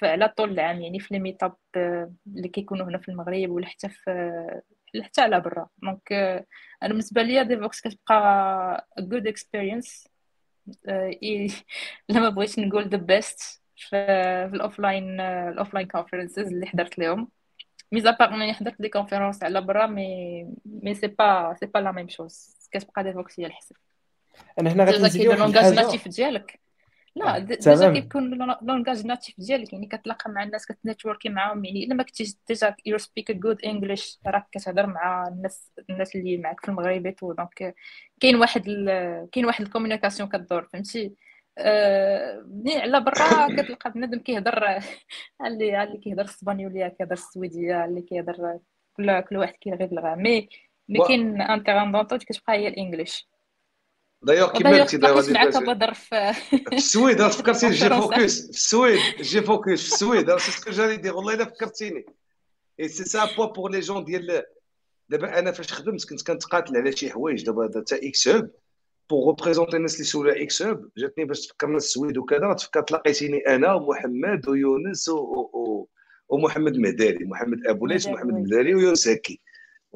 [0.03, 4.63] على طول العام يعني في les meetups اللي كيكونوا هنا في المغرب ولا حتى في
[5.03, 6.13] حتى على برا donc
[6.83, 10.09] أنا بالنسبة ليا Devoxx كتبقى good experience
[12.09, 13.97] لما بغيت نقول the best في
[14.55, 17.29] ال offline ال offline conferences اللي حضرت لهم.
[17.93, 21.79] mis à part انني حضرت des conférences على برا mais mais c'est pas c'est pas
[21.79, 23.75] la même chose كتبقى Devoxx هي الحسن
[24.61, 26.09] أنا هنا غادي نزيد واحد الحاجة.
[26.09, 26.61] ديالك.
[27.17, 28.31] là déjà كيكون
[28.63, 32.99] langage natif ديالك يعني كتلاقى مع الناس كتنيتوركي معاهم يعني إلا ما كنتيش déjà you
[32.99, 37.75] speak good English راك كتهضر مع الناس الناس اللي معاك في المغرب tout donc
[38.21, 39.29] كاين واحد ال...
[39.33, 41.13] كاين واحد ال communication كدور فهمتي؟
[41.59, 44.65] ملي على برا كتلقى بنادم كيهضر
[45.47, 48.59] اللي اللي كيهضر الاسبانيوليه كيهضر السويديه اللي كيهضر
[48.97, 50.49] كل كل واحد كيلغي بلغه mais
[50.89, 53.29] مي كاين انتيغاندونتو كتبقى هي الإنجليش.
[54.23, 59.01] دايوغ كيما قلتي دابا معاك بدر في في السويد راه فكرتيني جي فوكس في السويد
[59.21, 62.07] جي فوكس في السويد راه سكو جاني دير والله الا فكرتيني
[62.81, 64.43] اي سي سا بوا بور لي جون ديال
[65.09, 68.51] دابا أنا فاش خدمت كنت كنتقاتل على شي حوايج دابا تا إكس هوب
[69.11, 73.75] بوغ ريبريزونتي الناس اللي سولوا إكس هوب جاتني باش تفكرنا السويد وكذا تفكرت لقيتيني أنا
[73.75, 75.17] ومحمد ويونس و...
[75.19, 75.89] و...
[76.29, 79.41] ومحمد مهدالي محمد ابو ليش محمد مهدالي ويونس هكي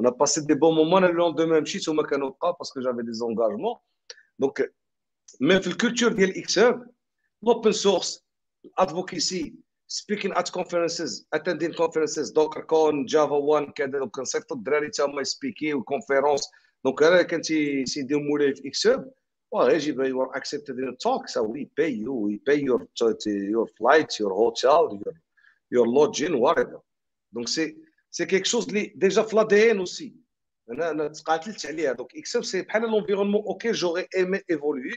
[0.00, 3.12] on a passé des bons moments le lendemain مشيت هما كانوا بقاو باسكو جافي دي
[3.12, 3.76] زونغاجمون
[4.38, 4.74] دونك
[5.40, 6.86] ميم في الكولتور ديال إكس هوب
[7.42, 8.24] الاوبن سورس
[8.64, 9.54] الادفوكيسي
[9.92, 15.20] speaking at conferences attending conferences دوكر كون جافا 1 كذا دونك كنصيفطوا الدراري تا هما
[15.20, 16.50] يسبيكيو كونفيرونس
[16.84, 19.12] دونك أنا كان تيدير مولاي في إكس هوب
[19.54, 22.80] well, يجب you are accepted in a talk so we pay you we pay your
[23.52, 25.14] your flights your hotel your
[25.70, 26.80] your lodging whatever.
[27.32, 27.76] Donc c'est
[28.10, 30.12] c'est quelque chose اللي déjà في l'ADN aussi
[30.70, 34.92] أنا أنا تقاتلت عليها donc إكس هوب c'est بحال l'environnement où que j'aurais aimé évoluer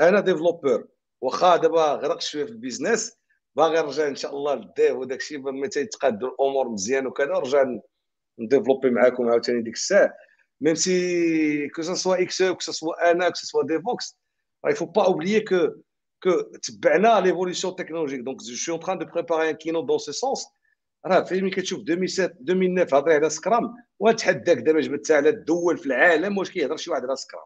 [0.00, 0.88] أنا développeur
[1.20, 3.16] واخا دابا غرقت شوية في ال business
[3.56, 7.64] باغي نرجع ان شاء الله لل dev وداك الشيء ملي تيتقادوا الأمور مزيان وكذا نرجع
[8.38, 10.12] ن développي معاكم عاوتاني ديك الساعة
[10.60, 14.20] même si que ce soit إكس que ce soit أنا que ce soit ديفوكس
[14.68, 15.80] il faut pas oublier que
[16.20, 20.12] que تبعنا l'évolution technologique donc je suis en train de préparer un keynote dans ce
[20.12, 20.46] sens.
[21.06, 25.86] راه فين ملي كتشوف 2007 2009 هضري على سكرام وتحداك دابا جبت على الدول في
[25.86, 27.44] العالم واش كيهضر شي واحد على سكرام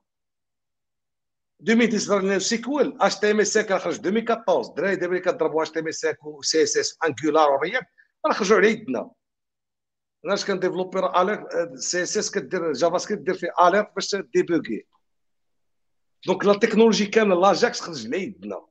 [1.68, 6.62] 2010 SQL HTML خرج 2014 الدراري دابا اللي كضربوا اش تي ام اس و سي
[6.62, 7.86] اس اس انجولار ورياكت
[8.26, 9.10] راه خرجوا على يدنا
[10.24, 14.86] أنا اش كن développي alert CSS اس كدير JavaScript دير فيه alert باش débogueي
[16.26, 18.66] donc la technologie كامله l'Ajax خرج على يدنا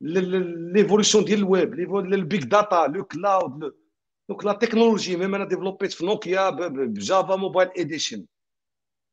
[0.00, 3.74] l'évolution ديال ال web ال big data le cloud
[4.28, 8.26] donc la technologie même أنا développيت في نوكيا ب Java Mobile Edition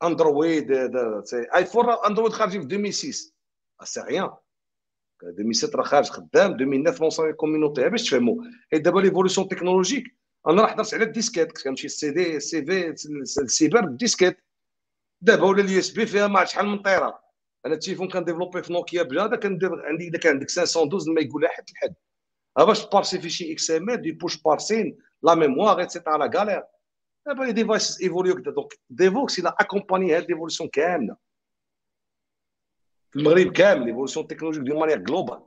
[0.04, 0.72] Android
[1.56, 3.34] iPhone Android خارجين في 2006
[3.84, 4.30] c'est rien
[5.24, 10.18] 2007 راه خارج خدام 2009 lancement community باش تفهموا حيت دابا l'évolution technologique
[10.48, 12.90] أنا راه حضرت على ال disquette كنت كنمشي ال CD ال C في
[13.42, 14.38] السيبر بالديسكيت
[15.22, 17.20] دابا ولا اليو اس بي فيها ما شحال من طيره
[17.66, 21.64] أنا التليفون كنديفلوبي في نوكيا بلا كندير عندي إذا كان عندك 512 ما يقول حد
[21.74, 21.96] لحد
[22.58, 26.64] باش تبارسي في شي إكس إم إل دي بوش بارسين لا ميموار ايتترا لا غالير
[27.26, 31.16] دابا لي ديفايس ايفوليو كدا دونك ديفوكس إلى اكومباني هاد ليفولوسيون كاملة.
[33.12, 35.47] في المغرب كامل ليفولوسيون تكنولوجيك دو مانيير جلوبال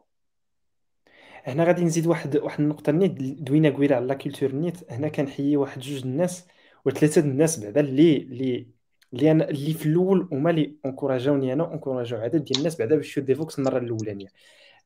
[1.44, 4.92] هنا غادي نزيد واحد واحد النقطة نيت دوينا قويلة على لا كولتور نيت.
[4.92, 6.46] هنا كنحيي واحد جوج الناس
[6.84, 8.66] وثلاثه الناس بعدا اللي اللي
[9.12, 13.18] اللي أنا اللي في الأول هما اللي encourageاوني أنا encourageاو عدد ديال الناس بعدا باش
[13.18, 14.28] ديفوكس المرة الأولانية.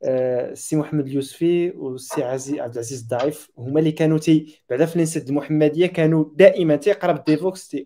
[0.04, 5.02] السي محمد اليوسفي والسي عزيز عبد العزيز الضعيف هما اللي كانوا تي بعدا في ال
[5.02, 7.76] ENSET المحمدية كانوا دائما تيقرب ديفوكس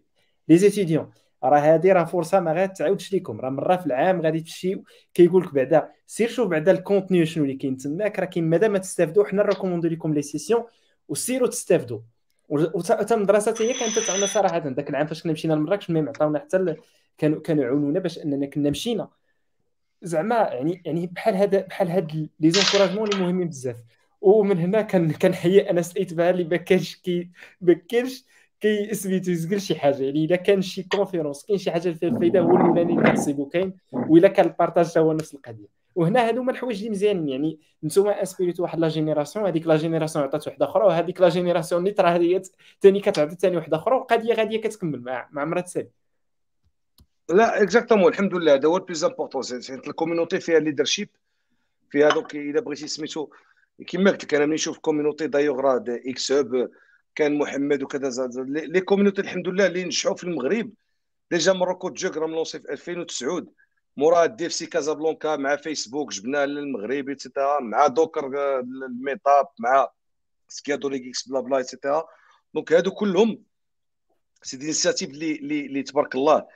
[0.48, 1.10] les étudiants.
[1.44, 4.82] راه هذه راه فرصة ما غاتعاودش لكم راه مرة في العام غادي تمشي
[5.14, 8.72] كيقول لك بعدا سير شوف بعدا ال contenu شنو اللي كاين تماك راه كاين مادام
[8.72, 10.64] ما تستافدوا حنا ن recommandو لكم les sessions
[11.08, 12.00] وسيروا تستافدوا.
[12.48, 16.76] وتا المدرسة هي كانت تعاون صراحة ذاك العام فاش كنا مشينا لمراكش même عطاونا حتى
[17.18, 19.08] كانوا كانوا يعاونونا باش أننا كنا مشينا.
[20.02, 23.76] زعما يعني يعني بحال هذا بحال هاد les encouragements اللي مهمين بزاف.
[24.20, 28.24] ومن هنا كان كنحيي أنس الاتباع اللي ما كانش كي ما كانش
[28.60, 30.02] كي سميتو يزقل شي حاجة.
[30.02, 33.72] يعني الا كان شي conférence كاين شي حاجة فيها الفايدة هو الأولاني اللي كنصيبو كاين؟
[33.92, 35.78] وإلا كان ال partage هو نفس القضية.
[35.94, 37.28] وهنا هادو هما الحوايج اللي مزيانين.
[37.28, 41.80] يعني نتوما inspireيتو واحد la génération هذيك la génération عطات واحدة أخرى وهذيك la génération
[41.80, 42.42] اللي ترى هي
[42.82, 45.88] ثاني كتعطي ثاني واحدة أخرى والقضية غادية كتكمل مع مع عمرها تسالي
[47.30, 51.08] لا exactement الحمد لله هذا هو ال plus important ال community فيها leadership
[51.90, 53.28] فيها دوك الا بغيتي سميتو
[53.86, 56.68] كيما قلت لك أنا ملي نشوف community دايوغ راه إكس هوب
[57.18, 60.72] كان محمد وكذا les communities الحمد لله اللي نجحوا في المغرب.
[61.30, 63.46] déjà Morocco JUG راه م lancé في 2009
[63.96, 68.26] مورا دي سي كازابلانكا مع فيسبوك جبناه للمغرب ايتترا مع دوكر
[68.60, 69.88] الميتاب مع
[70.48, 72.08] سكيادو إكس بلا بلا ايتترا
[72.54, 73.42] دونك هادو كلهم
[74.42, 75.32] سي دي انيسياتيف اللي
[75.66, 76.46] اللي تبارك الله.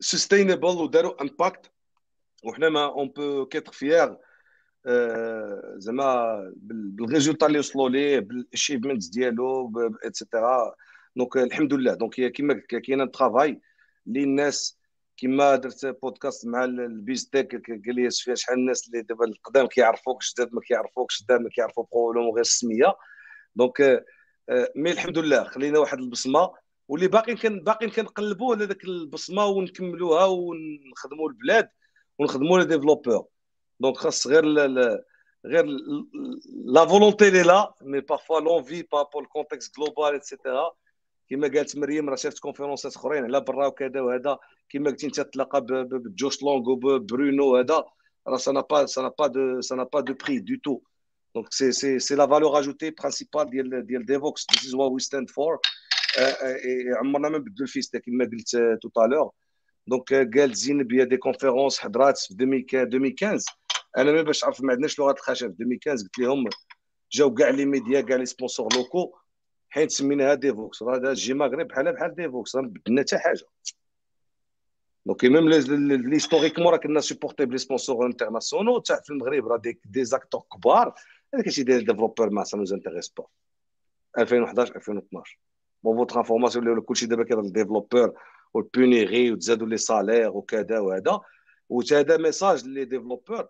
[0.00, 1.70] سستينبل وداروا امباكت
[2.44, 4.16] وحنا ما اون بو كيتر فيير
[5.76, 9.72] زعما بالريزولتا اللي وصلوا ليه بالاشيفمنت ديالو
[10.04, 10.74] اتسيتيرا
[11.16, 13.60] دونك الحمد لله دونك كيما قلت لك كاين ترافاي
[14.06, 14.78] اللي الناس
[15.16, 17.54] كما درت بودكاست مع البيزتيك
[17.86, 21.88] قال لي فيها شحال الناس اللي دابا القدام كيعرفوك جداد ما كيعرفوكش جداد ما كيعرفوك
[22.14, 22.94] لهم غير السمية.
[23.56, 24.04] donc
[24.76, 26.50] mais الحمد لله خلينا واحد البصمة.
[26.88, 31.68] واللي باقي كان باقي كنقلبوا على ذاك البصمة ونكملوها ونخدموا البلاد
[32.18, 33.26] ونخدموا les développeurs
[33.80, 34.44] donc خاص غير
[35.46, 35.66] غير
[36.64, 40.70] la volonté لي لا mais parfois l'envie par rapport ال contexte global et cetera
[41.30, 44.38] كما قالت مريم راه شافت كونفيرونسات اخرين على برا وكذا وهذا
[44.68, 47.84] كما قلتي انت تلاقى بجوش لونغ وبرونو هذا
[48.28, 50.80] راه سا با سا با دو سا با دو بري دو تو
[51.34, 55.00] دونك سي سي سي لا فالور اجوتي برينسيبال ديال ديال ديفوكس ذيس از وات وي
[55.00, 55.58] ستاند فور
[56.96, 59.30] عمرنا ما نبدلوا الفيستا كما قلت تو تالور
[59.86, 63.44] دونك قالت زينب هي دي كونفيرونس حضرات في 2015
[63.98, 65.54] أنا ما باش عرف ما عندناش لغة الخشب.
[65.56, 66.48] في 2015 قلت لهم
[67.12, 69.16] جاو كاع لي ميديا كاع لي سبونسور لوكو
[69.68, 73.44] حيت سميناها ديفوكس راه تجي مغرب بحال بحال ديفوكس راه بدلنا حتى حاجة.
[75.06, 75.48] دونك ميم
[76.08, 80.94] ليستوريكمون راه كنا سيبورتي بلي سبونسور انترناسيونال تاع في المغرب راه دي, دي زاكتور كبار.
[81.34, 83.26] هذاك الشيء ديال ديفلوبور ما سا نوز انتريس با
[84.18, 85.38] 2011 2012
[85.82, 88.12] بون فوتر انفورماسيون ولا كلشي دابا كيهضر ديفلوبور
[88.54, 91.20] والبونيغي وتزادوا لي سالير وكذا وهذا.
[91.68, 93.48] وهذا ميساج لي ديفلوبور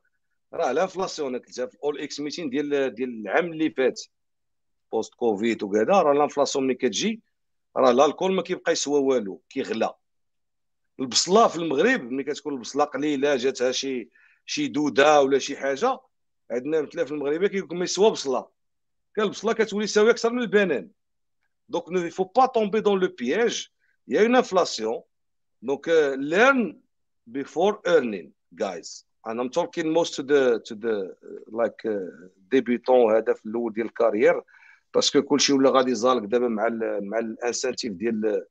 [0.53, 4.01] راه ال inflation قلتها في اول إكس meeting ديال ديال العام اللي فات.
[4.93, 7.23] post Covid وكذا راه ال inflation ملي كتجي
[7.77, 9.95] راه الألكول ما كيبقى يسوى والو كيغلى.
[11.01, 14.09] البصلة في المغرب ملي كتكون البصلة قليلة جاتها شي
[14.47, 16.01] شي دودة ولا شي حاجة
[16.51, 18.49] عندنا مثلا في المغرب كيقول ما يسوى بصلة.
[19.17, 20.91] كان البصلة كتولي ساويه أكثر من البنان.
[21.69, 23.67] donc ne faut pas tomber dans le piège
[24.09, 25.03] y a une inflation
[25.63, 26.81] دونك ليرن
[27.27, 31.15] بيفور ايرنين جايز I'm talking most to the to the
[31.51, 34.43] like uh, ديبيتون هذا في الأول ديال الكارير
[34.95, 38.47] باسكو كلشي ولا غادي زالك دابا مع ال مع الانسنتيف ديال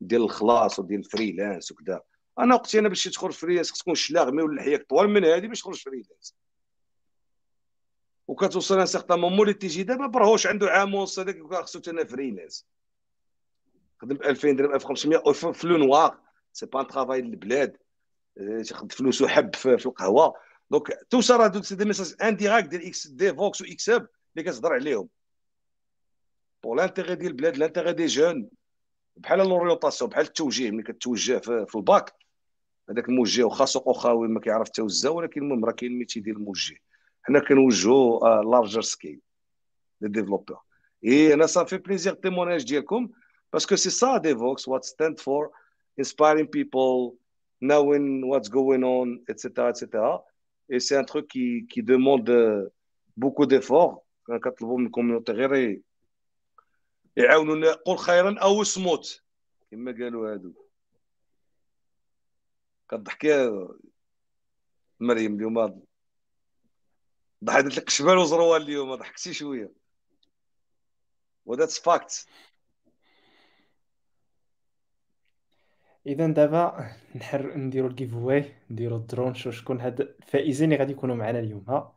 [0.00, 2.02] ديال الخلاص وديال الفريلانس وكذا
[2.38, 5.60] أنا وقتي أنا باش تخرج فريلانس خص تكون شلاغمي ولا حياك طوال من هذه باش
[5.60, 6.36] تخرج فريلانس.
[8.28, 12.66] وكتوصل ان سيغتان مومون اللي تيجي دابا براهوش عنده عام ونص هذاك خصو أنا فريلانس.
[13.98, 16.18] خدم ب 2000 درهم 1500 في le noir.
[16.52, 17.76] C'est pas un travail للبلاد
[18.68, 20.34] تاخذ فلوس وحب في القهوة.
[20.70, 25.08] donc توصل راه c'est des messages indirects ديال إكس Devoxx و xHub اللي كتهضر عليهم.
[26.62, 28.48] pour l'intérêt ديال البلاد l'intérêt des jeunes
[29.16, 32.14] بحال l'orientation بحال التوجيه ملي كتوجه في, الباك
[32.90, 36.76] هذاك الموجه واخا سوق خاوي ما كيعرف التوزع ولكن المهم راه كاين métier ديال الموجه.
[37.22, 39.20] حنا كنوجهوا larger scale
[40.00, 40.58] les développeurs
[41.04, 43.08] et أنا ça fait plaisir témoignage ديالكم
[43.52, 45.50] parce que c'est ça Devoxx what stand for
[46.02, 47.14] inspiring people
[47.60, 50.24] knowing what's going on, etc., etc.
[50.68, 52.70] Et c'est un truc qui, qui demande
[53.16, 54.02] beaucoup d'efforts.
[54.26, 55.82] كنطلبوا من ال community غير
[57.16, 59.22] يعاونونا قول خيرا أو صموت
[59.70, 60.52] كما قالوا هادو
[62.90, 63.68] كضحك يا
[65.00, 65.82] مريم اليوم
[67.44, 69.72] ضحكت لك شبال وزروال اليوم ضحكتي شوية
[71.46, 72.26] و that's fact
[76.06, 80.92] اذا دابا نحر نديرو ال giveaway نديرو ال draw شو شكون هاد الفائزين اللي غادي
[80.92, 81.64] يكونوا معنا اليوم.
[81.68, 81.96] ها؟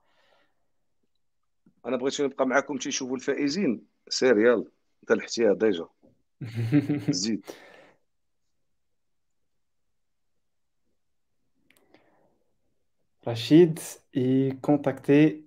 [1.86, 3.86] أنا بغيت نبقى معاكم تيشوفوا الفائزين.
[4.10, 4.66] سير يلا.
[5.04, 5.88] أنت الاحتياط déjà.
[7.22, 7.46] زيد.
[13.28, 13.80] رشيد
[14.16, 15.44] يكونتاكتي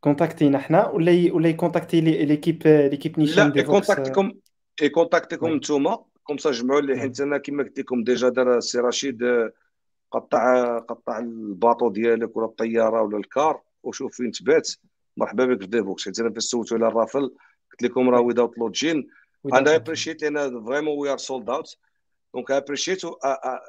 [0.00, 1.32] كونتاكتينا حنا ولا.
[1.32, 4.32] ولا يكونتاكتي l'équipe l'équipe نيشان لا يكونتاكتيكم
[4.82, 6.04] يكونتاكتيكم نتوما.
[6.26, 9.50] comme ça جمعوا لي حيت أنا كما قلت لكم déjà دار السي رشيد
[10.12, 14.70] قطع قطع ال bateau ديالك ولا الطيارة ولا ال car وشوف فين تبات.
[15.16, 17.34] مرحبا بك في Devoxx حيت أنا فاش سولتو على ال raffle
[17.70, 19.08] قلت لكم راه ويزاوت لوجين
[19.52, 21.76] أنا appreciate لأن vraiment we are sold out
[22.34, 23.00] donc appreciate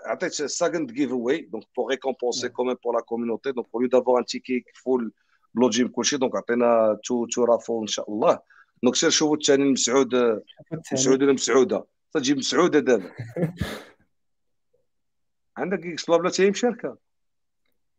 [0.05, 4.25] عطيت second giveaway donc pour récompenser quand même pour la communauté donc pour d'abord un
[4.25, 5.11] ticket full
[5.53, 8.39] ب lodging كلشي donc عطينا two two raffle إن شاء الله.
[8.83, 10.41] donc سير شوفوا الثاني مسعود
[10.93, 11.85] مسعود ولا مسعوده
[12.19, 13.11] تجيب مسعوده دابا
[15.57, 16.97] عندك إكس بلا تاهي مشاركه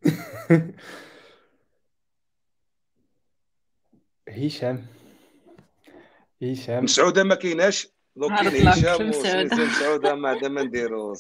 [4.29, 4.87] هشام.
[6.43, 6.85] هشام.
[6.85, 11.15] مسعوده ما كايناش؟ donc كاين هشام مسعوده ما عندنا ما نديرو.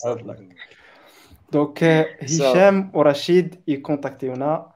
[1.52, 1.84] donc
[2.22, 4.72] هشام ورشيد يكونتاكتيونا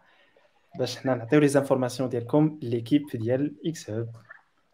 [0.78, 4.09] باش حنا نعطيو les informations ديالكم l'équipe ديال xHub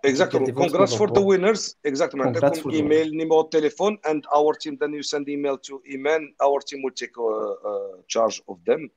[0.04, 0.52] Exactly.
[0.52, 1.76] Congrats for the winners.
[1.84, 2.20] Exactly.
[2.20, 6.32] Congrats for email, numéro de téléphone, and our team then you send email to Iman.
[6.40, 7.24] Our team will take uh,
[7.70, 8.90] uh, charge of them.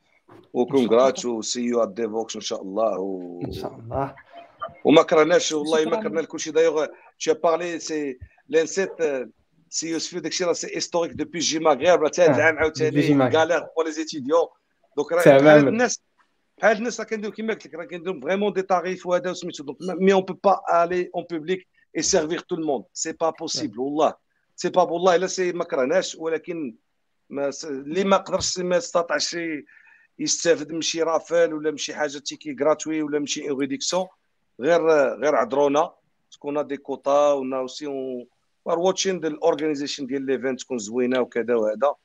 [0.53, 3.41] و congrats و see you at Devoxx ان شاء الله و...
[3.45, 4.15] ان شاء الله
[4.85, 6.85] وما كرهناش والله ما كرهنا لكل شيء دايوغ
[7.19, 8.19] تي بارلي سي
[8.49, 8.91] لانسيت
[9.69, 13.59] سي يوسف داك الشيء راه سي هيستوريك دوبي جي مغرب راه ثالث عام عاوتاني كالير
[13.75, 14.47] بور لي زيتيديون
[14.97, 16.01] دونك راه الناس
[16.61, 19.77] بحال الناس راه كنديرو كيما قلت لك راه كنديرو فريمون دي تاريف وهذا وسميتو دونك
[19.81, 21.67] مي اون بو با الي اون بوبليك
[21.97, 24.13] اي سيرفير تو الموند سي با بوسيبل والله.
[24.55, 26.75] سي با والله إلا سي ما كرهناش ولكن
[27.29, 29.37] ما اللي ما قدرش ما استطاعش
[30.19, 34.07] يستافد من شي raffle ولا من شي حاجة ticket gratuit ولا من شي réduction
[34.59, 34.81] غير
[35.21, 35.93] غير عذرونا
[36.31, 37.87] تكون des quotas ونا aussi
[38.65, 41.95] we're watching ال organization ديال l'event تكون زوينة وكذا وهذا.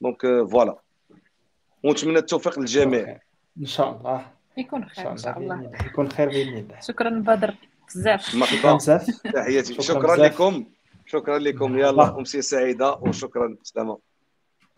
[0.00, 0.20] donc
[0.50, 0.78] voilà
[1.84, 3.20] ونتمنى التوفيق للجميع.
[3.58, 4.32] إن شاء الله.
[4.56, 5.70] يكون خير إن شاء الله.
[5.84, 6.80] يكون خير بإذن الله.
[6.80, 7.54] شكرا بدر.
[7.86, 9.82] بزاف شكرا بزاف تحياتي.
[9.82, 10.64] شكرا لكم.
[11.06, 11.78] شكرا لكم.
[11.78, 13.56] يلا أمسية سعيدة وشكرا.
[13.62, 13.98] سلامة.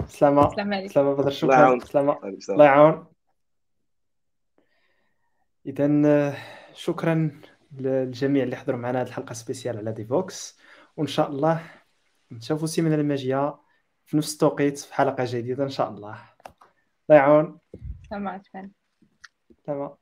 [0.07, 0.49] سلامة.
[0.87, 1.79] سلامة بدر شكرا.
[1.79, 2.19] سلامة.
[2.51, 3.07] الله يعاون.
[5.67, 6.35] إذا
[6.75, 7.41] شكرا
[7.79, 10.59] للجميع اللي حضروا معنا هذه الحلقة spéciale على Devoxx.
[10.97, 11.61] وإن شاء الله
[12.31, 13.59] نشوفوا سيمانة الماجية
[14.07, 16.19] في نفس التوقيت في حلقة جديدة إن شاء الله.
[17.11, 17.59] الله يعاون.
[18.15, 18.71] Tamam Alper.
[19.67, 19.99] Tamam.